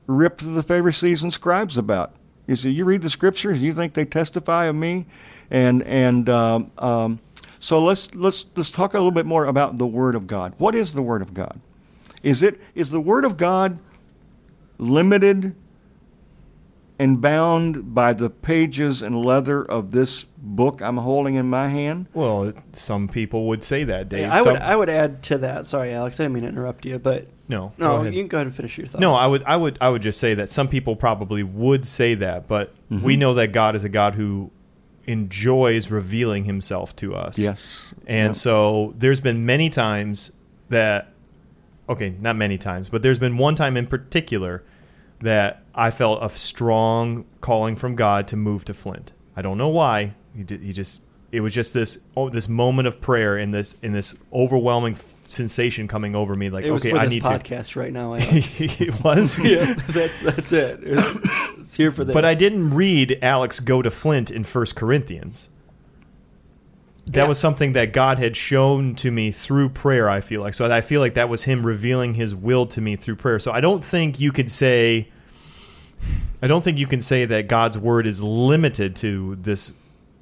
ripped 0.08 0.42
the 0.54 0.64
Pharisees 0.64 1.22
and 1.24 1.34
scribes 1.34 1.78
about. 1.78 2.14
You 2.48 2.56
see, 2.56 2.70
you 2.70 2.86
read 2.86 3.02
the 3.02 3.10
scriptures, 3.10 3.62
you 3.62 3.74
think 3.74 3.94
they 3.94 4.06
testify 4.06 4.66
of 4.66 4.76
me, 4.76 5.06
and 5.50 5.84
and 5.84 6.30
um, 6.30 6.72
um, 6.78 7.20
so 7.62 7.82
let's 7.82 8.14
let's 8.14 8.46
let's 8.58 8.70
talk 8.72 8.94
a 8.94 8.98
little 8.98 9.12
bit 9.12 9.26
more 9.26 9.46
about 9.46 9.78
the 9.78 9.88
Word 9.88 10.16
of 10.16 10.28
God. 10.28 10.54
What 10.58 10.76
is 10.76 10.94
the 10.94 11.02
Word 11.02 11.22
of 11.22 11.34
God? 11.34 11.62
Is 12.24 12.44
it 12.44 12.60
is 12.76 12.92
the 12.92 13.00
Word 13.00 13.24
of 13.24 13.38
God 13.38 13.80
limited 14.78 15.56
and 17.00 17.20
bound 17.20 17.96
by 17.96 18.14
the 18.14 18.30
pages 18.30 19.02
and 19.02 19.26
leather 19.26 19.64
of 19.64 19.92
this 19.92 20.26
book 20.38 20.82
I'm 20.82 20.98
holding 20.98 21.36
in 21.36 21.50
my 21.50 21.68
hand? 21.70 22.08
Well, 22.14 22.54
some 22.74 23.08
people 23.08 23.48
would 23.48 23.64
say 23.64 23.84
that, 23.86 24.08
Dave. 24.10 24.30
I 24.30 24.42
Some- 24.42 24.54
would 24.54 24.62
I 24.62 24.76
would 24.76 24.90
add 24.90 25.24
to 25.24 25.38
that. 25.40 25.66
Sorry, 25.66 25.94
Alex, 25.94 26.20
I 26.20 26.24
didn't 26.26 26.34
mean 26.34 26.44
to 26.44 26.50
interrupt 26.50 26.86
you, 26.86 27.00
but 27.00 27.28
no, 27.48 27.74
no, 27.78 28.04
you 28.04 28.12
can 28.22 28.28
go 28.28 28.38
ahead 28.38 28.48
and 28.48 28.56
finish 28.56 28.78
your 28.78 28.88
thought. 28.88 29.02
No, 29.02 29.14
I 29.14 29.28
would, 29.28 29.44
I 29.44 29.56
would, 29.58 29.78
I 29.82 29.90
would 29.90 30.02
just 30.02 30.20
say 30.20 30.36
that 30.36 30.50
some 30.50 30.68
people 30.68 30.96
probably 30.96 31.44
would 31.44 31.86
say 31.86 32.16
that, 32.16 32.48
but 32.48 32.74
Mm-hmm. 32.92 33.06
we 33.06 33.16
know 33.16 33.34
that 33.36 33.54
God 33.54 33.76
is 33.78 33.86
a 33.86 33.90
God 33.90 34.16
who 34.16 34.52
enjoys 35.08 35.90
revealing 35.90 36.44
Himself 36.46 36.96
to 36.98 37.16
us. 37.16 37.38
Yes. 37.40 37.94
and 38.08 38.30
Yep. 38.30 38.36
so 38.36 38.94
there's 38.98 39.20
been 39.22 39.46
many 39.46 39.70
times 39.70 40.32
that, 40.70 41.12
okay, 41.90 42.16
not 42.20 42.36
many 42.36 42.58
times, 42.58 42.90
but 42.90 43.02
there's 43.02 43.20
been 43.20 43.38
one 43.38 43.56
time 43.56 43.78
in 43.78 43.88
particular 43.88 44.64
that 45.20 45.64
I 45.76 45.92
felt 45.92 46.24
a 46.24 46.30
strong 46.30 47.26
calling 47.42 47.76
from 47.76 47.96
God 47.96 48.28
to 48.30 48.36
move 48.38 48.66
to 48.66 48.74
Flint. 48.74 49.14
I 49.36 49.42
don't 49.42 49.58
know 49.58 49.70
why. 49.70 50.16
He, 50.36 50.44
did, 50.44 50.62
he 50.62 50.74
just, 50.74 51.02
it 51.32 51.42
was 51.42 51.54
just 51.54 51.74
this, 51.74 52.00
oh, 52.18 52.30
this 52.30 52.48
moment 52.50 52.88
of 52.88 53.02
prayer 53.02 53.38
and 53.38 53.54
this, 53.54 53.76
in 53.82 53.92
this 53.94 54.18
overwhelming 54.34 54.94
f- 54.94 55.16
sensation 55.32 55.88
coming 55.88 56.16
over 56.16 56.36
me. 56.36 56.50
Like, 56.50 56.66
it 56.66 56.72
was 56.72 56.84
okay, 56.86 56.92
for 56.96 57.02
I 57.02 57.06
this 57.06 57.14
need 57.16 57.24
podcast 57.24 57.76
right 57.76 57.92
now. 57.94 58.14
I 58.14 58.20
it 58.24 59.04
was. 59.04 59.40
yeah, 59.44 59.74
that's 59.90 60.20
that's 60.22 60.52
it. 60.52 60.80
It's 60.84 61.76
here 61.76 61.92
for 61.92 62.04
this. 62.04 62.14
But 62.14 62.26
I 62.26 62.34
didn't 62.34 62.74
read 62.74 63.18
Alex 63.22 63.60
go 63.60 63.82
to 63.82 63.90
Flint 63.92 64.30
in 64.32 64.44
First 64.44 64.76
Corinthians. 64.76 65.50
That 67.08 67.22
Yeah. 67.24 67.28
was 67.28 67.40
something 67.40 67.74
that 67.74 67.94
God 67.94 68.20
had 68.20 68.38
shown 68.38 68.96
to 68.96 69.10
me 69.10 69.32
through 69.32 69.70
prayer, 69.70 70.08
I 70.10 70.22
feel 70.22 70.42
like. 70.42 70.54
So 70.54 70.72
I 70.72 70.82
feel 70.82 71.02
like 71.02 71.16
that 71.16 71.30
was 71.30 71.44
him 71.46 71.66
revealing 71.66 72.14
his 72.14 72.36
will 72.36 72.68
to 72.68 72.80
me 72.82 72.96
through 72.96 73.16
prayer. 73.16 73.40
So 73.40 73.52
I 73.52 73.60
don't 73.60 73.84
think 73.84 74.20
you 74.20 74.32
could 74.32 74.52
say 74.52 75.10
I 76.42 76.48
don't 76.48 76.64
think 76.64 76.78
you 76.78 76.88
can 76.88 77.02
say 77.02 77.26
that 77.26 77.48
God's 77.48 77.78
word 77.78 78.06
is 78.08 78.22
limited 78.22 78.96
to 78.98 79.36
this 79.42 79.74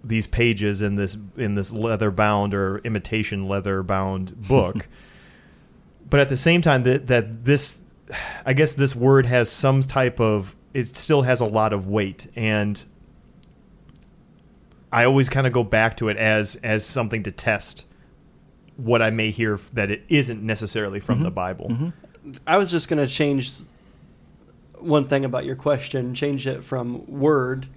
these 0.04 0.28
pages 0.28 0.82
in 0.82 0.96
this 0.96 1.18
in 1.38 1.56
this 1.56 1.74
leather 1.74 2.12
bound 2.12 2.54
or 2.54 2.80
imitation 2.80 3.48
leather 3.48 3.84
bound 3.84 4.40
book. 4.48 4.88
but 6.10 6.20
at 6.20 6.30
the 6.30 6.38
same 6.38 6.62
time 6.62 6.84
that 6.84 7.08
that 7.08 7.46
this 7.46 7.84
I 8.46 8.54
guess 8.54 8.74
this 8.74 8.96
word 8.96 9.26
has 9.26 9.52
some 9.52 9.82
type 9.82 10.20
of 10.20 10.56
it 10.74 10.96
still 10.96 11.24
has 11.24 11.42
a 11.42 11.46
lot 11.46 11.74
of 11.74 11.88
weight 11.88 12.28
and 12.36 12.84
I 14.92 15.06
always 15.06 15.30
kind 15.30 15.46
of 15.46 15.54
go 15.54 15.64
back 15.64 15.98
to 15.98 16.10
it 16.10 16.18
as 16.18 16.56
as 16.58 16.86
something 16.86 17.24
to 17.24 17.32
test 17.32 17.86
what 18.78 19.02
I 19.02 19.10
may 19.10 19.32
hear 19.32 19.60
that 19.74 19.92
it 19.92 20.04
isn't 20.08 20.42
necessarily 20.42 21.00
from 21.00 21.22
the 21.22 21.30
mm-hmm. 21.30 21.36
Bible. 21.36 21.68
Mm-hmm. 21.70 22.32
I 22.48 22.58
was 22.58 22.72
just 22.72 22.88
going 22.88 23.06
to 23.06 23.12
change 23.12 23.52
one 24.80 25.08
thing 25.08 25.26
about 25.26 25.46
your 25.46 25.56
question, 25.56 26.16
change 26.16 26.48
it 26.48 26.64
from 26.64 27.06
word 27.08 27.68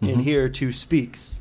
in 0.00 0.08
mm-hmm. 0.08 0.20
here 0.20 0.48
to 0.50 0.72
speaks. 0.72 1.40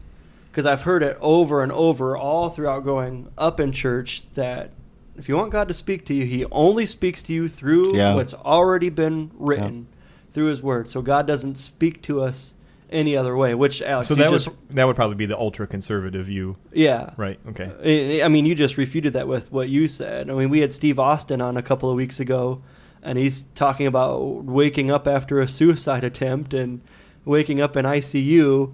Because 0.51 0.65
I've 0.65 0.81
heard 0.83 1.01
it 1.01 1.17
over 1.21 1.63
and 1.63 1.71
over 1.71 2.17
all 2.17 2.49
throughout 2.49 2.83
going 2.83 3.29
up 3.37 3.59
in 3.59 3.71
church 3.71 4.23
that 4.33 4.71
if 5.15 5.29
you 5.29 5.35
want 5.37 5.51
God 5.51 5.67
to 5.69 5.73
speak 5.73 6.05
to 6.07 6.13
you, 6.13 6.25
He 6.25 6.45
only 6.51 6.85
speaks 6.85 7.23
to 7.23 7.33
you 7.33 7.47
through 7.47 7.95
Yeah. 7.95 8.15
what's 8.15 8.33
already 8.33 8.89
been 8.89 9.31
written, 9.35 9.87
through 10.33 10.47
His 10.47 10.61
Word. 10.61 10.87
So 10.89 11.01
God 11.01 11.25
doesn't 11.25 11.55
speak 11.55 12.01
to 12.03 12.21
us 12.21 12.55
any 12.89 13.15
other 13.15 13.37
way, 13.37 13.55
which, 13.55 13.81
Alex, 13.81 14.09
So 14.09 14.15
that 14.15 14.29
just, 14.29 14.47
would 14.49 14.57
that 14.71 14.85
would 14.85 14.97
probably 14.97 15.15
be 15.15 15.25
the 15.25 15.37
ultra 15.37 15.65
conservative 15.65 16.25
view, 16.25 16.57
yeah. 16.73 17.11
right? 17.15 17.39
Okay. 17.49 18.19
I 18.21 18.25
I 18.25 18.27
mean, 18.27 18.45
you 18.45 18.53
just 18.53 18.75
refuted 18.77 19.13
that 19.13 19.29
with 19.29 19.51
what 19.53 19.69
you 19.69 19.87
said. 19.87 20.29
I 20.29 20.33
mean, 20.33 20.49
we 20.49 20.59
had 20.59 20.73
Steve 20.73 20.99
Austin 20.99 21.41
on 21.41 21.55
a 21.55 21.61
couple 21.61 21.89
of 21.89 21.95
weeks 21.95 22.19
ago, 22.19 22.61
and 23.01 23.17
he's 23.17 23.43
talking 23.55 23.87
about 23.87 24.43
waking 24.43 24.91
up 24.91 25.07
after 25.07 25.39
a 25.39 25.47
suicide 25.47 26.03
attempt 26.11 26.53
and 26.53 26.81
waking 27.23 27.61
up 27.61 27.77
in 27.77 27.85
ICU 27.85 28.73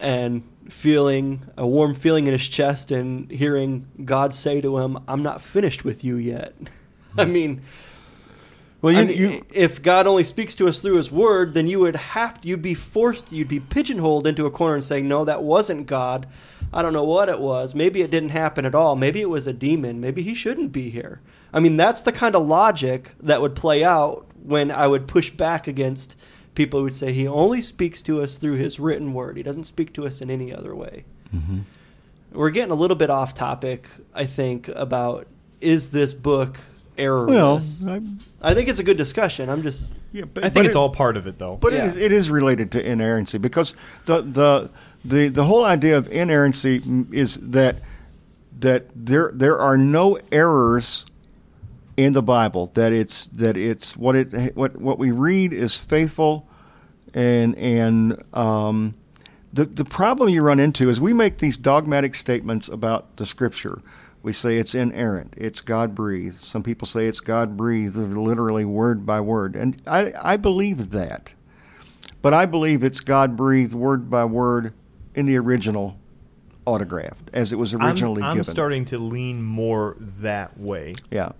and 0.00 0.42
feeling 0.68 1.42
a 1.56 1.66
warm 1.66 1.94
feeling 1.94 2.26
in 2.26 2.32
his 2.32 2.48
chest 2.48 2.90
and 2.90 3.30
hearing 3.30 3.86
God 4.04 4.34
say 4.34 4.60
to 4.60 4.78
him, 4.78 4.98
"I'm 5.08 5.22
not 5.22 5.40
finished 5.40 5.84
with 5.84 6.04
you 6.04 6.16
yet." 6.16 6.54
I 7.18 7.24
hmm. 7.24 7.32
mean, 7.32 7.62
Well, 8.80 8.92
you, 8.92 8.98
I 9.00 9.04
mean, 9.04 9.18
you 9.18 9.46
if 9.52 9.82
God 9.82 10.06
only 10.06 10.24
speaks 10.24 10.54
to 10.56 10.68
us 10.68 10.80
through 10.80 10.96
His 10.96 11.10
Word, 11.10 11.54
then 11.54 11.66
you 11.66 11.80
would 11.80 11.96
have 11.96 12.40
to, 12.40 12.48
you'd 12.48 12.62
be 12.62 12.74
forced, 12.74 13.32
you'd 13.32 13.48
be 13.48 13.60
pigeonholed 13.60 14.26
into 14.26 14.46
a 14.46 14.50
corner 14.50 14.74
and 14.74 14.84
saying, 14.84 15.08
"No, 15.08 15.24
that 15.24 15.42
wasn't 15.42 15.86
God. 15.86 16.26
I 16.72 16.82
don't 16.82 16.92
know 16.92 17.04
what 17.04 17.28
it 17.28 17.40
was. 17.40 17.74
Maybe 17.74 18.02
it 18.02 18.10
didn't 18.10 18.28
happen 18.28 18.64
at 18.64 18.74
all. 18.74 18.94
Maybe 18.94 19.20
it 19.20 19.30
was 19.30 19.46
a 19.46 19.52
demon. 19.52 20.00
Maybe 20.00 20.22
he 20.22 20.34
shouldn't 20.34 20.70
be 20.70 20.90
here." 20.90 21.20
I 21.52 21.60
mean, 21.60 21.76
that's 21.76 22.02
the 22.02 22.12
kind 22.12 22.36
of 22.36 22.46
logic 22.46 23.14
that 23.20 23.40
would 23.40 23.56
play 23.56 23.82
out 23.82 24.26
when 24.42 24.70
I 24.70 24.86
would 24.86 25.08
push 25.08 25.30
back 25.30 25.66
against 25.66 26.18
people 26.58 26.82
would 26.82 26.94
say 26.94 27.12
He 27.14 27.26
only 27.26 27.62
speaks 27.62 28.02
to 28.02 28.20
us 28.20 28.36
through 28.36 28.56
His 28.56 28.78
written 28.78 29.14
Word. 29.14 29.38
He 29.38 29.42
doesn't 29.42 29.64
speak 29.64 29.94
to 29.94 30.04
us 30.04 30.20
in 30.20 30.30
any 30.30 30.52
other 30.52 30.74
way. 30.74 31.04
Mm-hmm. 31.34 31.60
We're 32.32 32.50
getting 32.50 32.72
a 32.72 32.74
little 32.74 32.96
bit 32.96 33.08
off 33.08 33.32
topic, 33.32 33.88
I 34.14 34.26
think, 34.26 34.68
about 34.68 35.26
is 35.60 35.90
this 35.90 36.12
book 36.12 36.58
errorless? 36.98 37.82
well, 37.82 38.00
I, 38.42 38.50
I 38.50 38.54
think 38.54 38.68
it's 38.68 38.80
a 38.80 38.84
good 38.84 38.98
discussion. 38.98 39.48
I'm 39.48 39.62
just 39.62 39.94
yeah, 40.12 40.24
but, 40.24 40.44
I 40.44 40.48
think 40.48 40.54
but 40.56 40.66
it's 40.66 40.74
it- 40.74 40.78
all 40.78 40.90
part 40.90 41.16
of 41.16 41.26
it, 41.26 41.38
though. 41.38 41.56
But 41.56 41.72
Yeah. 41.72 41.84
it, 41.84 41.88
is, 41.88 41.96
it 41.96 42.12
is 42.12 42.30
related 42.30 42.72
to 42.72 42.84
inerrancy 42.84 43.38
because 43.38 43.74
the 44.04 44.22
the 44.22 44.70
the 45.04 45.28
the 45.28 45.44
whole 45.44 45.64
idea 45.64 45.96
of 45.96 46.08
inerrancy 46.10 46.82
is 47.12 47.36
that 47.36 47.76
that 48.58 48.86
there 48.96 49.30
there 49.32 49.58
are 49.58 49.78
no 49.78 50.18
errors 50.32 51.06
in 51.96 52.12
the 52.14 52.22
Bible. 52.22 52.72
That 52.74 52.92
it's 52.92 53.28
that 53.28 53.56
it's 53.56 53.96
what 53.96 54.16
it 54.16 54.56
what 54.56 54.76
what 54.76 54.98
we 54.98 55.12
read 55.12 55.52
is 55.52 55.76
faithful, 55.76 56.47
and 57.18 57.56
and 57.58 58.24
um, 58.32 58.94
the 59.52 59.64
the 59.64 59.84
problem 59.84 60.28
you 60.28 60.40
run 60.42 60.60
into 60.60 60.88
is 60.88 61.00
we 61.00 61.12
make 61.12 61.38
these 61.38 61.56
dogmatic 61.56 62.14
statements 62.14 62.68
about 62.68 63.16
the 63.16 63.26
Scripture. 63.26 63.82
We 64.22 64.32
say 64.32 64.58
it's 64.58 64.74
inerrant, 64.74 65.34
it's 65.36 65.60
God 65.60 65.94
breathed. 65.96 66.36
Some 66.36 66.62
people 66.62 66.86
say 66.86 67.06
it's 67.06 67.20
God 67.20 67.56
breathed, 67.56 67.96
literally 67.96 68.64
word 68.64 69.04
by 69.04 69.20
word, 69.20 69.56
and 69.56 69.82
I 69.84 70.12
I 70.22 70.36
believe 70.36 70.90
that, 70.90 71.34
but 72.22 72.32
I 72.32 72.46
believe 72.46 72.84
it's 72.84 73.00
God 73.00 73.36
breathed 73.36 73.74
word 73.74 74.08
by 74.08 74.24
word 74.24 74.72
in 75.16 75.26
the 75.26 75.36
original 75.38 75.98
autographed 76.66 77.30
as 77.32 77.52
it 77.52 77.56
was 77.56 77.74
originally 77.74 78.22
I'm, 78.22 78.30
I'm 78.30 78.36
given. 78.36 78.44
starting 78.44 78.84
to 78.86 78.98
lean 78.98 79.42
more 79.42 79.96
that 79.98 80.58
way. 80.58 80.94
yeah. 81.10 81.32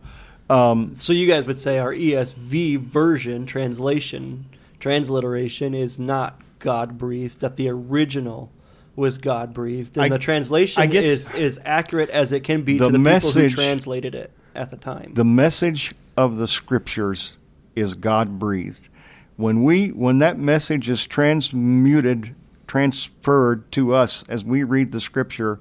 Um, 0.50 0.94
so 0.96 1.12
you 1.12 1.26
guys 1.28 1.46
would 1.46 1.58
say 1.60 1.78
our 1.78 1.92
ESV 1.92 2.78
version 2.78 3.44
translation 3.44 4.46
transliteration 4.80 5.74
is 5.74 5.98
not 5.98 6.40
God 6.58 6.98
breathed. 6.98 7.40
That 7.40 7.56
the 7.56 7.68
original 7.68 8.50
was 8.96 9.18
God 9.18 9.54
breathed, 9.54 9.96
and 9.96 10.04
I- 10.06 10.08
the 10.08 10.18
translation 10.18 10.82
I 10.82 10.86
guess- 10.86 11.04
is 11.04 11.30
is 11.32 11.60
accurate 11.64 12.10
as 12.10 12.32
it 12.32 12.40
can 12.40 12.62
be 12.62 12.78
The 12.78 12.86
to 12.86 12.92
the 12.92 12.98
message- 12.98 13.52
people 13.52 13.64
who 13.64 13.68
translated 13.70 14.14
it 14.14 14.32
at 14.54 14.70
the 14.70 14.76
time. 14.76 15.12
the 15.14 15.24
message 15.24 15.94
of 16.16 16.36
the 16.38 16.46
scriptures 16.48 17.36
is 17.76 17.94
God 17.94 18.38
breathed. 18.40 18.88
When 19.36 19.62
we 19.62 19.88
when 19.88 20.18
that 20.18 20.36
message 20.38 20.90
is 20.90 21.06
transmuted, 21.06 22.34
transferred 22.66 23.70
to 23.72 23.94
us 23.94 24.24
as 24.28 24.44
we 24.44 24.64
read 24.64 24.90
the 24.90 24.98
scripture, 25.00 25.60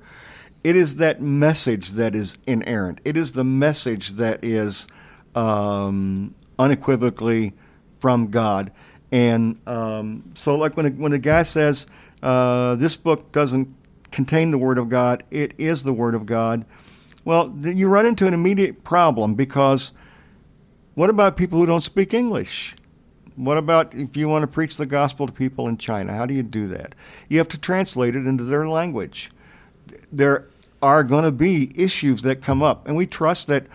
it 0.63 0.75
is 0.75 0.95
that 0.95 1.21
message 1.21 1.91
that 1.91 2.15
is 2.15 2.37
inerrant. 2.47 2.99
It 3.05 3.15
is 3.15 3.33
the 3.33 3.43
message 3.43 4.13
that 4.13 4.43
is 4.43 4.87
um, 5.35 6.33
unequivocally 6.57 7.53
from 7.99 8.27
God. 8.31 8.71
And 9.11 9.59
um, 9.67 10.31
so, 10.35 10.55
like 10.55 10.75
when 10.75 10.85
a, 10.85 10.89
when 10.89 11.13
a 11.13 11.19
guy 11.19 11.43
says 11.43 11.87
uh, 12.21 12.75
this 12.75 12.97
book 12.97 13.31
doesn't 13.31 13.73
contain 14.11 14.51
the 14.51 14.57
Word 14.57 14.77
of 14.77 14.89
God, 14.89 15.23
it 15.31 15.53
is 15.57 15.83
the 15.83 15.93
Word 15.93 16.15
of 16.15 16.25
God. 16.25 16.65
Well, 17.23 17.49
then 17.49 17.77
you 17.77 17.87
run 17.87 18.05
into 18.05 18.27
an 18.27 18.33
immediate 18.33 18.83
problem 18.83 19.35
because 19.35 19.91
what 20.95 21.09
about 21.09 21.37
people 21.37 21.59
who 21.59 21.65
don't 21.65 21.83
speak 21.83 22.13
English? 22.13 22.75
What 23.35 23.57
about 23.57 23.93
if 23.93 24.17
you 24.17 24.27
want 24.27 24.43
to 24.43 24.47
preach 24.47 24.77
the 24.77 24.85
gospel 24.85 25.27
to 25.27 25.33
people 25.33 25.67
in 25.67 25.77
China? 25.77 26.13
How 26.13 26.25
do 26.25 26.33
you 26.33 26.43
do 26.43 26.67
that? 26.69 26.95
You 27.29 27.37
have 27.37 27.49
to 27.49 27.59
translate 27.59 28.15
it 28.15 28.25
into 28.25 28.43
their 28.43 28.67
language. 28.67 29.29
There 30.11 30.47
are 30.81 31.03
going 31.03 31.23
to 31.23 31.31
be 31.31 31.71
issues 31.75 32.23
that 32.23 32.41
come 32.41 32.63
up, 32.63 32.87
and 32.87 32.95
we 32.95 33.05
trust 33.05 33.47
that 33.47 33.67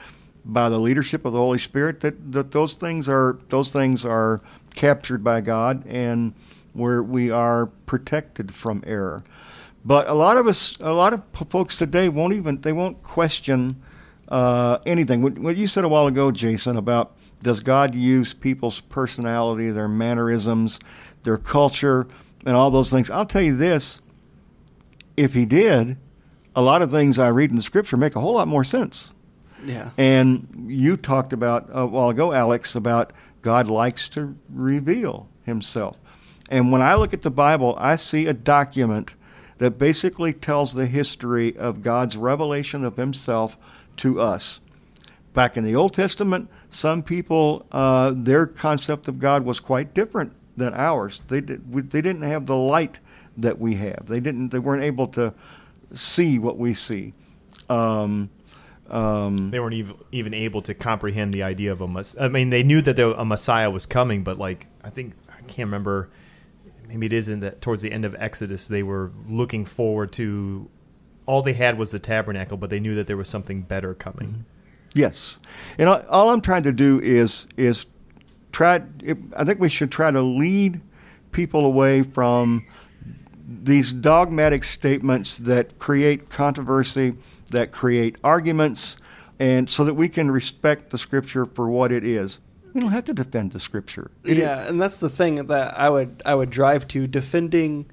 by 0.45 0.69
the 0.69 0.81
leadership 0.81 1.25
of 1.25 1.33
the 1.33 1.39
Holy 1.39 1.59
Spirit 1.59 2.01
that, 2.01 2.33
that 2.33 2.51
those 2.51 2.75
things 2.75 3.09
are 3.09 3.39
those 3.49 3.71
things 3.71 4.05
are 4.05 4.41
captured 4.75 5.23
by 5.23 5.41
God 5.41 5.85
and 5.87 6.35
where 6.73 7.03
we 7.03 7.31
are 7.31 7.67
protected 7.87 8.55
from 8.55 8.83
error. 8.87 9.23
But 9.85 10.09
a 10.09 10.15
lot 10.15 10.37
of 10.37 10.47
us, 10.47 10.77
a 10.81 10.93
lot 10.93 11.13
of 11.13 11.23
folks 11.51 11.77
today 11.77 12.09
won't 12.09 12.35
even 12.35 12.61
they 12.61 12.73
won't 12.73 13.03
question 13.03 13.83
uh, 14.29 14.79
anything. 14.87 15.23
What, 15.23 15.39
what 15.39 15.57
you 15.57 15.67
said 15.67 15.85
a 15.85 15.89
while 15.89 16.07
ago, 16.07 16.31
Jason, 16.31 16.77
about 16.77 17.17
does 17.43 17.61
God 17.61 17.95
use 17.95 18.33
people's 18.33 18.81
personality, 18.81 19.71
their 19.71 19.89
mannerisms, 19.89 20.79
their 21.25 21.37
culture, 21.37 22.07
and 22.47 22.57
all 22.57 22.71
those 22.71 22.91
things? 22.91 23.11
I'll 23.11 23.27
tell 23.27 23.43
you 23.43 23.57
this: 23.57 24.01
if 25.17 25.35
He 25.35 25.45
did, 25.45 25.97
a 26.55 26.63
lot 26.63 26.81
of 26.81 26.91
things 26.91 27.19
I 27.19 27.29
read 27.29 27.51
in 27.51 27.57
the 27.57 27.63
Scripture 27.63 27.97
make 27.97 28.15
a 28.15 28.21
whole 28.21 28.35
lot 28.35 28.47
more 28.47 28.65
sense. 28.65 29.13
yeah. 29.65 29.91
And 29.99 30.67
you 30.69 30.97
talked 30.97 31.33
about 31.33 31.69
a 31.73 31.87
while 31.87 32.11
ago, 32.11 32.33
Alex, 32.33 32.77
about 32.77 33.13
God 33.43 33.71
likes 33.71 34.09
to 34.11 34.37
reveal 34.49 35.29
Himself, 35.45 35.99
And 36.49 36.71
when 36.71 36.83
I 36.83 36.95
look 36.95 37.13
at 37.13 37.23
the 37.23 37.31
Bible, 37.31 37.75
I 37.79 37.97
see 37.97 38.27
a 38.27 38.33
document 38.33 39.15
that 39.59 39.79
basically 39.79 40.33
tells 40.33 40.75
the 40.75 40.87
history 40.87 41.57
of 41.57 41.83
God's 41.83 42.17
revelation 42.17 42.85
of 42.85 42.97
Himself 42.97 43.57
to 43.97 44.21
us. 44.21 44.61
Back 45.35 45.57
in 45.57 45.65
the 45.65 45.75
Old 45.75 45.95
Testament, 45.95 46.51
some 46.69 47.03
people, 47.03 47.67
uh, 47.73 48.13
their 48.15 48.47
concept 48.47 49.09
of 49.09 49.19
God 49.19 49.45
was 49.45 49.61
quite 49.61 49.95
different 49.95 50.33
than 50.57 50.75
ours. 50.75 51.23
They 51.29 51.41
did, 51.41 51.91
they 51.91 52.03
didn't 52.03 52.23
have 52.23 52.47
the 52.47 52.57
light 52.57 53.01
that 53.37 53.59
we 53.59 53.75
have. 53.75 54.07
They 54.07 54.21
didn't. 54.21 54.51
They 54.51 54.59
weren't 54.59 54.83
able 54.83 55.07
to 55.09 55.33
see 55.95 56.39
what 56.39 56.59
we 56.59 56.75
see. 56.75 57.15
Um, 57.69 58.31
um, 58.91 59.51
They 59.51 59.61
weren't 59.61 59.75
even, 59.75 59.97
even 60.13 60.35
able 60.35 60.63
to 60.63 60.75
comprehend 60.75 61.33
the 61.33 61.43
idea 61.43 61.73
of 61.73 61.81
a 61.81 61.89
mess. 61.89 62.17
I 62.21 62.29
mean, 62.29 62.51
they 62.51 62.63
knew 62.63 62.83
that 62.83 62.97
there, 62.97 63.11
a 63.11 63.25
Messiah 63.25 63.71
was 63.71 63.87
coming, 63.87 64.23
but 64.23 64.39
like 64.39 64.67
I 64.83 64.91
think 64.91 65.15
I 65.29 65.41
can't 65.43 65.67
remember. 65.67 66.11
Maybe 66.89 67.07
it 67.07 67.13
is 67.13 67.29
in 67.29 67.41
that 67.41 67.61
towards 67.61 67.83
the 67.83 67.91
end 67.91 68.05
of 68.05 68.15
Exodus, 68.19 68.67
they 68.67 68.83
were 68.83 69.13
looking 69.29 69.65
forward 69.65 70.13
to. 70.13 70.69
All 71.25 71.41
they 71.43 71.53
had 71.53 71.79
was 71.79 71.93
the 71.93 72.01
tabernacle, 72.01 72.57
but 72.57 72.69
they 72.69 72.81
knew 72.81 72.95
that 72.97 73.07
there 73.07 73.17
was 73.17 73.29
something 73.29 73.63
better 73.63 73.95
coming. 73.95 74.45
Yes, 74.93 75.39
and 75.79 75.89
all, 75.89 76.03
all 76.11 76.31
I'm 76.31 76.41
trying 76.41 76.65
to 76.65 76.73
do 76.73 77.01
is 77.01 77.47
is 77.57 77.87
try. 78.51 78.83
I 79.37 79.45
think 79.45 79.61
we 79.61 79.69
should 79.69 79.91
try 79.91 80.11
to 80.11 80.21
lead 80.21 80.81
people 81.31 81.65
away 81.65 82.03
from 82.03 82.67
these 83.63 83.93
dogmatic 83.93 84.65
statements 84.65 85.37
that 85.39 85.79
create 85.79 86.31
controversy, 86.31 87.15
that 87.51 87.73
create 87.73 88.17
arguments, 88.25 88.97
and 89.39 89.69
so 89.69 89.85
that 89.85 89.95
we 89.95 90.09
can 90.09 90.31
respect 90.31 90.91
the 90.91 90.99
Scripture 90.99 91.45
for 91.45 91.69
what 91.69 91.91
it 91.93 92.05
is. 92.05 92.41
We 92.73 92.81
don't 92.81 92.93
have 92.93 93.05
to 93.05 93.13
defend 93.15 93.53
the 93.53 93.61
Scripture. 93.61 94.11
It- 94.25 94.39
yeah, 94.39 94.67
and 94.67 94.81
that's 94.81 95.01
the 95.01 95.11
thing 95.11 95.35
that 95.47 95.79
I 95.79 95.91
would 95.91 96.23
I 96.25 96.35
would 96.35 96.51
drive 96.51 96.89
to 96.89 97.07
defending 97.07 97.87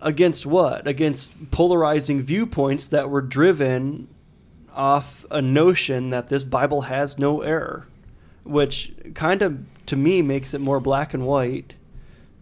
against 0.00 0.44
what? 0.46 0.86
Against 0.86 1.50
polarizing 1.50 2.22
viewpoints 2.22 2.86
that 2.88 3.08
were 3.10 3.22
driven 3.22 4.08
off 4.74 5.24
a 5.30 5.40
notion 5.40 6.10
that 6.10 6.28
this 6.28 6.42
Bible 6.44 6.82
has 6.82 7.18
no 7.18 7.40
error, 7.42 7.86
which 8.44 8.92
kind 9.14 9.40
of 9.42 9.58
to 9.86 9.96
me 9.96 10.20
makes 10.20 10.52
it 10.52 10.60
more 10.60 10.80
black 10.80 11.14
and 11.14 11.24
white, 11.26 11.74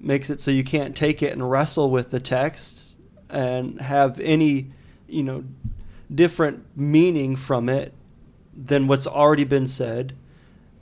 makes 0.04 0.30
it 0.30 0.40
so 0.40 0.50
you 0.50 0.64
can't 0.64 0.94
take 0.94 1.22
it 1.22 1.32
and 1.32 1.50
wrestle 1.50 1.90
with 1.90 2.10
the 2.10 2.20
text 2.20 2.98
and 3.30 3.80
have 3.80 4.20
any, 4.20 4.68
you 5.08 5.22
know, 5.22 5.44
different 6.14 6.64
meaning 6.76 7.36
from 7.36 7.68
it 7.68 7.92
than 8.56 8.86
what's 8.86 9.06
already 9.06 9.44
been 9.44 9.66
said 9.66 10.14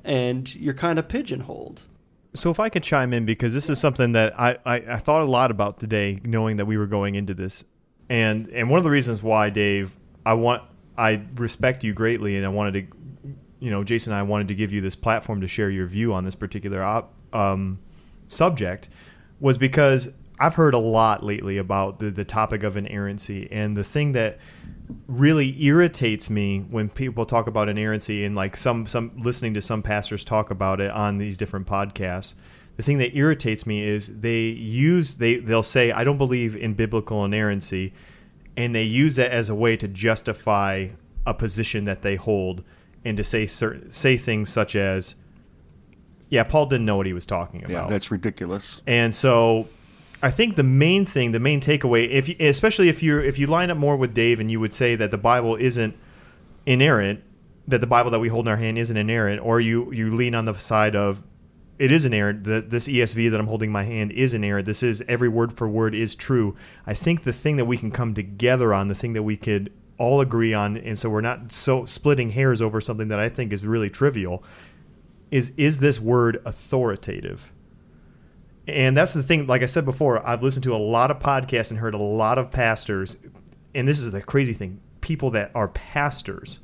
and 0.04 0.54
you're 0.54 0.74
kind 0.74 0.98
of 0.98 1.08
pigeonholed. 1.08 1.84
So 2.34 2.50
if 2.50 2.58
I 2.58 2.68
could 2.68 2.82
chime 2.82 3.12
in 3.12 3.26
because 3.26 3.54
this 3.54 3.68
is 3.68 3.78
something 3.78 4.12
that 4.12 4.38
I, 4.38 4.58
I, 4.64 4.76
I 4.76 4.96
thought 4.96 5.20
a 5.20 5.26
lot 5.26 5.50
about 5.50 5.78
today, 5.78 6.20
knowing 6.24 6.56
that 6.56 6.66
we 6.66 6.78
were 6.78 6.86
going 6.86 7.14
into 7.14 7.34
this, 7.34 7.64
and 8.08 8.48
and 8.48 8.70
one 8.70 8.78
of 8.78 8.84
the 8.84 8.90
reasons 8.90 9.22
why 9.22 9.50
Dave, 9.50 9.94
I 10.24 10.34
want 10.34 10.62
I 10.96 11.22
respect 11.36 11.84
you 11.84 11.92
greatly, 11.92 12.36
and 12.36 12.46
I 12.46 12.48
wanted 12.48 12.90
to, 12.90 12.96
you 13.60 13.70
know, 13.70 13.84
Jason 13.84 14.12
and 14.12 14.20
I 14.20 14.22
wanted 14.22 14.48
to 14.48 14.54
give 14.54 14.72
you 14.72 14.80
this 14.80 14.96
platform 14.96 15.42
to 15.42 15.48
share 15.48 15.70
your 15.70 15.86
view 15.86 16.14
on 16.14 16.24
this 16.24 16.34
particular 16.34 16.82
op, 16.82 17.12
um, 17.34 17.78
subject, 18.28 18.88
was 19.42 19.58
because 19.58 20.12
I've 20.38 20.54
heard 20.54 20.72
a 20.72 20.78
lot 20.78 21.24
lately 21.24 21.58
about 21.58 21.98
the 21.98 22.10
the 22.10 22.24
topic 22.24 22.62
of 22.62 22.76
inerrancy, 22.76 23.48
and 23.50 23.76
the 23.76 23.84
thing 23.84 24.12
that 24.12 24.38
really 25.08 25.62
irritates 25.64 26.30
me 26.30 26.60
when 26.60 26.88
people 26.88 27.24
talk 27.24 27.46
about 27.48 27.68
inerrancy 27.68 28.24
and 28.24 28.36
like 28.36 28.56
some 28.56 28.86
some 28.86 29.10
listening 29.16 29.54
to 29.54 29.60
some 29.60 29.82
pastors 29.82 30.24
talk 30.24 30.50
about 30.50 30.80
it 30.80 30.90
on 30.90 31.18
these 31.18 31.36
different 31.36 31.66
podcasts 31.66 32.34
the 32.76 32.82
thing 32.82 32.98
that 32.98 33.16
irritates 33.16 33.66
me 33.66 33.82
is 33.82 34.20
they 34.20 34.42
use 34.42 35.14
they 35.14 35.36
they'll 35.36 35.62
say 35.62 35.92
i 35.92 36.04
don't 36.04 36.18
believe 36.18 36.54
in 36.54 36.74
biblical 36.74 37.24
inerrancy 37.24 37.92
and 38.56 38.74
they 38.74 38.82
use 38.82 39.16
that 39.16 39.30
as 39.30 39.48
a 39.48 39.54
way 39.54 39.76
to 39.76 39.88
justify 39.88 40.88
a 41.26 41.32
position 41.32 41.84
that 41.84 42.02
they 42.02 42.16
hold 42.16 42.62
and 43.04 43.16
to 43.16 43.24
say 43.24 43.46
certain 43.46 43.90
say 43.90 44.16
things 44.16 44.50
such 44.50 44.76
as 44.76 45.14
yeah 46.32 46.42
paul 46.42 46.66
didn't 46.66 46.84
know 46.86 46.96
what 46.96 47.06
he 47.06 47.12
was 47.12 47.26
talking 47.26 47.60
about 47.64 47.70
yeah, 47.70 47.86
that's 47.86 48.10
ridiculous. 48.10 48.80
and 48.86 49.14
so 49.14 49.68
I 50.22 50.30
think 50.30 50.54
the 50.54 50.62
main 50.62 51.04
thing, 51.04 51.32
the 51.32 51.40
main 51.40 51.60
takeaway, 51.60 52.08
if 52.08 52.28
you, 52.28 52.36
especially 52.38 52.88
if 52.88 53.02
you 53.02 53.18
if 53.18 53.40
you 53.40 53.48
line 53.48 53.72
up 53.72 53.76
more 53.76 53.96
with 53.96 54.14
Dave 54.14 54.38
and 54.38 54.48
you 54.48 54.60
would 54.60 54.72
say 54.72 54.94
that 54.94 55.10
the 55.10 55.18
Bible 55.18 55.56
isn't 55.56 55.96
inerrant, 56.64 57.24
that 57.66 57.80
the 57.80 57.88
Bible 57.88 58.12
that 58.12 58.20
we 58.20 58.28
hold 58.28 58.46
in 58.46 58.50
our 58.50 58.56
hand 58.56 58.78
isn't 58.78 58.96
inerrant, 58.96 59.42
or 59.42 59.60
you 59.60 59.92
you 59.92 60.14
lean 60.14 60.36
on 60.36 60.44
the 60.44 60.54
side 60.54 60.94
of 60.94 61.24
it 61.80 61.90
is 61.90 62.06
inerrant. 62.06 62.44
That 62.44 62.70
this 62.70 62.86
ESV 62.86 63.32
that 63.32 63.40
I'm 63.40 63.48
holding 63.48 63.70
in 63.70 63.72
my 63.72 63.82
hand 63.82 64.12
is 64.12 64.32
inerrant. 64.32 64.64
This 64.64 64.84
is 64.84 65.02
every 65.08 65.28
word 65.28 65.56
for 65.56 65.68
word 65.68 65.92
is 65.92 66.14
true. 66.14 66.56
I 66.86 66.94
think 66.94 67.24
the 67.24 67.32
thing 67.32 67.56
that 67.56 67.64
we 67.64 67.76
can 67.76 67.90
come 67.90 68.14
together 68.14 68.72
on, 68.72 68.86
the 68.86 68.94
thing 68.94 69.14
that 69.14 69.24
we 69.24 69.36
could 69.36 69.72
all 69.98 70.20
agree 70.20 70.54
on, 70.54 70.76
and 70.76 70.96
so 70.96 71.10
we're 71.10 71.20
not 71.20 71.52
so 71.52 71.84
splitting 71.84 72.30
hairs 72.30 72.62
over 72.62 72.80
something 72.80 73.08
that 73.08 73.18
I 73.18 73.28
think 73.28 73.52
is 73.52 73.66
really 73.66 73.90
trivial, 73.90 74.44
is 75.32 75.52
is 75.56 75.78
this 75.78 75.98
word 75.98 76.40
authoritative? 76.44 77.52
And 78.68 78.96
that's 78.96 79.14
the 79.14 79.24
thing. 79.24 79.48
Like 79.48 79.62
I 79.62 79.66
said 79.66 79.84
before, 79.84 80.24
I've 80.24 80.42
listened 80.42 80.62
to 80.64 80.76
a 80.76 80.78
lot 80.78 81.10
of 81.10 81.18
podcasts 81.18 81.72
and 81.72 81.80
heard 81.80 81.94
a 81.94 81.98
lot 81.98 82.38
of 82.38 82.52
pastors, 82.52 83.16
and 83.74 83.88
this 83.88 83.98
is 83.98 84.12
the 84.12 84.22
crazy 84.22 84.52
thing: 84.52 84.80
people 85.00 85.30
that 85.30 85.50
are 85.54 85.66
pastors 85.68 86.60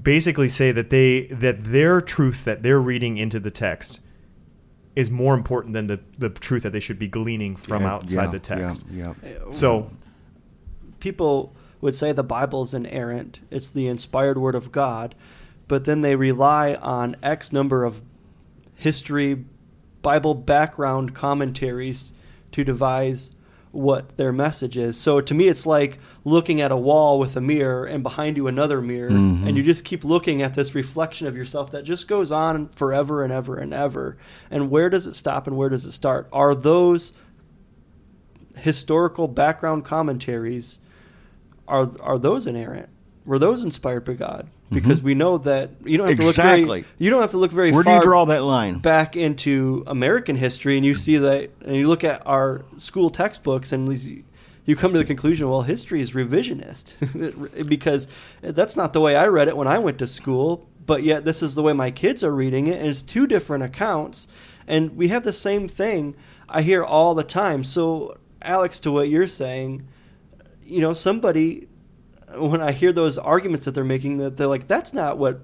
basically 0.00 0.48
say 0.48 0.72
that 0.72 0.90
they 0.90 1.26
that 1.26 1.64
their 1.64 2.00
truth 2.00 2.44
that 2.44 2.62
they're 2.62 2.80
reading 2.80 3.16
into 3.18 3.38
the 3.38 3.50
text 3.50 4.00
is 4.96 5.10
more 5.10 5.34
important 5.34 5.74
than 5.74 5.86
the, 5.86 6.00
the 6.18 6.28
truth 6.28 6.64
that 6.64 6.72
they 6.72 6.80
should 6.80 6.98
be 6.98 7.06
gleaning 7.06 7.54
from 7.54 7.82
Yeah, 7.82 7.92
outside 7.92 8.24
yeah, 8.24 8.30
the 8.30 8.38
text. 8.40 8.86
Yeah, 8.90 9.14
yeah. 9.22 9.50
So 9.52 9.92
people 10.98 11.54
would 11.80 11.94
say 11.94 12.10
the 12.10 12.24
Bible's 12.24 12.74
inerrant, 12.74 13.40
it's 13.50 13.70
the 13.70 13.86
inspired 13.86 14.38
word 14.38 14.56
of 14.56 14.72
God, 14.72 15.14
but 15.68 15.84
then 15.84 16.00
they 16.00 16.16
rely 16.16 16.74
on 16.74 17.16
X 17.22 17.52
number 17.52 17.84
of 17.84 18.00
history, 18.74 19.44
Bible 20.02 20.34
background 20.34 21.14
commentaries 21.14 22.12
to 22.52 22.64
devise 22.64 23.32
what 23.70 24.16
their 24.16 24.32
message 24.32 24.76
is. 24.76 24.96
So 24.96 25.20
to 25.20 25.34
me, 25.34 25.48
it's 25.48 25.66
like 25.66 25.98
looking 26.24 26.60
at 26.60 26.72
a 26.72 26.76
wall 26.76 27.18
with 27.18 27.36
a 27.36 27.40
mirror 27.40 27.84
and 27.84 28.02
behind 28.02 28.36
you 28.36 28.46
another 28.46 28.80
mirror, 28.80 29.10
mm-hmm. 29.10 29.46
and 29.46 29.56
you 29.56 29.62
just 29.62 29.84
keep 29.84 30.04
looking 30.04 30.40
at 30.42 30.54
this 30.54 30.74
reflection 30.74 31.26
of 31.26 31.36
yourself 31.36 31.70
that 31.72 31.84
just 31.84 32.08
goes 32.08 32.32
on 32.32 32.68
forever 32.70 33.22
and 33.22 33.32
ever 33.32 33.56
and 33.58 33.74
ever. 33.74 34.16
And 34.50 34.70
where 34.70 34.88
does 34.88 35.06
it 35.06 35.14
stop 35.14 35.46
and 35.46 35.56
where 35.56 35.68
does 35.68 35.84
it 35.84 35.92
start? 35.92 36.28
Are 36.32 36.54
those 36.54 37.12
historical 38.56 39.28
background 39.28 39.84
commentaries 39.84 40.80
are 41.68 41.90
are 42.00 42.18
those 42.18 42.46
inerrant? 42.46 42.88
Were 43.28 43.38
those 43.38 43.62
inspired 43.62 44.04
by 44.06 44.14
God? 44.14 44.46
Mm-hmm. 44.46 44.74
Because 44.74 45.02
we 45.02 45.14
know 45.14 45.36
that 45.38 45.70
you 45.84 45.98
don't 45.98 46.08
have 46.08 46.16
to 46.16 46.22
look 46.22 46.30
Exactly. 46.30 46.80
very 46.82 46.84
you 46.98 47.10
don't 47.10 47.20
have 47.20 47.30
to 47.32 47.36
look 47.36 47.52
very 47.52 47.70
Where 47.72 47.82
do 47.82 47.90
far 47.90 47.96
you 47.96 48.02
draw 48.02 48.24
that 48.24 48.42
line? 48.42 48.78
back 48.80 49.14
into 49.16 49.84
American 49.86 50.34
history 50.36 50.76
and 50.76 50.84
you 50.86 50.94
see 50.94 51.18
that 51.18 51.50
and 51.64 51.76
you 51.76 51.86
look 51.88 52.04
at 52.04 52.26
our 52.26 52.62
school 52.78 53.10
textbooks 53.10 53.70
and 53.70 53.86
these- 53.86 54.10
you 54.64 54.76
come 54.76 54.92
to 54.92 54.98
the 54.98 55.04
conclusion 55.04 55.48
well 55.48 55.62
history 55.62 56.00
is 56.00 56.12
revisionist 56.12 57.66
because 57.68 58.08
that's 58.42 58.76
not 58.76 58.92
the 58.94 59.00
way 59.00 59.14
I 59.14 59.26
read 59.26 59.48
it 59.48 59.56
when 59.56 59.68
I 59.68 59.78
went 59.78 59.98
to 59.98 60.06
school 60.06 60.66
but 60.86 61.02
yet 61.02 61.24
this 61.26 61.42
is 61.42 61.54
the 61.54 61.62
way 61.62 61.74
my 61.74 61.90
kids 61.90 62.24
are 62.24 62.34
reading 62.34 62.66
it 62.66 62.78
and 62.78 62.88
it's 62.88 63.02
two 63.02 63.26
different 63.26 63.62
accounts 63.62 64.26
and 64.66 64.96
we 64.96 65.08
have 65.08 65.22
the 65.22 65.32
same 65.34 65.68
thing 65.68 66.14
I 66.48 66.62
hear 66.62 66.82
all 66.82 67.14
the 67.14 67.24
time 67.24 67.62
so 67.62 68.16
Alex 68.40 68.80
to 68.80 68.90
what 68.90 69.08
you're 69.10 69.26
saying 69.28 69.86
you 70.64 70.80
know 70.80 70.92
somebody 70.94 71.67
when 72.36 72.60
I 72.60 72.72
hear 72.72 72.92
those 72.92 73.18
arguments 73.18 73.64
that 73.64 73.74
they're 73.74 73.84
making 73.84 74.18
that 74.18 74.36
they're 74.36 74.46
like 74.46 74.68
that's 74.68 74.92
not 74.92 75.18
what 75.18 75.40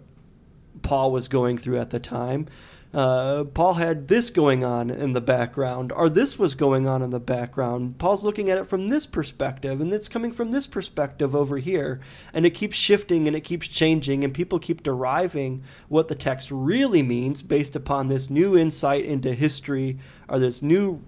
Paul 0.83 1.13
was 1.13 1.29
going 1.29 1.59
through 1.59 1.79
at 1.79 1.91
the 1.91 2.01
time. 2.01 2.47
Uh, 2.95 3.43
Paul 3.43 3.75
had 3.75 4.07
this 4.07 4.31
going 4.31 4.63
on 4.63 4.89
in 4.89 5.15
the 5.15 5.21
background, 5.21 5.91
or 5.91 6.09
this 6.09 6.39
was 6.39 6.55
going 6.55 6.87
on 6.87 7.03
in 7.03 7.11
the 7.11 7.19
background. 7.19 7.99
Paul's 7.99 8.25
looking 8.25 8.49
at 8.49 8.59
it 8.59 8.69
from 8.69 8.87
this 8.87 9.05
perspective, 9.05 9.81
and 9.81 9.93
it's 9.93 10.09
coming 10.09 10.31
from 10.31 10.53
this 10.53 10.69
perspective 10.69 11.35
over 11.35 11.59
here. 11.59 12.01
And 12.33 12.47
it 12.47 12.51
keeps 12.51 12.77
shifting 12.77 13.27
and 13.27 13.37
it 13.37 13.41
keeps 13.41 13.67
changing, 13.67 14.23
and 14.23 14.33
people 14.33 14.61
keep 14.61 14.85
deriving 14.85 15.65
what 15.89 16.07
the 16.07 16.15
text 16.15 16.53
really 16.53 17.03
means 17.03 17.43
based 17.43 17.75
upon 17.75 18.07
this 18.07 18.31
new 18.31 18.57
insight 18.57 19.05
into 19.05 19.35
history 19.35 19.99
or 20.29 20.39
this 20.39 20.63
new 20.63 21.03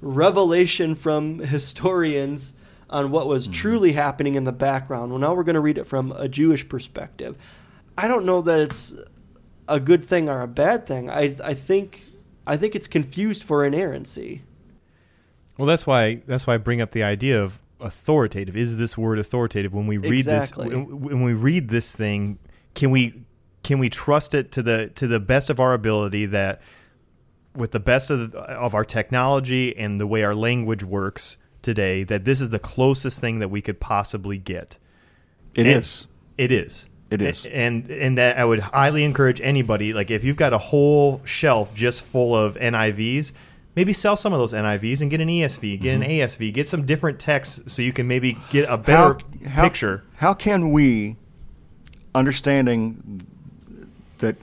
revelation 0.00 0.94
from 0.94 1.38
historians 1.40 2.54
on 2.94 3.10
what 3.10 3.26
was 3.26 3.44
mm-hmm. 3.44 3.52
truly 3.52 3.92
happening 3.92 4.36
in 4.36 4.44
the 4.44 4.52
background. 4.52 5.10
Well, 5.10 5.18
now 5.18 5.34
we're 5.34 5.42
going 5.42 5.54
to 5.54 5.60
read 5.60 5.78
it 5.78 5.84
from 5.84 6.12
a 6.12 6.28
Jewish 6.28 6.66
perspective. 6.68 7.36
I 7.98 8.06
don't 8.06 8.24
know 8.24 8.40
that 8.42 8.60
it's 8.60 8.94
a 9.68 9.80
good 9.80 10.04
thing 10.04 10.28
or 10.28 10.42
a 10.42 10.48
bad 10.48 10.86
thing. 10.86 11.10
I 11.10 11.34
I 11.42 11.54
think 11.54 12.04
I 12.46 12.56
think 12.56 12.76
it's 12.76 12.86
confused 12.86 13.42
for 13.42 13.64
inerrancy. 13.64 14.42
Well, 15.58 15.66
that's 15.66 15.86
why 15.86 16.22
that's 16.26 16.46
why 16.46 16.54
I 16.54 16.56
bring 16.58 16.80
up 16.80 16.92
the 16.92 17.02
idea 17.02 17.42
of 17.42 17.62
authoritative. 17.80 18.56
Is 18.56 18.78
this 18.78 18.96
word 18.96 19.18
authoritative 19.18 19.74
when 19.74 19.88
we 19.88 19.98
read 19.98 20.26
Exactly. 20.26 20.68
this? 20.68 20.86
When 20.86 21.22
we 21.22 21.34
read 21.34 21.68
this 21.68 21.94
thing, 21.94 22.38
can 22.74 22.90
we 22.90 23.24
can 23.64 23.80
we 23.80 23.90
trust 23.90 24.34
it 24.34 24.52
to 24.52 24.62
the 24.62 24.92
to 24.94 25.08
the 25.08 25.18
best 25.18 25.50
of 25.50 25.58
our 25.58 25.74
ability 25.74 26.26
that 26.26 26.62
with 27.56 27.72
the 27.72 27.80
best 27.80 28.12
of 28.12 28.34
of 28.36 28.72
our 28.74 28.84
technology 28.84 29.76
and 29.76 30.00
the 30.00 30.06
way 30.06 30.22
our 30.22 30.34
language 30.34 30.84
works 30.84 31.38
today 31.64 32.04
that 32.04 32.24
this 32.24 32.40
is 32.40 32.50
the 32.50 32.58
closest 32.60 33.20
thing 33.20 33.40
that 33.40 33.48
we 33.48 33.60
could 33.60 33.80
possibly 33.80 34.38
get. 34.38 34.78
It 35.54 35.66
And 35.66 35.78
is. 35.78 36.06
It 36.38 36.52
is. 36.52 36.86
It 37.10 37.22
is. 37.22 37.46
And 37.46 37.90
and 37.90 38.18
that 38.18 38.38
I 38.38 38.44
would 38.44 38.60
highly 38.60 39.04
encourage 39.04 39.40
anybody 39.40 39.92
like 39.92 40.10
if 40.10 40.24
you've 40.24 40.36
got 40.36 40.52
a 40.52 40.58
whole 40.58 41.20
shelf 41.24 41.74
just 41.74 42.02
full 42.02 42.34
of 42.34 42.56
NIVs, 42.56 43.32
maybe 43.76 43.92
sell 43.92 44.16
some 44.16 44.32
of 44.32 44.38
those 44.38 44.52
NIVs 44.52 45.00
and 45.00 45.10
get 45.10 45.20
an 45.20 45.28
ESV, 45.28 45.80
get 45.80 45.94
an 45.94 46.02
mm-hmm. 46.02 46.10
ASV, 46.10 46.52
get 46.52 46.68
some 46.68 46.84
different 46.86 47.18
texts 47.18 47.72
so 47.72 47.82
you 47.82 47.92
can 47.92 48.08
maybe 48.08 48.38
get 48.50 48.68
a 48.68 48.76
better 48.76 49.18
how, 49.44 49.48
how, 49.48 49.62
picture. 49.64 50.02
How 50.16 50.34
can 50.34 50.72
we, 50.72 51.16
understanding 52.14 53.20
that 54.18 54.36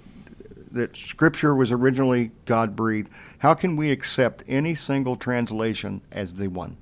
that 0.71 0.95
Scripture 0.95 1.53
was 1.53 1.71
originally 1.71 2.31
God 2.45 2.75
breathed, 2.75 3.09
how 3.39 3.53
can 3.53 3.75
we 3.75 3.91
accept 3.91 4.43
any 4.47 4.75
single 4.75 5.15
translation 5.15 6.01
as 6.11 6.35
the 6.35 6.47
one? 6.47 6.77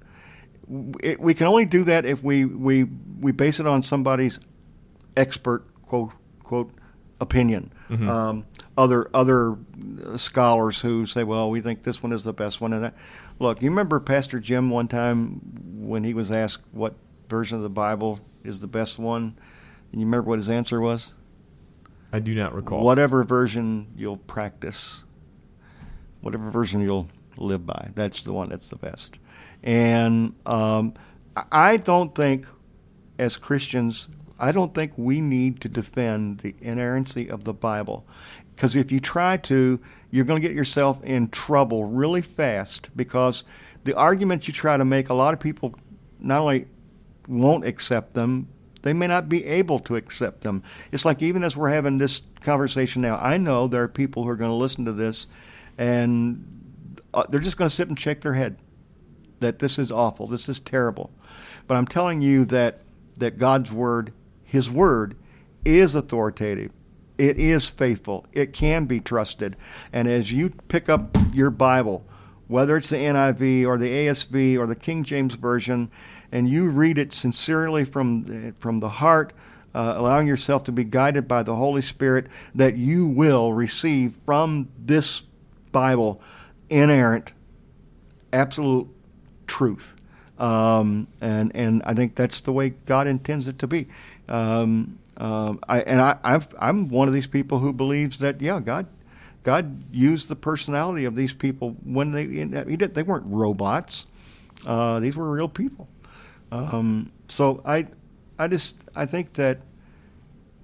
It, 1.01 1.19
we 1.19 1.33
can 1.33 1.47
only 1.47 1.65
do 1.65 1.83
that 1.85 2.05
if 2.05 2.23
we, 2.23 2.45
we 2.45 2.83
we 3.19 3.31
base 3.31 3.59
it 3.59 3.65
on 3.67 3.81
somebody's 3.83 4.39
expert 5.17 5.65
quote 5.83 6.11
quote 6.43 6.71
opinion. 7.19 7.71
Um, 7.89 8.45
other 8.77 9.09
other 9.15 9.57
scholars 10.15 10.79
who 10.79 11.05
say, 11.07 11.23
well, 11.23 11.49
we 11.49 11.59
think 11.59 11.83
this 11.83 12.03
one 12.03 12.11
is 12.11 12.23
the 12.23 12.33
best 12.33 12.61
one, 12.61 12.71
and 12.73 12.83
that. 12.83 12.93
Look, 13.39 13.61
you 13.61 13.69
remember 13.69 13.99
Pastor 13.99 14.39
Jim 14.39 14.69
one 14.69 14.87
time 14.87 15.39
when 15.87 16.03
he 16.03 16.13
was 16.13 16.29
asked 16.29 16.63
what 16.71 16.93
version 17.29 17.57
of 17.57 17.63
the 17.63 17.69
Bible 17.69 18.19
is 18.43 18.59
the 18.59 18.67
best 18.67 18.99
one, 18.99 19.37
and 19.91 20.01
you 20.01 20.05
remember 20.05 20.29
what 20.29 20.37
his 20.39 20.49
answer 20.49 20.79
was? 20.81 21.13
I 22.13 22.19
do 22.19 22.35
not 22.35 22.53
recall. 22.53 22.83
Whatever 22.83 23.23
version 23.23 23.87
you'll 23.95 24.17
practice, 24.17 25.03
whatever 26.21 26.49
version 26.51 26.81
you'll 26.81 27.07
live 27.37 27.65
by, 27.65 27.89
that's 27.95 28.23
the 28.23 28.33
one 28.33 28.49
that's 28.49 28.69
the 28.69 28.75
best. 28.75 29.19
And 29.63 30.33
um, 30.45 30.93
I- 31.51 31.77
don't 31.77 32.15
think, 32.15 32.45
as 33.17 33.37
Christians, 33.37 34.07
I 34.39 34.51
don't 34.51 34.73
think 34.73 34.93
we 34.95 35.19
need 35.21 35.59
to 35.61 35.69
defend 35.69 36.39
the 36.39 36.55
inerrancy 36.61 37.29
of 37.29 37.43
the 37.43 37.53
Bible. 37.53 38.05
Because 38.55 38.75
if 38.75 38.91
you 38.91 38.99
try 38.99 39.37
to, 39.37 39.79
you're 40.11 40.25
going 40.25 40.41
to 40.41 40.47
get 40.47 40.55
yourself 40.55 41.03
in 41.03 41.29
trouble 41.29 41.85
really 41.85 42.21
fast 42.21 42.89
because 42.95 43.43
the 43.83 43.95
arguments 43.95 44.47
you 44.47 44.53
try 44.53 44.77
to 44.77 44.85
make, 44.85 45.09
a 45.09 45.13
lot 45.13 45.33
of 45.33 45.39
people 45.39 45.75
not 46.19 46.41
only 46.41 46.67
won't 47.27 47.65
accept 47.65 48.13
them, 48.13 48.47
they 48.81 48.93
may 48.93 49.07
not 49.07 49.27
be 49.29 49.45
able 49.45 49.79
to 49.79 49.95
accept 49.95 50.41
them. 50.41 50.63
It's 50.91 51.05
like 51.05 51.21
even 51.21 51.43
as 51.43 51.55
we're 51.55 51.69
having 51.69 51.97
this 51.97 52.21
conversation 52.41 53.01
now, 53.01 53.17
I 53.17 53.37
know 53.37 53.67
there 53.67 53.83
are 53.83 53.87
people 53.89 54.23
who 54.23 54.29
are 54.29 54.35
going 54.35 54.51
to 54.51 54.55
listen 54.55 54.85
to 54.85 54.93
this 54.93 55.27
and 55.77 57.01
uh, 57.13 57.23
they're 57.29 57.39
just 57.39 57.57
going 57.57 57.67
to 57.69 57.75
sit 57.75 57.87
and 57.87 57.99
shake 57.99 58.21
their 58.21 58.33
head 58.33 58.57
that 59.39 59.59
this 59.59 59.79
is 59.79 59.91
awful, 59.91 60.27
this 60.27 60.49
is 60.49 60.59
terrible. 60.59 61.11
But 61.67 61.75
I'm 61.75 61.87
telling 61.87 62.21
you 62.21 62.45
that 62.45 62.81
that 63.17 63.37
God's 63.37 63.71
word, 63.71 64.13
his 64.43 64.71
word 64.71 65.15
is 65.63 65.93
authoritative. 65.93 66.71
It 67.17 67.37
is 67.37 67.67
faithful. 67.67 68.25
It 68.31 68.53
can 68.53 68.85
be 68.85 69.01
trusted. 69.01 69.57
And 69.91 70.07
as 70.07 70.31
you 70.31 70.51
pick 70.69 70.87
up 70.87 71.15
your 71.33 71.49
Bible, 71.49 72.05
whether 72.47 72.77
it's 72.77 72.89
the 72.89 72.97
NIV 72.97 73.67
or 73.67 73.77
the 73.77 73.89
ASV 73.89 74.57
or 74.57 74.65
the 74.65 74.75
King 74.75 75.03
James 75.03 75.35
version, 75.35 75.91
and 76.31 76.49
you 76.49 76.69
read 76.69 76.97
it 76.97 77.13
sincerely 77.13 77.83
from 77.83 78.23
the, 78.23 78.53
from 78.57 78.77
the 78.77 78.89
heart, 78.89 79.33
uh, 79.75 79.95
allowing 79.97 80.27
yourself 80.27 80.63
to 80.63 80.71
be 80.71 80.83
guided 80.83 81.27
by 81.27 81.43
the 81.43 81.55
Holy 81.55 81.81
Spirit, 81.81 82.27
that 82.55 82.77
you 82.77 83.05
will 83.05 83.53
receive 83.53 84.15
from 84.25 84.69
this 84.79 85.23
Bible 85.71 86.21
inerrant, 86.69 87.33
absolute 88.31 88.87
truth. 89.49 89.95
Um, 90.37 91.07
and 91.19 91.53
and 91.53 91.83
I 91.83 91.93
think 91.93 92.15
that's 92.15 92.39
the 92.41 92.53
way 92.53 92.69
God 92.69 93.07
intends 93.07 93.47
it 93.49 93.59
to 93.59 93.67
be. 93.67 93.87
Um, 94.29 94.99
um, 95.17 95.59
I, 95.67 95.81
and 95.81 95.99
I, 95.99 96.17
I've, 96.23 96.47
I'm 96.59 96.89
one 96.89 97.09
of 97.09 97.13
these 97.13 97.27
people 97.27 97.59
who 97.59 97.73
believes 97.73 98.19
that 98.19 98.41
yeah, 98.41 98.61
God, 98.61 98.87
God 99.43 99.83
used 99.91 100.29
the 100.29 100.35
personality 100.35 101.03
of 101.03 101.15
these 101.15 101.33
people 101.33 101.75
when 101.83 102.11
they 102.11 102.25
he 102.25 102.77
did, 102.77 102.93
they 102.93 103.03
weren't 103.03 103.25
robots. 103.27 104.05
Uh, 104.65 104.99
these 104.99 105.17
were 105.17 105.29
real 105.29 105.49
people. 105.49 105.89
Um, 106.51 107.11
so 107.27 107.61
I, 107.65 107.87
I 108.37 108.47
just 108.47 108.77
I 108.95 109.05
think 109.05 109.33
that 109.33 109.59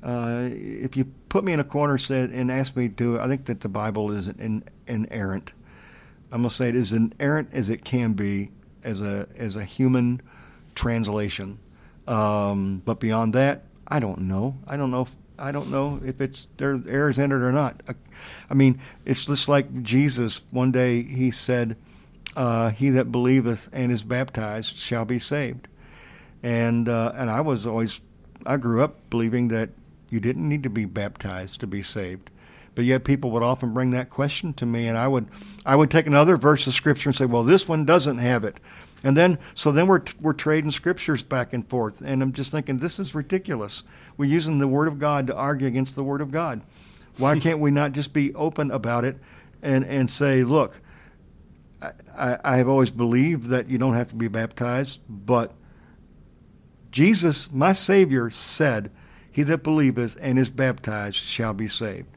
uh, 0.01 0.49
if 0.51 0.95
you 0.95 1.05
put 1.27 1.43
me 1.43 1.51
in 1.51 1.59
a 1.59 1.65
corner 1.65 1.97
said 1.97 2.29
and 2.29 2.51
ask 2.51 2.75
me 2.77 2.89
to, 2.89 3.19
I 3.19 3.27
think 3.27 3.45
that 3.45 3.59
the 3.59 3.69
Bible 3.69 4.11
is 4.11 4.27
an, 4.27 4.63
inerrant. 4.87 5.51
I'm 6.31 6.41
gonna 6.41 6.49
say 6.49 6.69
it 6.69 6.75
is 6.75 6.93
inerrant 6.93 7.49
as 7.51 7.69
it 7.69 7.83
can 7.83 8.13
be 8.13 8.51
as 8.85 9.01
a 9.01 9.27
as 9.35 9.57
a 9.57 9.65
human 9.65 10.21
translation. 10.75 11.59
Um, 12.07 12.81
but 12.85 12.99
beyond 12.99 13.33
that, 13.33 13.63
I 13.87 13.99
don't 13.99 14.21
know. 14.21 14.57
I 14.67 14.77
don't 14.77 14.91
know. 14.91 15.01
If, 15.01 15.11
I 15.37 15.51
don't 15.51 15.69
know 15.71 15.99
if 16.05 16.21
it's 16.21 16.47
there 16.57 16.79
errors 16.87 17.17
in 17.17 17.31
it 17.31 17.35
or 17.35 17.51
not. 17.51 17.83
I, 17.89 17.95
I 18.49 18.53
mean, 18.53 18.79
it's 19.03 19.25
just 19.25 19.49
like 19.49 19.83
Jesus. 19.83 20.41
One 20.51 20.71
day 20.71 21.03
he 21.03 21.31
said, 21.31 21.75
uh, 22.35 22.69
"He 22.69 22.89
that 22.91 23.11
believeth 23.11 23.67
and 23.73 23.91
is 23.91 24.03
baptized 24.03 24.77
shall 24.77 25.03
be 25.03 25.19
saved." 25.19 25.67
And 26.43 26.87
uh, 26.87 27.11
and 27.15 27.29
I 27.29 27.41
was 27.41 27.65
always, 27.65 28.01
I 28.45 28.57
grew 28.57 28.83
up 28.83 29.09
believing 29.09 29.47
that 29.49 29.71
you 30.09 30.19
didn't 30.19 30.47
need 30.47 30.63
to 30.63 30.69
be 30.69 30.85
baptized 30.85 31.59
to 31.61 31.67
be 31.67 31.81
saved. 31.81 32.29
But 32.75 32.83
yet 32.83 33.05
people 33.05 33.31
would 33.31 33.43
often 33.43 33.73
bring 33.73 33.91
that 33.91 34.09
question 34.09 34.53
to 34.55 34.65
me, 34.65 34.87
and 34.87 34.97
I 34.97 35.07
would 35.07 35.27
I 35.65 35.77
would 35.77 35.89
take 35.89 36.05
another 36.05 36.35
verse 36.35 36.67
of 36.67 36.73
scripture 36.73 37.09
and 37.09 37.15
say, 37.15 37.25
"Well, 37.25 37.43
this 37.43 37.67
one 37.69 37.85
doesn't 37.85 38.17
have 38.17 38.43
it," 38.43 38.59
and 39.01 39.15
then 39.15 39.39
so 39.55 39.71
then 39.71 39.87
we're 39.87 40.03
we're 40.19 40.33
trading 40.33 40.71
scriptures 40.71 41.23
back 41.23 41.53
and 41.53 41.67
forth, 41.67 42.01
and 42.01 42.21
I'm 42.21 42.33
just 42.33 42.51
thinking 42.51 42.77
this 42.77 42.99
is 42.99 43.15
ridiculous. 43.15 43.83
We're 44.17 44.29
using 44.29 44.59
the 44.59 44.67
Word 44.67 44.89
of 44.89 44.99
God 44.99 45.25
to 45.27 45.35
argue 45.35 45.67
against 45.67 45.95
the 45.95 46.03
Word 46.03 46.19
of 46.19 46.31
God. 46.31 46.61
Why 47.17 47.39
can't 47.39 47.59
we 47.59 47.71
not 47.71 47.93
just 47.93 48.11
be 48.11 48.35
open 48.35 48.71
about 48.71 49.05
it 49.05 49.17
and 49.63 49.85
and 49.85 50.09
say, 50.09 50.43
"Look, 50.43 50.81
I, 51.81 51.91
I, 52.17 52.37
I 52.43 52.57
have 52.57 52.67
always 52.67 52.91
believed 52.91 53.47
that 53.47 53.69
you 53.69 53.77
don't 53.77 53.95
have 53.95 54.07
to 54.07 54.15
be 54.15 54.27
baptized, 54.27 54.99
but 55.07 55.53
Jesus, 56.91 57.49
my 57.51 57.71
Savior, 57.71 58.29
said." 58.29 58.91
He 59.35 59.43
that 59.43 59.63
believeth 59.63 60.15
and 60.21 60.39
is 60.39 60.49
baptized 60.49 61.17
shall 61.17 61.53
be 61.53 61.67
saved. 61.67 62.07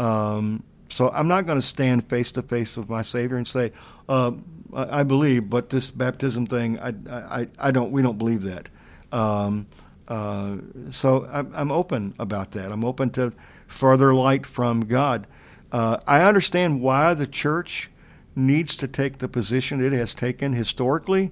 Um, 0.00 0.62
so 0.88 1.10
I'm 1.10 1.28
not 1.28 1.46
going 1.46 1.58
to 1.58 1.66
stand 1.66 2.08
face 2.08 2.32
to 2.32 2.42
face 2.42 2.76
with 2.76 2.88
my 2.88 3.02
Savior 3.02 3.36
and 3.36 3.46
say, 3.46 3.72
uh, 4.08 4.32
I, 4.72 5.00
I, 5.00 5.02
believe, 5.02 5.50
but 5.50 5.68
this 5.68 5.90
baptism 5.90 6.46
thing, 6.46 6.78
I, 6.80 6.94
I, 7.08 7.48
I 7.58 7.70
don't. 7.70 7.92
We 7.92 8.00
don't 8.00 8.16
believe 8.16 8.42
that. 8.42 8.70
Um, 9.12 9.66
uh, 10.08 10.56
so 10.90 11.28
I'm, 11.30 11.52
I'm, 11.54 11.70
open 11.70 12.14
about 12.18 12.52
that. 12.52 12.72
I'm 12.72 12.84
open 12.84 13.10
to 13.10 13.32
further 13.66 14.14
light 14.14 14.46
from 14.46 14.80
God. 14.80 15.26
Uh, 15.70 15.98
I 16.06 16.22
understand 16.22 16.80
why 16.80 17.14
the 17.14 17.26
church 17.26 17.90
needs 18.34 18.74
to 18.76 18.88
take 18.88 19.18
the 19.18 19.28
position 19.28 19.84
it 19.84 19.92
has 19.92 20.14
taken 20.14 20.54
historically, 20.54 21.30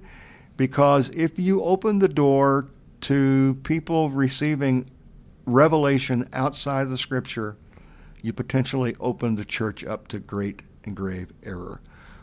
because 0.55 1.09
if 1.09 1.39
you 1.39 1.63
open 1.63 1.99
the 1.99 2.07
door 2.07 2.67
to 3.01 3.59
people 3.63 4.09
receiving 4.09 4.89
revelation 5.45 6.29
outside 6.31 6.87
the 6.87 6.97
Scripture 6.97 7.57
you 8.21 8.33
potentially 8.33 8.95
open 8.99 9.35
the 9.35 9.45
church 9.45 9.83
up 9.85 10.07
to 10.09 10.19
great 10.19 10.61
and 10.85 10.95
grave 10.95 11.31
error, 11.43 11.81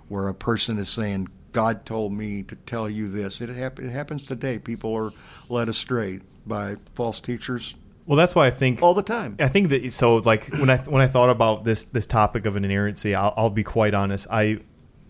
where 0.08 0.28
a 0.28 0.34
person 0.34 0.78
is 0.78 0.88
saying, 0.88 1.28
God 1.52 1.86
told 1.86 2.12
me 2.12 2.42
to 2.44 2.54
tell 2.54 2.88
you 2.90 3.08
this. 3.08 3.40
It, 3.40 3.48
hap- 3.48 3.78
it 3.80 3.90
happens 3.90 4.24
today. 4.24 4.58
People 4.58 4.94
are 4.94 5.10
led 5.48 5.68
astray 5.68 6.20
by 6.46 6.76
false 6.94 7.18
teachers 7.18 7.74
Well, 8.06 8.16
that's 8.16 8.34
why 8.34 8.46
I 8.46 8.50
think 8.50 8.82
all 8.82 8.94
the 8.94 9.02
time. 9.02 9.36
I 9.40 9.48
think 9.48 9.70
that 9.70 9.92
so 9.92 10.16
like 10.18 10.46
when 10.52 10.70
I 10.70 10.76
when 10.78 11.02
I 11.02 11.06
thought 11.08 11.30
about 11.30 11.64
this 11.64 11.84
this 11.84 12.06
topic 12.06 12.46
of 12.46 12.54
an 12.56 12.64
inerrancy, 12.64 13.14
I'll, 13.14 13.34
I'll 13.36 13.50
be 13.50 13.64
quite 13.64 13.94
honest. 13.94 14.26
I 14.30 14.60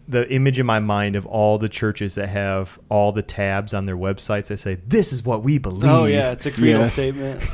the 0.09 0.32
image 0.32 0.59
in 0.61 0.64
my 0.66 0.78
mind 0.78 1.16
of 1.16 1.26
all 1.26 1.59
the 1.59 1.68
churches 1.68 2.14
that 2.14 2.28
have 2.28 2.78
all 2.89 3.11
the 3.11 3.22
tabs 3.24 3.74
on 3.74 3.87
their 3.87 3.97
websites 3.97 4.47
that 4.49 4.59
say 4.59 4.76
this 4.87 5.12
is 5.12 5.24
what 5.24 5.43
we 5.43 5.59
believe. 5.59 5.91
Oh 5.91 6.05
yeah, 6.07 6.30
it's 6.32 6.47
a 6.47 6.53
creedal 6.53 6.82
Yeah. 6.82 6.89
statement. 6.89 7.45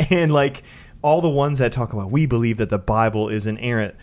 and 0.10 0.32
like 0.32 0.62
all 1.06 1.20
the 1.20 1.30
ones 1.30 1.60
that 1.60 1.70
talk 1.70 1.92
about 1.92 2.10
we 2.10 2.26
believe 2.26 2.56
that 2.56 2.68
the 2.68 2.78
Bible 2.78 3.28
is 3.28 3.46
inerrant 3.46 3.94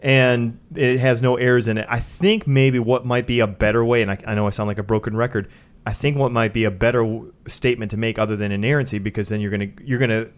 and 0.00 0.58
it 0.74 0.98
has 0.98 1.20
no 1.20 1.36
errors 1.36 1.68
in 1.68 1.76
it. 1.76 1.86
I 1.86 1.98
think 1.98 2.46
maybe 2.46 2.78
what 2.78 3.04
might 3.04 3.26
be 3.26 3.40
a 3.40 3.46
better 3.46 3.84
way, 3.84 4.00
and 4.00 4.10
I, 4.10 4.18
I 4.26 4.34
know 4.34 4.46
I 4.46 4.50
sound 4.50 4.66
like 4.66 4.78
a 4.78 4.82
broken 4.82 5.16
record. 5.16 5.50
I 5.84 5.92
think 5.92 6.16
what 6.16 6.32
might 6.32 6.54
be 6.54 6.64
a 6.64 6.70
better 6.70 7.00
w- 7.00 7.32
statement 7.46 7.90
to 7.90 7.98
make 7.98 8.18
other 8.18 8.36
than 8.36 8.52
inerrancy, 8.52 8.98
because 8.98 9.28
then 9.28 9.40
you're 9.40 9.50
gonna 9.50 9.68
you're 9.84 9.98
gonna 9.98 10.28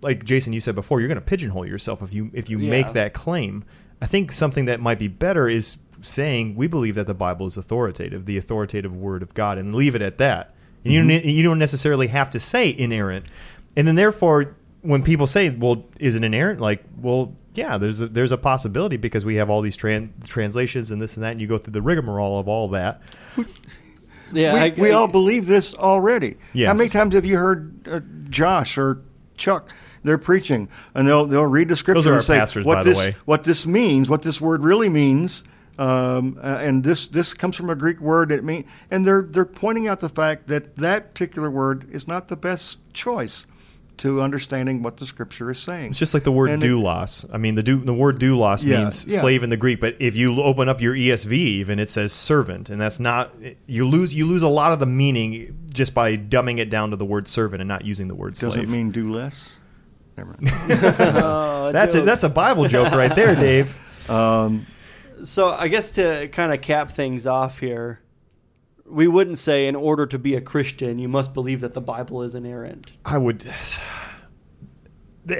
like 0.00 0.24
Jason 0.24 0.52
you 0.52 0.60
said 0.60 0.76
before, 0.76 1.00
you're 1.00 1.08
gonna 1.08 1.20
pigeonhole 1.20 1.66
yourself 1.66 2.02
if 2.02 2.12
you 2.12 2.30
if 2.32 2.48
you 2.48 2.60
Yeah. 2.60 2.70
make 2.70 2.92
that 2.92 3.12
claim. 3.12 3.64
I 4.00 4.06
think 4.06 4.30
something 4.30 4.66
that 4.66 4.78
might 4.78 5.00
be 5.00 5.08
better 5.08 5.48
is 5.48 5.78
saying 6.02 6.54
we 6.54 6.68
believe 6.68 6.94
that 6.94 7.06
the 7.06 7.14
Bible 7.14 7.46
is 7.46 7.56
authoritative, 7.56 8.26
the 8.26 8.38
authoritative 8.38 8.94
Word 8.94 9.24
of 9.24 9.34
God, 9.34 9.58
and 9.58 9.74
leave 9.74 9.96
it 9.96 10.02
at 10.02 10.18
that. 10.18 10.54
And 10.84 10.92
you 10.92 11.00
mm-hmm. 11.00 11.08
don't, 11.08 11.24
you 11.24 11.42
don't 11.42 11.58
necessarily 11.58 12.06
have 12.06 12.30
to 12.30 12.38
say 12.38 12.72
inerrant, 12.76 13.26
and 13.76 13.88
then 13.88 13.96
therefore 13.96 14.54
when 14.82 15.02
people 15.02 15.26
say, 15.26 15.50
"Well, 15.50 15.86
is 15.98 16.14
it 16.14 16.24
inerrant?" 16.24 16.60
Like, 16.60 16.84
well, 17.00 17.34
yeah, 17.54 17.78
there's 17.78 18.00
a, 18.00 18.06
there's 18.08 18.32
a 18.32 18.38
possibility 18.38 18.96
because 18.96 19.24
we 19.24 19.36
have 19.36 19.50
all 19.50 19.60
these 19.60 19.76
tran- 19.76 20.10
translations 20.26 20.90
and 20.90 21.00
this 21.00 21.16
and 21.16 21.24
that, 21.24 21.32
and 21.32 21.40
you 21.40 21.46
go 21.46 21.58
through 21.58 21.72
the 21.72 21.82
rigmarole 21.82 22.38
of 22.38 22.48
all 22.48 22.68
that. 22.68 23.02
Yeah, 24.32 24.52
we, 24.54 24.60
I, 24.60 24.68
we 24.76 24.90
I- 24.90 24.94
all 24.94 25.08
believe 25.08 25.46
this 25.46 25.74
already. 25.74 26.36
Yes. 26.52 26.68
How 26.68 26.74
many 26.74 26.88
times 26.88 27.14
have 27.14 27.24
you 27.24 27.36
heard 27.38 27.88
uh, 27.88 28.00
Josh 28.30 28.76
or 28.78 29.02
Chuck? 29.36 29.70
They're 30.04 30.18
preaching, 30.18 30.68
and 30.94 31.08
they'll 31.08 31.26
they'll 31.26 31.44
read 31.44 31.68
the 31.68 31.76
scripture 31.76 32.08
are 32.10 32.12
and 32.12 32.16
our 32.16 32.22
say 32.22 32.38
pastors, 32.38 32.64
what 32.64 32.76
by 32.76 32.82
the 32.84 32.90
this 32.90 32.98
way. 32.98 33.16
what 33.24 33.44
this 33.44 33.66
means, 33.66 34.08
what 34.08 34.22
this 34.22 34.40
word 34.40 34.62
really 34.62 34.88
means, 34.88 35.42
um, 35.76 36.38
uh, 36.40 36.58
and 36.60 36.84
this 36.84 37.08
this 37.08 37.34
comes 37.34 37.56
from 37.56 37.68
a 37.68 37.74
Greek 37.74 38.00
word. 38.00 38.30
It 38.30 38.44
mean, 38.44 38.64
and 38.92 39.04
they're 39.04 39.22
they're 39.22 39.44
pointing 39.44 39.88
out 39.88 39.98
the 39.98 40.08
fact 40.08 40.46
that 40.46 40.76
that 40.76 41.14
particular 41.14 41.50
word 41.50 41.88
is 41.90 42.06
not 42.06 42.28
the 42.28 42.36
best 42.36 42.78
choice 42.94 43.46
to 43.98 44.20
understanding 44.22 44.82
what 44.82 44.96
the 44.96 45.06
scripture 45.06 45.50
is 45.50 45.58
saying. 45.58 45.86
It's 45.86 45.98
just 45.98 46.14
like 46.14 46.22
the 46.24 46.32
word 46.32 46.50
And 46.50 46.62
it- 46.62 46.66
doulos. 46.68 47.28
I 47.32 47.36
mean, 47.38 47.54
the 47.54 47.62
du- 47.62 47.84
the 47.84 47.92
word 47.94 48.18
doulos 48.20 48.64
Yeah, 48.64 48.80
means 48.80 49.04
yeah. 49.08 49.18
slave 49.18 49.42
in 49.42 49.50
the 49.50 49.56
Greek, 49.56 49.80
but 49.80 49.96
if 50.00 50.16
you 50.16 50.40
open 50.42 50.68
up 50.68 50.80
your 50.80 50.94
ESV, 50.94 51.32
even 51.32 51.78
it 51.78 51.88
says 51.88 52.12
servant, 52.12 52.70
and 52.70 52.80
that's 52.80 52.98
not 53.00 53.34
you 53.66 53.86
lose 53.88 54.14
you 54.14 54.26
lose 54.26 54.42
a 54.42 54.48
lot 54.48 54.72
of 54.72 54.78
the 54.80 54.86
meaning 54.86 55.56
just 55.72 55.94
by 55.94 56.16
dumbing 56.16 56.58
it 56.58 56.70
down 56.70 56.90
to 56.90 56.96
the 56.96 57.04
word 57.04 57.28
servant 57.28 57.60
and 57.60 57.68
not 57.68 57.84
using 57.84 58.08
the 58.08 58.14
word 58.14 58.34
doesn't 58.34 58.52
slave. 58.52 58.70
mean 58.70 58.90
do 58.90 59.12
less. 59.12 59.56
Never 60.16 60.36
mind. 60.40 60.50
Oh, 61.00 61.70
that's 61.72 61.94
a, 61.94 62.00
that's 62.02 62.24
a 62.24 62.28
Bible 62.28 62.66
joke 62.66 62.90
right 62.92 63.14
there, 63.14 63.34
Dave. 63.36 63.78
Um, 64.10 64.66
so 65.22 65.50
I 65.50 65.68
guess 65.68 65.90
to 65.90 66.28
kind 66.28 66.52
of 66.52 66.60
cap 66.60 66.90
things 66.92 67.26
off 67.26 67.58
here, 67.60 68.00
we 68.90 69.06
wouldn't 69.08 69.38
say 69.38 69.66
in 69.68 69.76
order 69.76 70.06
to 70.06 70.18
be 70.18 70.34
a 70.34 70.40
Christian 70.40 70.98
you 70.98 71.08
must 71.08 71.34
believe 71.34 71.60
that 71.60 71.72
the 71.74 71.80
Bible 71.80 72.22
is 72.22 72.34
inerrant. 72.34 72.92
I 73.04 73.18
would. 73.18 73.42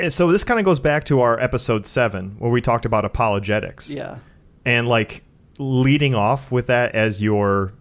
So 0.09 0.31
this 0.31 0.45
kind 0.45 0.61
of 0.61 0.67
goes 0.67 0.79
back 0.79 1.05
to 1.05 1.23
our 1.23 1.41
episode 1.41 1.87
seven 1.87 2.33
where 2.39 2.51
we 2.51 2.61
talked 2.61 2.85
about 2.85 3.05
apologetics. 3.07 3.91
Yeah. 3.91 4.19
and 4.67 4.87
like 4.87 5.23
leading 5.59 6.15
off 6.15 6.53
with 6.53 6.67
that 6.67 6.95
as 6.95 7.23
your 7.23 7.73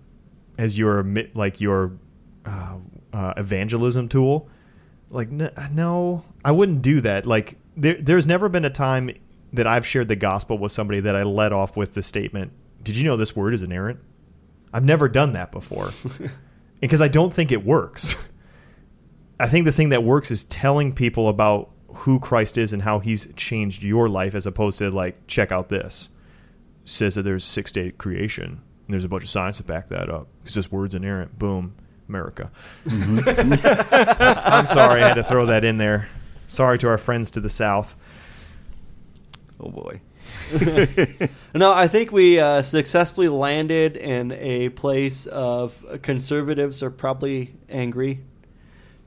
as 0.58 0.78
your 0.80 1.04
like 1.34 1.60
your 1.60 1.92
uh, 2.46 2.78
uh, 3.14 3.34
evangelism 3.38 4.08
tool 4.08 4.48
like 5.12 5.30
no 5.30 6.24
i 6.44 6.52
wouldn't 6.52 6.82
do 6.82 7.02
that 7.02 7.26
like 7.28 7.56
there, 7.76 7.96
there's 8.02 8.26
never 8.26 8.50
been 8.50 8.66
a 8.66 8.70
time 8.70 9.12
that 9.54 9.68
i've 9.68 9.86
shared 9.86 10.08
the 10.08 10.16
gospel 10.16 10.58
with 10.58 10.72
somebody 10.72 11.00
that 11.02 11.16
i 11.16 11.22
led 11.24 11.52
off 11.54 11.78
with 11.78 11.94
the 11.94 12.02
statement 12.02 12.52
did 12.82 12.98
you 12.98 13.04
know 13.04 13.16
this 13.18 13.36
word 13.36 13.54
is 13.54 13.62
inerrant 13.62 14.00
i've 14.78 14.84
never 14.84 15.10
done 15.10 15.34
that 15.34 15.52
before. 15.52 15.92
Because 16.80 17.02
i 17.02 17.08
don't 17.08 17.34
think 17.34 17.52
it 17.52 17.66
works. 17.66 18.24
I 19.40 19.48
think 19.48 19.66
the 19.66 19.72
thing 19.72 19.90
that 19.90 20.04
works 20.04 20.30
is 20.30 20.44
telling 20.44 20.94
people 20.94 21.28
about 21.28 21.72
who 21.88 22.20
christ 22.20 22.56
is 22.56 22.72
and 22.72 22.84
how 22.84 23.00
he's 23.00 23.34
changed 23.34 23.84
your 23.84 24.08
life 24.08 24.36
as 24.36 24.46
opposed 24.46 24.78
to 24.78 24.92
like 24.92 25.26
check 25.26 25.52
out 25.52 25.70
this. 25.70 26.10
Says 26.86 27.16
that 27.16 27.24
there's 27.24 27.44
six 27.44 27.72
day 27.72 27.90
creation 27.90 28.46
and 28.86 28.94
there's 28.94 29.06
a 29.06 29.10
bunch 29.10 29.24
of 29.24 29.30
science 29.30 29.58
to 29.58 29.64
back 29.64 29.88
that 29.88 30.12
up. 30.12 30.28
It's 30.44 30.54
just 30.54 30.72
word's 30.72 30.94
inerrant. 30.94 31.38
Boom. 31.40 31.74
America. 32.08 32.52
Mm-hmm. 32.86 33.54
I'm 34.54 34.68
sorry 34.68 35.04
i 35.04 35.08
had 35.08 35.16
to 35.16 35.24
throw 35.24 35.48
that 35.48 35.64
in 35.66 35.78
there. 35.78 36.10
Sorry 36.48 36.78
to 36.78 36.88
our 36.90 36.98
friends 36.98 37.32
to 37.32 37.40
the 37.42 37.50
south. 37.50 37.96
Oh 39.60 39.70
boy. 39.70 40.00
No, 41.56 41.72
I 41.74 41.88
think 41.88 42.12
we 42.12 42.40
uh, 42.40 42.62
successfully 42.62 43.30
landed 43.30 43.98
in 43.98 44.32
a 44.34 44.70
place 44.70 45.26
of 45.26 46.00
conservatives 46.04 46.84
are 46.84 46.92
probably 46.92 47.56
angry, 47.68 48.20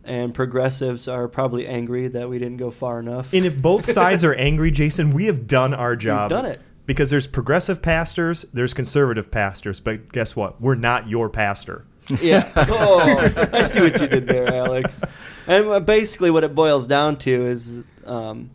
and 0.04 0.34
progressives 0.34 1.06
are 1.06 1.28
probably 1.28 1.66
angry 1.66 2.08
that 2.08 2.28
we 2.28 2.38
didn't 2.38 2.56
go 2.56 2.70
far 2.72 2.98
enough. 2.98 3.32
and 3.32 3.44
if 3.44 3.60
both 3.62 3.84
sides 3.98 4.24
are 4.24 4.34
angry 4.34 4.70
jason 4.70 5.12
we 5.12 5.26
have 5.26 5.46
done 5.46 5.72
our 5.74 5.94
job 5.94 6.30
done 6.30 6.46
it. 6.46 6.60
because 6.86 7.10
there's 7.10 7.26
progressive 7.26 7.82
pastors 7.82 8.42
there's 8.54 8.74
conservative 8.74 9.30
pastors 9.30 9.78
but 9.78 10.10
guess 10.10 10.34
what 10.34 10.60
we're 10.60 10.74
not 10.74 11.06
your 11.08 11.28
pastor 11.28 11.84
yeah. 12.20 12.50
Oh, 12.56 13.48
I 13.52 13.62
see 13.62 13.80
what 13.80 14.00
you 14.00 14.08
did 14.08 14.26
there, 14.26 14.52
Alex. 14.52 15.04
And 15.46 15.68
uh, 15.68 15.78
basically, 15.78 16.32
what 16.32 16.42
it 16.42 16.56
boils 16.56 16.88
down 16.88 17.18
to 17.18 17.30
is, 17.30 17.84
um, 18.04 18.50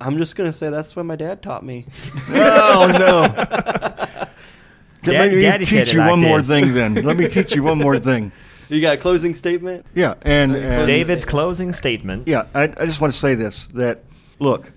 I'm 0.00 0.18
just 0.18 0.36
gonna 0.36 0.52
say 0.52 0.70
that's 0.70 0.94
what 0.94 1.06
my 1.06 1.16
dad 1.16 1.42
taught 1.42 1.64
me. 1.64 1.86
Oh 2.30 2.86
no. 2.92 3.28
Dad- 5.02 5.30
let 5.30 5.32
me 5.32 5.40
Daddy 5.40 5.64
teach 5.64 5.94
you 5.94 6.00
like 6.00 6.10
one 6.10 6.20
more 6.20 6.42
thing 6.42 6.74
then. 6.74 6.94
Let 6.94 7.16
me 7.16 7.28
teach 7.28 7.54
you 7.54 7.62
one 7.62 7.78
more 7.78 7.98
thing. 7.98 8.32
You 8.68 8.82
got 8.82 8.94
a 8.94 8.98
closing 8.98 9.34
statement? 9.34 9.86
Yeah, 9.94 10.12
and, 10.20 10.54
Okay, 10.54 10.62
and 10.62 10.86
david's 10.86 11.24
closing 11.24 11.72
statement 11.72 12.28
yeah, 12.28 12.44
I, 12.54 12.64
I 12.64 12.84
just 12.84 13.00
want 13.00 13.14
to 13.14 13.18
say 13.18 13.34
this: 13.34 13.66
that 13.68 14.04
look, 14.40 14.72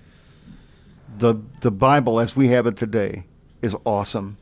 the 1.17 1.35
the 1.59 1.71
Bible 1.71 2.21
as 2.21 2.33
we 2.33 2.47
have 2.49 2.67
it 2.67 2.77
today 2.77 3.25
is 3.61 3.75
awesome. 3.85 4.37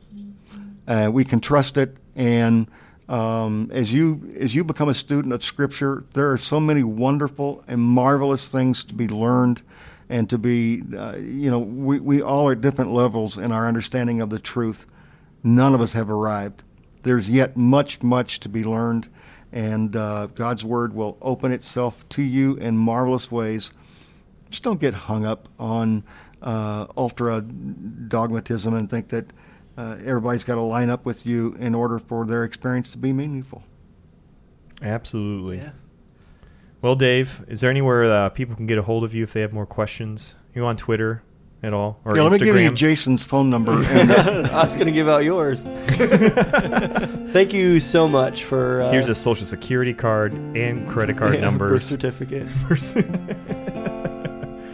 Uh, 0.86 1.10
we 1.12 1.24
can 1.24 1.40
trust 1.40 1.76
it, 1.76 1.96
and 2.14 2.68
um, 3.08 3.70
as 3.72 3.92
you 3.92 4.32
as 4.38 4.54
you 4.54 4.62
become 4.62 4.88
a 4.88 4.94
student 4.94 5.34
of 5.34 5.42
Scripture, 5.42 6.04
there 6.14 6.30
are 6.30 6.38
so 6.38 6.60
many 6.60 6.84
wonderful 6.84 7.64
and 7.66 7.80
marvelous 7.80 8.46
things 8.46 8.84
to 8.84 8.94
be 8.94 9.08
learned, 9.08 9.62
and 10.10 10.28
to 10.28 10.38
be, 10.38 10.82
uh, 10.94 11.16
you 11.16 11.48
know, 11.48 11.60
we 11.60 12.00
we 12.00 12.20
all 12.20 12.48
are 12.48 12.52
at 12.52 12.60
different 12.60 12.92
levels 12.92 13.38
in 13.38 13.52
our 13.52 13.68
understanding 13.68 14.20
of 14.20 14.28
the 14.28 14.40
truth. 14.40 14.84
None 15.42 15.72
of 15.72 15.80
us 15.80 15.92
have 15.92 16.10
arrived. 16.10 16.64
There's 17.04 17.30
yet 17.30 17.56
much, 17.56 18.02
much 18.02 18.40
to 18.40 18.48
be 18.48 18.64
learned, 18.64 19.08
and 19.52 19.94
uh, 19.94 20.26
God's 20.26 20.64
Word 20.64 20.94
will 20.94 21.16
open 21.22 21.52
itself 21.52 22.06
to 22.10 22.22
you 22.22 22.56
in 22.56 22.76
marvelous 22.76 23.30
ways. 23.30 23.72
Just 24.50 24.64
don't 24.64 24.80
get 24.80 24.94
hung 24.94 25.24
up 25.24 25.48
on 25.60 26.02
uh, 26.42 26.88
ultra 26.96 27.40
dogmatism 27.40 28.74
and 28.74 28.90
think 28.90 29.08
that 29.10 29.32
uh, 29.78 29.96
everybody's 30.04 30.42
got 30.42 30.56
to 30.56 30.60
line 30.60 30.90
up 30.90 31.04
with 31.04 31.24
you 31.24 31.54
in 31.60 31.72
order 31.72 32.00
for 32.00 32.26
their 32.26 32.42
experience 32.42 32.90
to 32.92 32.98
be 32.98 33.12
meaningful. 33.12 33.62
absolutely 34.82 35.58
Yeah. 35.58 35.70
Well, 36.82 36.94
Dave, 36.94 37.44
is 37.48 37.60
there 37.60 37.70
anywhere 37.70 38.04
uh, 38.04 38.28
people 38.30 38.56
can 38.56 38.66
get 38.66 38.78
a 38.78 38.82
hold 38.82 39.04
of 39.04 39.14
you 39.14 39.22
if 39.22 39.32
they 39.32 39.42
have 39.42 39.52
more 39.52 39.66
questions? 39.66 40.34
You 40.54 40.64
on 40.64 40.76
Twitter 40.76 41.22
at 41.62 41.74
all 41.74 42.00
or 42.06 42.16
yeah, 42.16 42.22
let 42.22 42.32
me 42.32 42.38
give 42.38 42.56
you 42.56 42.70
Jason's 42.72 43.24
phone 43.24 43.50
number. 43.50 43.72
And, 43.72 44.10
uh, 44.10 44.48
I 44.50 44.62
was 44.62 44.76
gonna 44.76 44.90
give 44.90 45.08
out 45.08 45.24
yours. 45.24 45.62
Thank 47.32 47.52
you 47.52 47.80
so 47.80 48.08
much 48.08 48.44
for. 48.44 48.82
Uh, 48.82 48.90
Here's 48.90 49.08
a 49.08 49.14
social 49.14 49.46
security 49.46 49.92
card 49.92 50.32
and 50.32 50.88
credit 50.88 51.18
card 51.18 51.34
yeah, 51.34 51.50
birth 51.58 51.82
certificate. 51.82 52.48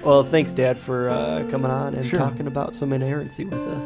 Well, 0.05 0.23
thanks, 0.23 0.53
Dad, 0.53 0.79
for 0.79 1.11
uh, 1.11 1.45
coming 1.51 1.71
on 1.73 1.95
and 1.97 2.07
Sure. 2.07 2.21
talking 2.21 2.47
about 2.47 2.77
some 2.77 2.93
inerrancy 2.93 3.45
with 3.45 3.59
us. 3.59 3.85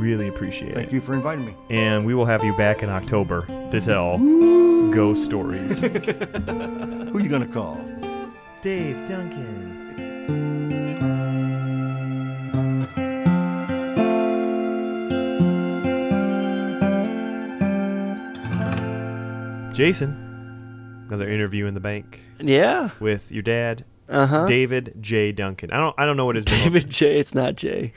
really 0.00 0.28
appreciate 0.28 0.72
thank 0.74 0.88
it. 0.88 0.90
Thank 0.90 0.92
you 0.92 1.00
for 1.02 1.12
inviting 1.12 1.44
me. 1.44 1.54
And 1.68 2.06
we 2.06 2.14
will 2.14 2.24
have 2.24 2.42
you 2.42 2.56
back 2.56 2.82
in 2.82 2.88
October 2.88 3.44
to 3.70 3.80
tell 3.80 4.16
ghost 4.90 5.22
stories. 5.26 5.82
Who 7.14 7.20
are 7.20 7.22
you 7.22 7.28
going 7.28 7.46
to 7.46 7.52
call? 7.52 7.76
Dave 8.60 9.06
Duncan. 9.06 10.84
Jason, 19.72 21.04
another 21.08 21.28
interview 21.28 21.66
in 21.66 21.74
the 21.74 21.80
bank 21.80 22.20
Yeah. 22.38 22.90
with 23.00 23.32
your 23.32 23.42
dad, 23.42 23.84
Uh 24.08 24.26
huh. 24.26 24.46
David 24.46 24.94
J. 25.00 25.32
Duncan. 25.32 25.72
I 25.72 25.78
don't 25.78 25.94
I 25.98 26.06
don't 26.06 26.16
know 26.16 26.26
what 26.26 26.36
his 26.36 26.44
middle- 26.50 26.64
David 26.64 26.88
J. 26.90 27.18
It's 27.18 27.34
not 27.34 27.56
J. 27.56 27.92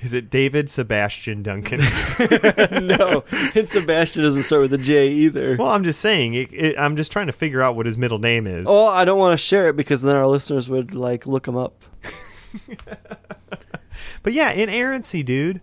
is. 0.00 0.14
It 0.14 0.30
David 0.30 0.70
Sebastian 0.70 1.42
Duncan? 1.42 1.80
no, 2.86 3.24
and 3.54 3.68
Sebastian 3.68 4.22
doesn't 4.22 4.44
start 4.44 4.62
with 4.62 4.72
a 4.74 4.78
J 4.78 5.08
either. 5.08 5.56
well, 5.56 5.68
I'm 5.68 5.84
just 5.84 6.00
saying. 6.00 6.34
It, 6.34 6.52
it, 6.52 6.78
I'm 6.78 6.96
just 6.96 7.12
trying 7.12 7.26
to 7.26 7.32
figure 7.32 7.60
out 7.60 7.76
what 7.76 7.86
his 7.86 7.98
middle 7.98 8.18
name 8.18 8.46
is. 8.46 8.66
Oh, 8.68 8.86
I 8.86 9.04
don't 9.04 9.18
want 9.18 9.32
to 9.32 9.44
share 9.44 9.68
it 9.68 9.76
because 9.76 10.02
then 10.02 10.16
our 10.16 10.26
listeners 10.26 10.68
would 10.68 10.94
like 10.94 11.26
look 11.26 11.46
him 11.46 11.56
up. 11.56 11.84
But 14.22 14.32
yeah, 14.32 14.50
inerrancy, 14.50 15.22
dude. 15.22 15.60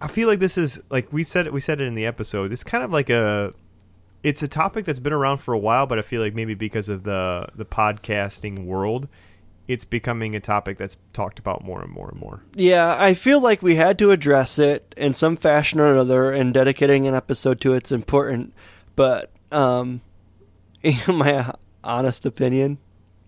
I 0.00 0.08
feel 0.08 0.28
like 0.28 0.38
this 0.38 0.58
is 0.58 0.82
like 0.90 1.12
we 1.12 1.22
said 1.22 1.46
it. 1.46 1.52
We 1.52 1.60
said 1.60 1.80
it 1.80 1.84
in 1.84 1.94
the 1.94 2.06
episode. 2.06 2.52
It's 2.52 2.64
kind 2.64 2.84
of 2.84 2.90
like 2.90 3.10
a. 3.10 3.54
It's 4.22 4.42
a 4.42 4.48
topic 4.48 4.84
that's 4.84 5.00
been 5.00 5.12
around 5.12 5.38
for 5.38 5.52
a 5.52 5.58
while, 5.58 5.86
but 5.86 5.98
I 5.98 6.02
feel 6.02 6.22
like 6.22 6.34
maybe 6.34 6.54
because 6.54 6.88
of 6.88 7.04
the 7.04 7.46
the 7.54 7.64
podcasting 7.64 8.66
world, 8.66 9.08
it's 9.68 9.84
becoming 9.84 10.34
a 10.34 10.40
topic 10.40 10.78
that's 10.78 10.96
talked 11.12 11.38
about 11.38 11.64
more 11.64 11.82
and 11.82 11.90
more 11.90 12.10
and 12.10 12.20
more. 12.20 12.42
Yeah, 12.54 12.96
I 12.98 13.14
feel 13.14 13.40
like 13.40 13.62
we 13.62 13.76
had 13.76 13.98
to 14.00 14.10
address 14.10 14.58
it 14.58 14.94
in 14.96 15.12
some 15.12 15.36
fashion 15.36 15.80
or 15.80 15.92
another, 15.92 16.32
and 16.32 16.52
dedicating 16.52 17.06
an 17.06 17.14
episode 17.14 17.60
to 17.62 17.74
it's 17.74 17.92
important. 17.92 18.52
But, 18.96 19.30
um, 19.50 20.00
in 20.82 20.96
my 21.08 21.52
honest 21.84 22.26
opinion, 22.26 22.78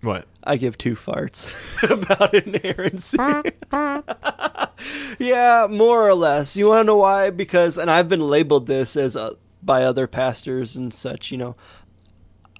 What? 0.02 0.26
I 0.42 0.56
give 0.56 0.76
two 0.76 0.94
farts 0.94 1.54
about 1.90 2.34
inerrancy. 2.34 3.16
yeah, 5.18 5.66
more 5.70 6.06
or 6.06 6.14
less. 6.14 6.56
You 6.56 6.68
want 6.68 6.80
to 6.80 6.84
know 6.84 6.96
why? 6.96 7.30
Because, 7.30 7.78
and 7.78 7.90
I've 7.90 8.08
been 8.08 8.26
labeled 8.26 8.66
this 8.66 8.96
as 8.96 9.16
a, 9.16 9.32
by 9.62 9.84
other 9.84 10.06
pastors 10.06 10.76
and 10.76 10.92
such. 10.92 11.30
You 11.30 11.38
know, 11.38 11.56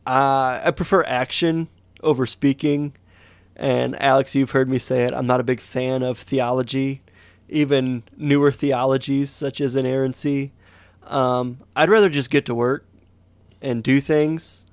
uh, 0.07 0.61
I 0.65 0.73
prefer 0.75 1.03
action 1.05 1.69
over 2.03 2.27
speaking, 2.27 2.95
And 3.57 4.01
Alex, 4.03 4.35
you've 4.35 4.51
heard 4.51 4.69
me 4.69 4.79
say 4.79 5.05
it. 5.05 5.13
I'm 5.15 5.27
not 5.27 5.41
a 5.41 5.45
big 5.45 5.61
fan 5.61 6.03
of 6.03 6.19
theology, 6.19 7.03
even 7.49 8.03
newer 8.17 8.51
theologies 8.51 9.31
such 9.31 9.61
as 9.61 9.77
inerrancy. 9.77 10.53
Um, 11.05 11.59
I'd 11.77 11.89
rather 11.91 12.09
just 12.09 12.31
get 12.31 12.47
to 12.47 12.55
work 12.55 12.85
and 13.63 13.83
do 13.83 14.01
things. 14.01 14.65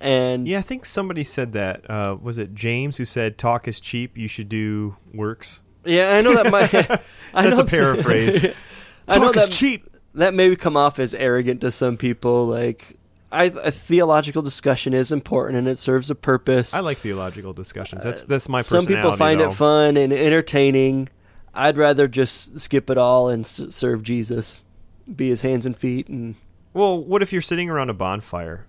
And 0.00 0.48
Yeah, 0.48 0.58
I 0.58 0.62
think 0.62 0.86
somebody 0.86 1.22
said 1.22 1.52
that. 1.52 1.88
Uh, 1.88 2.16
was 2.20 2.38
it 2.38 2.54
James 2.54 2.96
who 2.96 3.04
said, 3.04 3.36
"Talk 3.38 3.68
is 3.68 3.78
cheap. 3.80 4.16
You 4.16 4.28
should 4.28 4.48
do 4.48 4.96
works." 5.12 5.60
yeah, 5.84 6.14
I 6.14 6.20
know 6.22 6.34
that 6.34 6.50
might. 6.50 6.74
I 7.34 7.44
That's 7.44 7.58
know 7.58 7.64
a 7.64 7.66
paraphrase. 7.66 8.44
I 9.08 9.18
know 9.18 9.26
Talk 9.26 9.36
is 9.36 9.46
that- 9.48 9.52
cheap. 9.54 9.84
that 10.14 10.34
may 10.34 10.56
come 10.56 10.76
off 10.76 10.98
as 10.98 11.12
arrogant 11.14 11.60
to 11.60 11.70
some 11.70 11.96
people. 11.98 12.46
Like, 12.46 12.96
I, 13.32 13.44
a 13.44 13.70
theological 13.70 14.42
discussion 14.42 14.92
is 14.92 15.12
important 15.12 15.58
and 15.58 15.68
it 15.68 15.78
serves 15.78 16.10
a 16.10 16.14
purpose. 16.14 16.74
I 16.74 16.80
like 16.80 16.98
theological 16.98 17.52
discussions. 17.52 18.02
That's 18.04 18.24
that's 18.24 18.48
my 18.48 18.60
Some 18.60 18.86
people 18.86 19.16
find 19.16 19.40
though. 19.40 19.48
it 19.50 19.54
fun 19.54 19.96
and 19.96 20.12
entertaining. 20.12 21.08
I'd 21.54 21.76
rather 21.76 22.08
just 22.08 22.58
skip 22.60 22.90
it 22.90 22.98
all 22.98 23.28
and 23.28 23.44
s- 23.44 23.62
serve 23.70 24.02
Jesus, 24.02 24.64
be 25.14 25.28
his 25.28 25.42
hands 25.42 25.66
and 25.66 25.76
feet, 25.76 26.08
and 26.08 26.34
Well, 26.74 27.02
what 27.02 27.22
if 27.22 27.32
you're 27.32 27.42
sitting 27.42 27.68
around 27.70 27.90
a 27.90 27.94
bonfire 27.94 28.66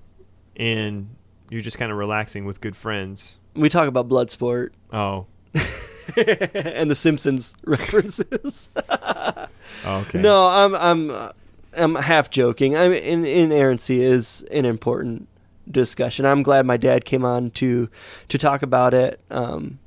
and 0.55 1.15
you're 1.49 1.61
just 1.61 1.77
kind 1.77 1.91
of 1.91 1.97
relaxing 1.97 2.45
with 2.45 2.61
good 2.61 2.75
friends? 2.75 3.39
we 3.55 3.67
talk 3.69 3.87
about 3.87 4.07
blood 4.07 4.29
sport 4.31 4.73
Oh, 4.93 5.25
and 5.53 6.89
the 6.89 6.95
Simpsons 6.95 7.55
references. 7.65 8.69
oh, 8.89 9.47
okay. 9.85 10.21
No, 10.21 10.47
I'm 10.47 10.75
I'm 10.75 11.31
I'm 11.75 11.95
half 11.95 12.29
joking. 12.29 12.75
I 12.75 12.89
mean, 12.89 13.03
in, 13.03 13.25
inerrancy 13.25 14.03
is 14.03 14.43
an 14.51 14.65
important 14.65 15.27
discussion. 15.69 16.25
I'm 16.25 16.43
glad 16.43 16.65
my 16.65 16.77
dad 16.77 17.05
came 17.05 17.23
on 17.23 17.51
to 17.51 17.89
to 18.27 18.37
talk 18.37 18.61
about 18.61 18.93
it. 18.93 19.19
Um, 19.29 19.79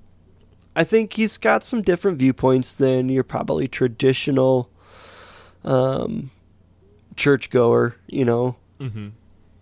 I 0.77 0.85
think 0.85 1.13
he's 1.15 1.39
got 1.39 1.65
some 1.65 1.83
different 1.83 2.19
viewpoints 2.19 2.73
than 2.73 3.09
your 3.09 3.25
probably 3.25 3.69
traditional 3.69 4.71
um, 5.65 6.31
churchgoer. 7.17 7.97
You 8.07 8.25
know, 8.25 8.57
hmm 8.79 9.09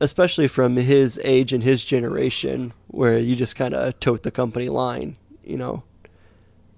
especially 0.00 0.48
from 0.48 0.74
his 0.74 1.20
age 1.22 1.52
and 1.52 1.62
his 1.62 1.84
generation, 1.84 2.72
where 2.88 3.20
you 3.20 3.36
just 3.36 3.54
kind 3.54 3.72
of 3.72 3.98
tote 4.00 4.24
the 4.24 4.32
company 4.32 4.68
line. 4.68 5.16
You 5.44 5.56
know, 5.56 5.82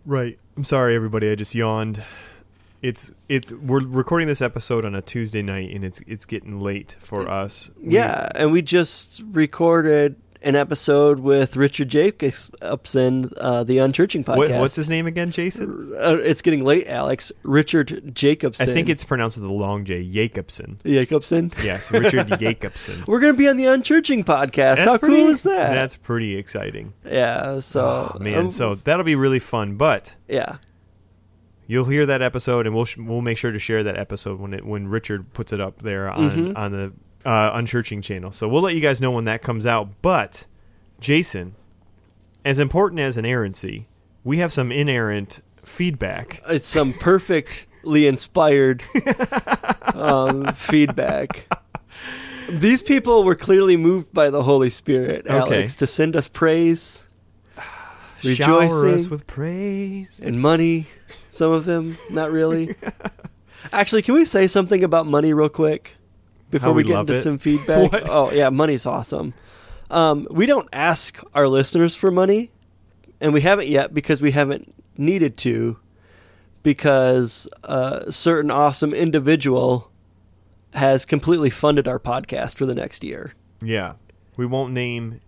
Right. 0.06 0.38
I'm 0.56 0.64
sorry, 0.64 0.94
everybody. 0.94 1.30
I 1.30 1.34
just 1.34 1.54
yawned. 1.54 2.02
It's 2.84 3.14
it's 3.30 3.50
we're 3.50 3.80
recording 3.80 4.28
this 4.28 4.42
episode 4.42 4.84
on 4.84 4.94
a 4.94 5.00
Tuesday 5.00 5.40
night, 5.40 5.70
and 5.74 5.82
it's 5.82 6.00
it's 6.06 6.26
getting 6.26 6.60
late 6.60 6.96
for 7.00 7.26
us. 7.26 7.70
We- 7.80 7.94
Yeah, 7.94 8.28
and 8.34 8.52
we 8.52 8.60
just 8.60 9.22
recorded 9.32 10.16
an 10.42 10.54
episode 10.54 11.20
with 11.20 11.56
Richard 11.56 11.88
Jacobson, 11.88 13.30
uh, 13.38 13.64
the 13.64 13.78
Unchurching 13.78 14.22
podcast. 14.26 14.36
What, 14.36 14.50
what's 14.50 14.76
his 14.76 14.90
name 14.90 15.06
again, 15.06 15.30
Jason? 15.30 15.94
Uh, 15.98 16.18
it's 16.22 16.42
getting 16.42 16.62
late, 16.62 16.86
Alex. 16.86 17.32
Richard 17.42 18.14
Jacobson. 18.14 18.68
I 18.68 18.74
think 18.74 18.90
it's 18.90 19.02
pronounced 19.02 19.38
with 19.40 19.48
a 19.48 19.52
long 19.54 19.86
J. 19.86 20.06
Jacobson. 20.06 20.78
Jacobson. 20.84 21.52
Yes, 21.62 21.90
Richard 21.90 22.26
Jacobson. 22.38 23.02
We're 23.06 23.20
gonna 23.20 23.32
be 23.32 23.48
on 23.48 23.56
the 23.56 23.64
Unchurching 23.64 24.24
podcast. 24.26 24.80
How 24.84 24.98
pretty, 24.98 25.16
cool 25.22 25.28
is 25.28 25.42
that? 25.44 25.72
That's 25.72 25.96
pretty 25.96 26.36
exciting. 26.36 26.92
yeah. 27.06 27.60
So 27.60 28.12
Oh, 28.14 28.18
man, 28.18 28.38
um, 28.40 28.50
so 28.50 28.74
that'll 28.74 29.04
be 29.04 29.16
really 29.16 29.38
fun. 29.38 29.76
But 29.76 30.16
yeah, 30.28 30.56
you'll 31.66 31.84
hear 31.86 32.06
that 32.06 32.22
episode, 32.22 32.66
and 32.66 32.74
we'll 32.74 32.84
sh- 32.84 32.96
we'll 32.98 33.20
make 33.20 33.38
sure 33.38 33.52
to 33.52 33.58
share 33.58 33.82
that 33.84 33.98
episode 33.98 34.38
when 34.40 34.54
it 34.54 34.64
when 34.64 34.88
Richard 34.88 35.32
puts 35.32 35.52
it 35.52 35.60
up 35.60 35.82
there 35.82 36.10
on 36.10 36.30
Mhm. 36.30 36.56
on 36.58 36.72
the 36.72 36.92
uh, 37.24 37.56
Unchurching 37.58 38.02
channel. 38.02 38.30
So 38.32 38.48
we'll 38.48 38.62
let 38.62 38.74
you 38.74 38.80
guys 38.80 39.00
know 39.00 39.10
when 39.10 39.24
that 39.24 39.40
comes 39.42 39.64
out. 39.66 39.88
But 40.02 40.44
Jason, 41.00 41.54
as 42.44 42.58
important 42.58 43.00
as 43.00 43.16
inerrancy, 43.16 43.86
we 44.24 44.38
have 44.38 44.52
some 44.52 44.70
inerrant 44.70 45.40
feedback. 45.64 46.42
it's 46.48 46.68
some 46.68 46.92
perfectly 46.92 48.06
inspired 48.06 48.82
um, 49.94 50.46
feedback. 50.52 51.48
These 52.50 52.82
people 52.82 53.24
were 53.24 53.34
clearly 53.34 53.76
moved 53.78 54.12
by 54.12 54.28
the 54.28 54.42
Holy 54.42 54.68
Spirit, 54.68 55.26
Okay. 55.26 55.34
Alex, 55.56 55.76
to 55.76 55.86
send 55.86 56.14
us 56.14 56.28
praise. 56.28 57.08
Shower 58.20 58.60
Rejoicing. 58.60 58.94
us 58.94 59.08
with 59.08 59.26
praise. 59.26 60.20
and 60.22 60.36
money. 60.40 60.86
Some 61.28 61.50
of 61.52 61.64
them, 61.64 61.98
not 62.10 62.30
really. 62.30 62.74
Actually, 63.72 64.02
can 64.02 64.14
we 64.14 64.24
say 64.24 64.46
something 64.46 64.84
about 64.84 65.06
money 65.06 65.32
real 65.32 65.48
quick 65.48 65.96
before 66.50 66.72
we 66.72 66.82
we 66.82 66.88
get 66.90 67.00
into 67.00 67.12
it. 67.14 67.20
some 67.22 67.38
feedback? 67.38 67.90
Oh 68.08 68.30
yeah, 68.30 68.50
money's 68.50 68.86
awesome. 68.86 69.34
Um, 69.90 70.26
we 70.30 70.46
don't 70.46 70.68
ask 70.72 71.20
our 71.34 71.46
listeners 71.48 71.94
for 71.96 72.10
money, 72.10 72.50
and 73.20 73.32
we 73.32 73.40
haven't 73.42 73.68
yet 73.68 73.92
because 73.94 74.20
we 74.20 74.30
haven't 74.32 74.74
needed 74.96 75.36
to, 75.38 75.78
because 76.62 77.48
a 77.64 78.10
certain 78.10 78.50
awesome 78.50 78.92
individual 78.94 79.90
has 80.74 81.04
completely 81.04 81.50
funded 81.50 81.86
our 81.86 81.98
podcast 81.98 82.56
for 82.56 82.66
the 82.66 82.74
next 82.74 83.04
year. 83.04 83.32
Yeah, 83.62 83.94
we 84.36 84.46
won't 84.46 84.72
name 84.72 85.20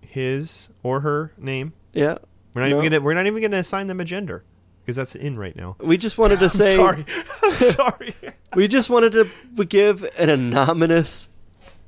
his 0.00 0.68
or 0.82 1.00
her 1.00 1.32
name. 1.38 1.72
Yeah, 1.92 2.18
We're 2.54 2.62
not 2.62 2.70
No. 2.70 2.78
even 2.80 2.90
gonna 2.92 3.02
we're 3.04 3.14
not 3.14 3.26
even 3.26 3.40
gonna 3.42 3.56
assign 3.58 3.86
them 3.86 4.00
a 4.00 4.04
gender 4.04 4.44
because 4.84 4.96
that's 4.96 5.14
in 5.14 5.38
right 5.38 5.54
now. 5.56 5.76
we 5.80 5.96
just 5.96 6.18
wanted 6.18 6.38
to 6.40 6.44
I'm 6.46 6.50
say 6.50 6.74
sorry. 6.74 7.04
I'm 7.42 7.56
sorry. 7.56 8.14
we 8.54 8.68
just 8.68 8.90
wanted 8.90 9.12
to 9.12 9.64
give 9.64 10.02
an 10.18 10.28
anonymous 10.28 11.28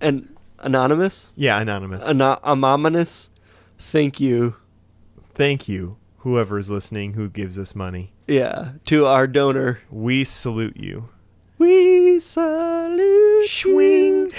an 0.01 0.28
anonymous 0.61 1.32
yeah, 1.36 1.61
anonymous. 1.61 2.09
Ano- 2.09 2.38
anonymous 2.45 3.30
thank 3.78 4.20
you 4.20 4.57
Thank 5.34 5.68
you, 5.68 5.97
whoever 6.18 6.59
is 6.59 6.70
listening 6.70 7.14
who 7.14 7.28
gives 7.28 7.59
us 7.59 7.74
money. 7.74 8.12
yeah 8.28 8.72
to 8.86 9.07
our 9.07 9.26
donor 9.26 9.80
We 9.90 10.24
salute 10.24 10.76
you. 10.76 11.09
we 11.59 12.18
salute 12.20 13.49
Swing. 13.49 14.32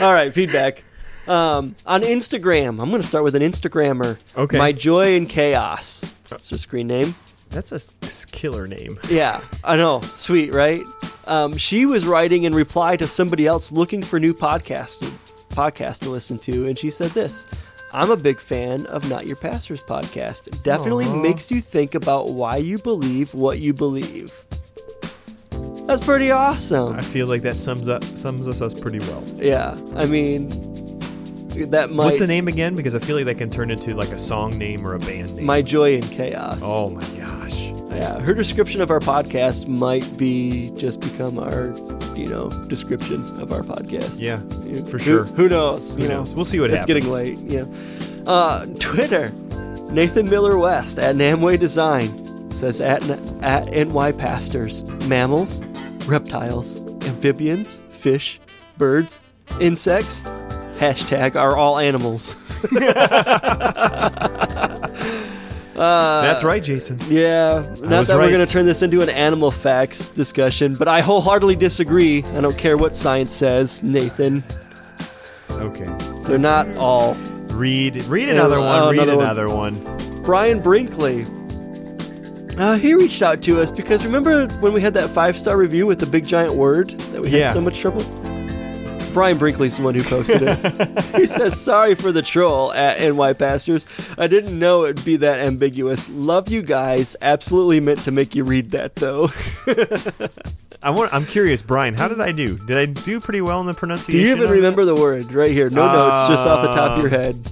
all 0.00 0.12
right 0.14 0.32
feedback 0.32 0.84
um, 1.28 1.74
on 1.86 2.02
instagram 2.02 2.80
i'm 2.80 2.90
going 2.90 3.00
to 3.02 3.06
start 3.06 3.22
with 3.24 3.34
an 3.34 3.42
instagrammer 3.42 4.18
Okay. 4.36 4.58
my 4.58 4.72
joy 4.72 5.14
and 5.16 5.28
chaos 5.28 6.14
that's 6.28 6.50
her 6.50 6.58
screen 6.58 6.86
name 6.88 7.14
That's 7.50 7.72
a 7.72 7.80
killer 8.30 8.66
name. 8.66 8.98
Yeah, 9.08 9.40
I 9.64 9.76
know. 9.76 10.02
Sweet, 10.02 10.52
right? 10.52 10.82
Um, 11.26 11.56
she 11.56 11.86
was 11.86 12.04
writing 12.06 12.44
in 12.44 12.52
reply 12.54 12.94
to 12.96 13.06
somebody 13.06 13.46
else 13.46 13.72
looking 13.72 14.02
for 14.02 14.20
new 14.20 14.34
podcast 14.34 14.98
podcast 15.48 16.00
to 16.00 16.10
listen 16.10 16.36
to, 16.40 16.66
and 16.68 16.78
she 16.78 16.90
said 16.90 17.10
this. 17.12 17.46
I'm 17.94 18.10
a 18.10 18.16
big 18.18 18.38
fan 18.38 18.84
of 18.88 19.08
Not 19.08 19.26
Your 19.26 19.36
Pastor's 19.36 19.82
podcast. 19.82 20.62
Definitely 20.62 21.06
Aw. 21.06 21.16
makes 21.22 21.50
you 21.50 21.62
think 21.62 21.94
about 21.94 22.32
why 22.32 22.56
you 22.58 22.76
believe 22.76 23.32
what 23.32 23.60
you 23.60 23.72
believe. 23.72 24.30
That's 25.86 26.04
pretty 26.04 26.30
awesome. 26.30 26.96
I 26.96 27.00
feel 27.00 27.28
like 27.28 27.40
that 27.42 27.56
sums 27.56 27.88
up 27.88 28.04
sums 28.04 28.46
us 28.46 28.60
us 28.60 28.74
pretty 28.78 28.98
well. 29.08 29.24
Yeah, 29.36 29.74
I 29.96 30.04
mean, 30.04 30.50
that 31.66 31.90
might 31.90 32.04
What's 32.04 32.18
the 32.18 32.26
name 32.26 32.48
again? 32.48 32.74
Because 32.74 32.94
I 32.94 32.98
feel 32.98 33.16
like 33.16 33.26
that 33.26 33.38
can 33.38 33.50
turn 33.50 33.70
into 33.70 33.94
like 33.94 34.10
a 34.10 34.18
song 34.18 34.56
name 34.58 34.86
or 34.86 34.94
a 34.94 34.98
band 34.98 35.34
name. 35.36 35.46
my 35.46 35.62
joy 35.62 35.94
and 35.94 36.04
chaos. 36.04 36.60
oh 36.62 36.90
my 36.90 37.02
gosh. 37.16 37.58
Yeah, 37.90 38.20
her 38.20 38.34
description 38.34 38.80
of 38.80 38.90
our 38.90 39.00
podcast 39.00 39.66
might 39.66 40.16
be 40.16 40.70
just 40.76 41.00
become 41.00 41.38
our, 41.38 41.74
you 42.14 42.28
know, 42.28 42.48
description 42.68 43.22
of 43.40 43.52
our 43.52 43.62
podcast. 43.62 44.20
Yeah, 44.20 44.38
for 44.88 44.98
sure. 44.98 45.24
Who, 45.24 45.48
knows? 45.48 45.96
Who 45.96 46.02
you 46.02 46.08
know? 46.08 46.24
We'll 46.36 46.44
see 46.44 46.60
what 46.60 46.70
it's 46.70 46.86
happens. 46.86 47.06
It's 47.06 47.16
getting 47.16 47.48
late. 47.48 47.50
Yeah. 47.50 48.30
Uh, 48.30 48.66
Twitter, 48.78 49.30
Nathan 49.90 50.28
Miller 50.28 50.58
West 50.58 50.98
at 50.98 51.16
Namway 51.16 51.58
Design 51.58 52.08
says 52.52 52.80
at 52.80 53.08
at 53.42 53.66
NY 53.72 54.12
Pastors, 54.12 54.82
mammals, 55.08 55.60
reptiles, 56.06 56.78
amphibians, 57.06 57.80
fish, 57.90 58.40
birds, 58.76 59.18
insects. 59.60 60.22
Hashtag 60.78 61.36
are 61.36 61.56
all 61.56 61.78
animals. 61.78 62.36
uh, 65.76 66.22
That's 66.22 66.42
right, 66.44 66.62
Jason. 66.62 66.98
yeah, 67.08 67.60
not 67.80 67.90
was 67.90 68.08
that 68.08 68.14
we're 68.16 68.22
right. 68.22 68.30
going 68.30 68.44
to 68.44 68.50
turn 68.50 68.66
this 68.66 68.82
into 68.82 69.00
an 69.00 69.08
animal 69.08 69.50
facts 69.50 70.06
discussion, 70.06 70.74
but 70.74 70.88
I 70.88 71.00
wholeheartedly 71.00 71.56
disagree. 71.56 72.22
I 72.34 72.40
don't 72.40 72.56
care 72.58 72.76
what 72.76 72.94
science 72.96 73.32
says, 73.32 73.82
Nathan. 73.82 74.42
Okay. 75.50 75.86
They're 76.24 76.38
not 76.38 76.76
all. 76.76 77.14
Read 77.48 78.04
read 78.04 78.28
another 78.28 78.56
Oh, 78.58 78.60
one. 78.86 78.96
Read 78.96 79.08
another 79.08 79.48
one. 79.48 79.74
another 79.74 79.88
one. 79.88 80.22
Brian 80.22 80.60
Brinkley. 80.60 81.24
Uh, 82.56 82.76
he 82.76 82.92
reached 82.94 83.22
out 83.22 83.40
to 83.42 83.60
us 83.60 83.70
because 83.70 84.04
remember 84.04 84.46
when 84.60 84.72
we 84.72 84.80
had 84.80 84.92
that 84.94 85.08
five 85.10 85.36
star 85.38 85.56
review 85.56 85.86
with 85.86 85.98
the 86.00 86.06
big 86.06 86.26
giant 86.26 86.52
word 86.54 86.90
that 86.90 87.20
we 87.22 87.30
had 87.30 87.38
Yeah. 87.40 87.50
so 87.52 87.60
much 87.60 87.78
trouble? 87.80 88.02
Brian 89.18 89.36
Brinkley's 89.36 89.76
the 89.78 89.82
one 89.82 89.96
who 89.96 90.04
posted 90.04 90.42
it. 90.42 91.04
he 91.16 91.26
says, 91.26 91.60
Sorry 91.60 91.96
for 91.96 92.12
the 92.12 92.22
troll 92.22 92.72
at 92.72 93.00
NY 93.00 93.32
Pastors. 93.32 93.84
I 94.16 94.28
didn't 94.28 94.56
know 94.56 94.84
it'd 94.84 95.04
be 95.04 95.16
that 95.16 95.40
ambiguous. 95.40 96.08
Love 96.10 96.48
you 96.48 96.62
guys. 96.62 97.16
Absolutely 97.20 97.80
meant 97.80 97.98
to 98.04 98.12
make 98.12 98.36
you 98.36 98.44
read 98.44 98.70
that, 98.70 98.94
though. 98.94 99.28
I 100.84 100.90
want. 100.90 101.12
I'm 101.12 101.24
curious, 101.24 101.62
Brian. 101.62 101.94
How 101.94 102.06
did 102.06 102.20
I 102.20 102.30
do? 102.30 102.56
Did 102.58 102.78
I 102.78 102.86
do 102.86 103.18
pretty 103.18 103.40
well 103.40 103.60
in 103.60 103.66
the 103.66 103.74
pronunciation? 103.74 104.20
Do 104.20 104.24
you 104.24 104.36
even 104.36 104.50
remember 104.50 104.84
the 104.84 104.94
word? 104.94 105.32
Right 105.32 105.50
here. 105.50 105.68
No 105.68 105.92
notes, 105.92 106.28
just 106.28 106.46
off 106.46 106.62
the 106.62 106.72
top 106.72 106.98
of 106.98 107.02
your 107.02 107.12
Uh, 107.12 107.20
head. 107.20 107.50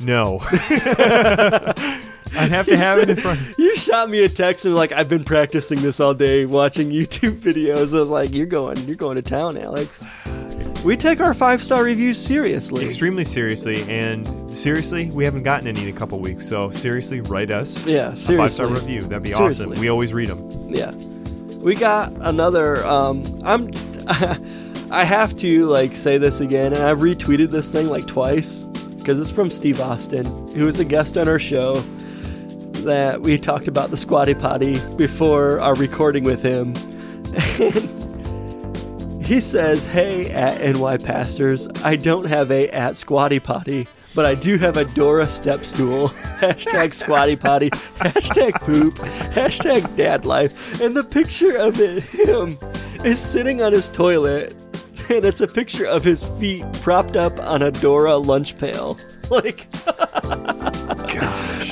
No. 0.00 0.38
I'd 2.36 2.50
have 2.50 2.66
to 2.66 2.76
have 2.76 2.98
it 2.98 3.10
in 3.10 3.16
front. 3.16 3.40
You 3.58 3.74
shot 3.76 4.10
me 4.10 4.24
a 4.24 4.28
text 4.28 4.64
and 4.66 4.74
like 4.74 4.92
I've 4.92 5.08
been 5.08 5.24
practicing 5.24 5.80
this 5.80 6.00
all 6.00 6.14
day, 6.14 6.46
watching 6.46 6.90
YouTube 6.90 7.36
videos. 7.40 7.94
I 7.96 8.00
was 8.00 8.10
like, 8.10 8.32
"You're 8.32 8.46
going, 8.46 8.78
you're 8.80 8.96
going 8.96 9.16
to 9.16 9.22
town, 9.22 9.56
Alex." 9.56 10.04
We 10.84 10.96
take 10.96 11.20
our 11.20 11.34
five 11.34 11.62
star 11.62 11.82
reviews 11.84 12.18
seriously. 12.18 12.84
Extremely 12.84 13.24
seriously, 13.24 13.82
and 13.90 14.26
seriously, 14.50 15.10
we 15.10 15.24
haven't 15.24 15.42
gotten 15.42 15.66
any 15.66 15.82
in 15.88 15.94
a 15.94 15.98
couple 15.98 16.18
weeks. 16.20 16.46
So 16.48 16.70
seriously, 16.70 17.20
write 17.22 17.50
us 17.50 17.84
Yeah, 17.84 18.08
a 18.08 18.10
five 18.12 18.18
seriously. 18.20 18.50
star 18.50 18.68
review. 18.68 19.00
That'd 19.02 19.22
be 19.24 19.30
Seriously. 19.32 19.66
awesome. 19.66 19.80
We 19.80 19.88
always 19.88 20.12
read 20.14 20.28
them. 20.28 20.48
Yeah, 20.72 20.92
we 21.62 21.74
got 21.74 22.12
another. 22.20 22.84
Um, 22.86 23.24
I'm. 23.44 23.70
I 24.90 25.04
have 25.04 25.34
to 25.40 25.66
like 25.66 25.94
say 25.94 26.16
this 26.16 26.40
again, 26.40 26.72
and 26.72 26.82
I've 26.82 26.98
retweeted 27.00 27.50
this 27.50 27.70
thing 27.70 27.88
like 27.88 28.06
twice 28.06 28.62
because 28.62 29.20
it's 29.20 29.30
from 29.30 29.50
Steve 29.50 29.80
Austin, 29.82 30.24
who 30.54 30.64
was 30.64 30.80
a 30.80 30.84
guest 30.84 31.18
on 31.18 31.28
our 31.28 31.38
show. 31.38 31.74
That 32.88 33.20
we 33.20 33.36
talked 33.36 33.68
about 33.68 33.90
the 33.90 33.98
squatty 33.98 34.32
potty 34.32 34.78
before 34.96 35.60
our 35.60 35.74
recording 35.74 36.24
with 36.24 36.40
him. 36.40 36.74
he 39.22 39.40
says, 39.40 39.84
"Hey, 39.84 40.30
at 40.30 40.62
NY 40.62 40.96
Pastors, 40.96 41.68
I 41.84 41.96
don't 41.96 42.24
have 42.24 42.50
a 42.50 42.70
at 42.70 42.96
squatty 42.96 43.40
potty." 43.40 43.86
But 44.14 44.24
I 44.24 44.34
do 44.34 44.56
have 44.56 44.78
a 44.78 44.86
Dora 44.86 45.28
step 45.28 45.66
stool. 45.66 46.08
Hashtag 46.40 46.94
squatty 46.94 47.36
potty. 47.36 47.68
Hashtag 47.68 48.58
poop. 48.62 48.94
Hashtag 48.94 49.94
dad 49.94 50.24
life. 50.24 50.80
And 50.80 50.96
the 50.96 51.04
picture 51.04 51.58
of 51.58 51.78
it, 51.80 52.04
him 52.04 52.56
is 53.04 53.18
sitting 53.18 53.60
on 53.60 53.74
his 53.74 53.90
toilet. 53.90 54.54
And 55.10 55.26
it's 55.26 55.42
a 55.42 55.46
picture 55.46 55.84
of 55.84 56.04
his 56.04 56.24
feet 56.40 56.64
propped 56.80 57.18
up 57.18 57.38
on 57.38 57.60
a 57.60 57.70
Dora 57.70 58.16
lunch 58.16 58.58
pail. 58.58 58.96
Like 59.30 59.66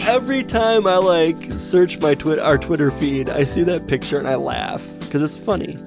every 0.02 0.44
time 0.44 0.86
I 0.86 0.96
like 0.96 1.52
search 1.52 2.00
my 2.00 2.14
twit 2.14 2.38
our 2.38 2.58
Twitter 2.58 2.90
feed, 2.90 3.28
I 3.28 3.44
see 3.44 3.62
that 3.64 3.86
picture 3.88 4.18
and 4.18 4.28
I 4.28 4.36
laugh 4.36 4.86
because 5.00 5.22
it's 5.22 5.38
funny. 5.38 5.76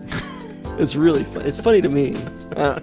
It's 0.79 0.95
really 0.95 1.25
funny. 1.25 1.43
It's 1.43 1.59
funny 1.59 1.81
to 1.81 1.89
me. 1.89 2.11
Know. 2.55 2.79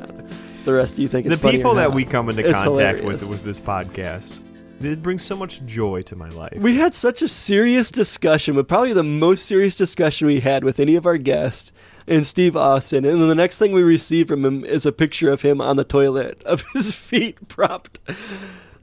The 0.64 0.74
rest 0.74 0.92
of 0.92 0.98
you 0.98 1.08
think 1.08 1.26
it's 1.26 1.40
The 1.40 1.50
people 1.50 1.72
that 1.76 1.94
we 1.94 2.04
come 2.04 2.28
into 2.28 2.46
It's 2.46 2.62
contact 2.62 2.98
hilarious. 2.98 3.22
with 3.22 3.30
with 3.30 3.42
this 3.42 3.58
podcast, 3.58 4.42
it 4.84 5.02
brings 5.02 5.22
so 5.24 5.34
much 5.34 5.64
joy 5.64 6.02
to 6.02 6.14
my 6.14 6.28
life. 6.28 6.58
We 6.58 6.76
had 6.76 6.92
such 6.92 7.22
a 7.22 7.28
serious 7.28 7.90
discussion, 7.90 8.54
but 8.54 8.68
probably 8.68 8.92
the 8.92 9.02
most 9.02 9.46
serious 9.46 9.76
discussion 9.76 10.26
we 10.26 10.40
had 10.40 10.62
with 10.62 10.78
any 10.78 10.96
of 10.96 11.06
our 11.06 11.16
guests, 11.16 11.72
and 12.06 12.26
Steve 12.26 12.54
Austin. 12.54 13.06
And 13.06 13.18
then 13.18 13.28
the 13.28 13.34
next 13.34 13.58
thing 13.58 13.72
we 13.72 13.82
receive 13.82 14.28
from 14.28 14.44
him 14.44 14.62
is 14.62 14.84
a 14.84 14.92
picture 14.92 15.30
of 15.30 15.40
him 15.40 15.62
on 15.62 15.76
the 15.76 15.84
toilet, 15.84 16.42
of 16.44 16.64
his 16.74 16.94
feet 17.08 17.48
propped 17.48 17.98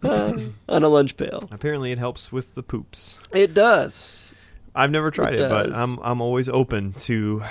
uh, 0.03 0.37
on 0.69 0.83
a 0.83 0.87
lunch 0.87 1.17
pail. 1.17 1.47
Apparently, 1.51 1.91
it 1.91 1.99
helps 1.99 2.31
with 2.31 2.55
the 2.55 2.63
poops. 2.63 3.19
It 3.31 3.53
does. 3.53 4.31
I've 4.75 4.91
never 4.91 5.11
tried 5.11 5.35
It 5.35 5.39
it, 5.41 5.49
but. 5.49 5.73
I'm 5.73 5.99
I'm 6.01 6.21
always 6.21 6.49
open 6.49 6.93
to. 6.93 7.41
Uh, 7.43 7.47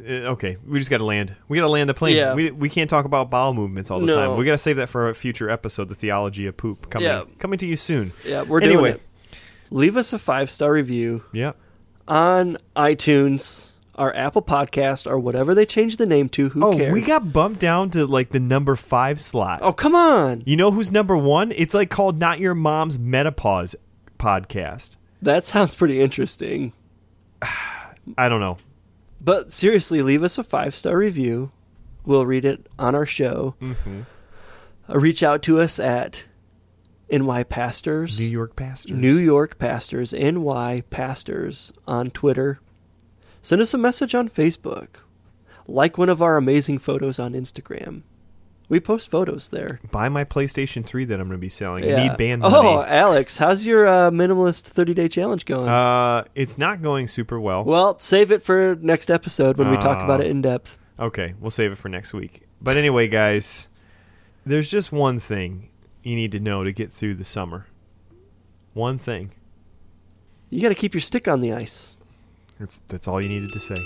Okay, 0.00 0.56
we 0.64 0.78
just 0.78 0.90
got 0.92 0.98
to 0.98 1.04
land. 1.04 1.34
We 1.48 1.56
got 1.58 1.64
to 1.64 1.68
land 1.70 1.90
the 1.90 1.94
plane. 1.94 2.14
Yeah. 2.16 2.32
We, 2.34 2.52
we 2.52 2.68
can't 2.68 2.88
talk 2.88 3.04
about 3.04 3.30
bowel 3.30 3.52
movements 3.52 3.90
all 3.90 3.98
the 3.98 4.06
No. 4.06 4.14
time. 4.14 4.38
We 4.38 4.44
got 4.44 4.52
to 4.52 4.58
save 4.58 4.76
that 4.76 4.88
for 4.88 5.08
a 5.08 5.14
future 5.14 5.50
episode. 5.50 5.88
The 5.88 5.96
theology 5.96 6.46
of 6.46 6.56
poop 6.56 6.88
coming 6.88 7.08
Yeah. 7.08 7.24
coming 7.40 7.58
to 7.58 7.66
you 7.66 7.74
soon. 7.74 8.12
Yeah, 8.24 8.42
we're 8.42 8.60
Anyway. 8.60 8.92
doing 8.92 8.94
it. 8.94 9.02
Leave 9.72 9.96
us 9.96 10.12
a 10.12 10.18
five 10.20 10.50
star 10.52 10.72
review 10.72 11.24
Yep. 11.32 11.56
on 12.06 12.58
iTunes, 12.76 13.72
our 13.98 14.14
Apple 14.14 14.42
Podcast, 14.42 15.06
or 15.10 15.18
whatever 15.18 15.54
they 15.54 15.66
changed 15.66 15.98
the 15.98 16.06
name 16.06 16.28
to. 16.30 16.48
Who 16.50 16.64
Oh, 16.64 16.76
cares? 16.76 16.92
we 16.92 17.00
got 17.02 17.32
bumped 17.32 17.60
down 17.60 17.90
to 17.90 18.06
like 18.06 18.30
the 18.30 18.40
number 18.40 18.76
five 18.76 19.20
slot. 19.20 19.60
Oh, 19.62 19.72
come 19.72 19.94
on. 19.94 20.42
You 20.46 20.56
know 20.56 20.70
who's 20.70 20.90
number 20.90 21.16
one? 21.16 21.52
It's 21.52 21.74
like 21.74 21.90
called 21.90 22.18
"Not 22.18 22.38
Your 22.40 22.54
Mom's 22.54 22.98
Menopause" 22.98 23.76
podcast. 24.18 24.96
That 25.20 25.44
sounds 25.44 25.74
pretty 25.74 26.00
interesting. 26.00 26.72
I 28.16 28.28
don't 28.28 28.40
know. 28.40 28.56
But 29.20 29.52
seriously, 29.52 30.00
leave 30.02 30.22
us 30.22 30.38
a 30.38 30.44
five 30.44 30.74
star 30.74 30.96
review. 30.96 31.50
We'll 32.06 32.24
read 32.26 32.44
it 32.44 32.66
on 32.78 32.94
our 32.94 33.04
show. 33.06 33.54
Mm-hmm. 33.60 34.00
Uh, 34.88 34.98
reach 34.98 35.22
out 35.22 35.42
to 35.42 35.60
us 35.60 35.78
at 35.78 36.24
NY 37.10 37.42
Pastors, 37.44 38.18
New 38.20 38.26
York 38.26 38.54
pastors. 38.56 38.96
New 38.96 39.16
York 39.16 39.58
Pastors, 39.58 40.12
NY 40.14 40.84
Pastors 40.90 41.72
on 41.86 42.10
Twitter. 42.10 42.60
Send 43.42 43.62
us 43.62 43.74
a 43.74 43.78
message 43.78 44.14
on 44.14 44.28
Facebook. 44.28 45.00
Like 45.66 45.98
one 45.98 46.08
of 46.08 46.22
our 46.22 46.36
amazing 46.36 46.78
photos 46.78 47.18
on 47.18 47.32
Instagram. 47.32 48.02
We 48.70 48.80
post 48.80 49.10
photos 49.10 49.48
there. 49.48 49.80
Buy 49.90 50.10
my 50.10 50.24
PlayStation 50.24 50.84
3 50.84 51.06
that 51.06 51.20
I'm 51.20 51.26
going 51.28 51.38
to 51.38 51.40
be 51.40 51.48
selling. 51.48 51.84
I 51.84 52.06
need 52.08 52.18
band 52.18 52.42
oh, 52.44 52.50
money. 52.50 52.88
Alex, 52.88 53.38
how's 53.38 53.64
your 53.64 53.86
uh, 53.86 54.10
minimalist 54.10 54.62
30 54.64 54.92
day 54.92 55.08
challenge 55.08 55.46
going? 55.46 55.68
Uh, 55.68 56.24
it's 56.34 56.58
not 56.58 56.82
going 56.82 57.06
super 57.06 57.40
well. 57.40 57.64
well, 57.64 57.98
save 57.98 58.30
it 58.30 58.42
for 58.42 58.76
next 58.82 59.10
episode 59.10 59.56
when 59.56 59.70
we 59.70 59.76
talk 59.78 60.02
about 60.02 60.20
Oh. 60.20 60.24
it 60.24 60.30
in 60.30 60.42
depth. 60.42 60.76
Okay, 60.98 61.34
we'll 61.40 61.50
save 61.50 61.72
it 61.72 61.78
for 61.78 61.88
next 61.88 62.12
week. 62.12 62.42
But 62.60 62.76
anyway, 62.76 63.08
guys, 63.08 63.68
there's 64.44 64.70
just 64.70 64.92
one 64.92 65.18
thing 65.18 65.70
you 66.02 66.14
need 66.16 66.32
to 66.32 66.40
know 66.40 66.64
to 66.64 66.72
get 66.72 66.92
through 66.92 67.14
the 67.14 67.24
summer. 67.24 67.66
One 68.74 68.98
thing. 68.98 69.32
You 70.50 70.60
got 70.60 70.70
to 70.70 70.74
keep 70.74 70.92
your 70.94 71.00
stick 71.00 71.28
on 71.28 71.40
the 71.40 71.52
ice. 71.52 71.97
That's 72.58 72.78
that's 72.88 73.06
all 73.06 73.22
you 73.22 73.28
needed 73.28 73.52
to 73.52 73.60
say. 73.60 73.76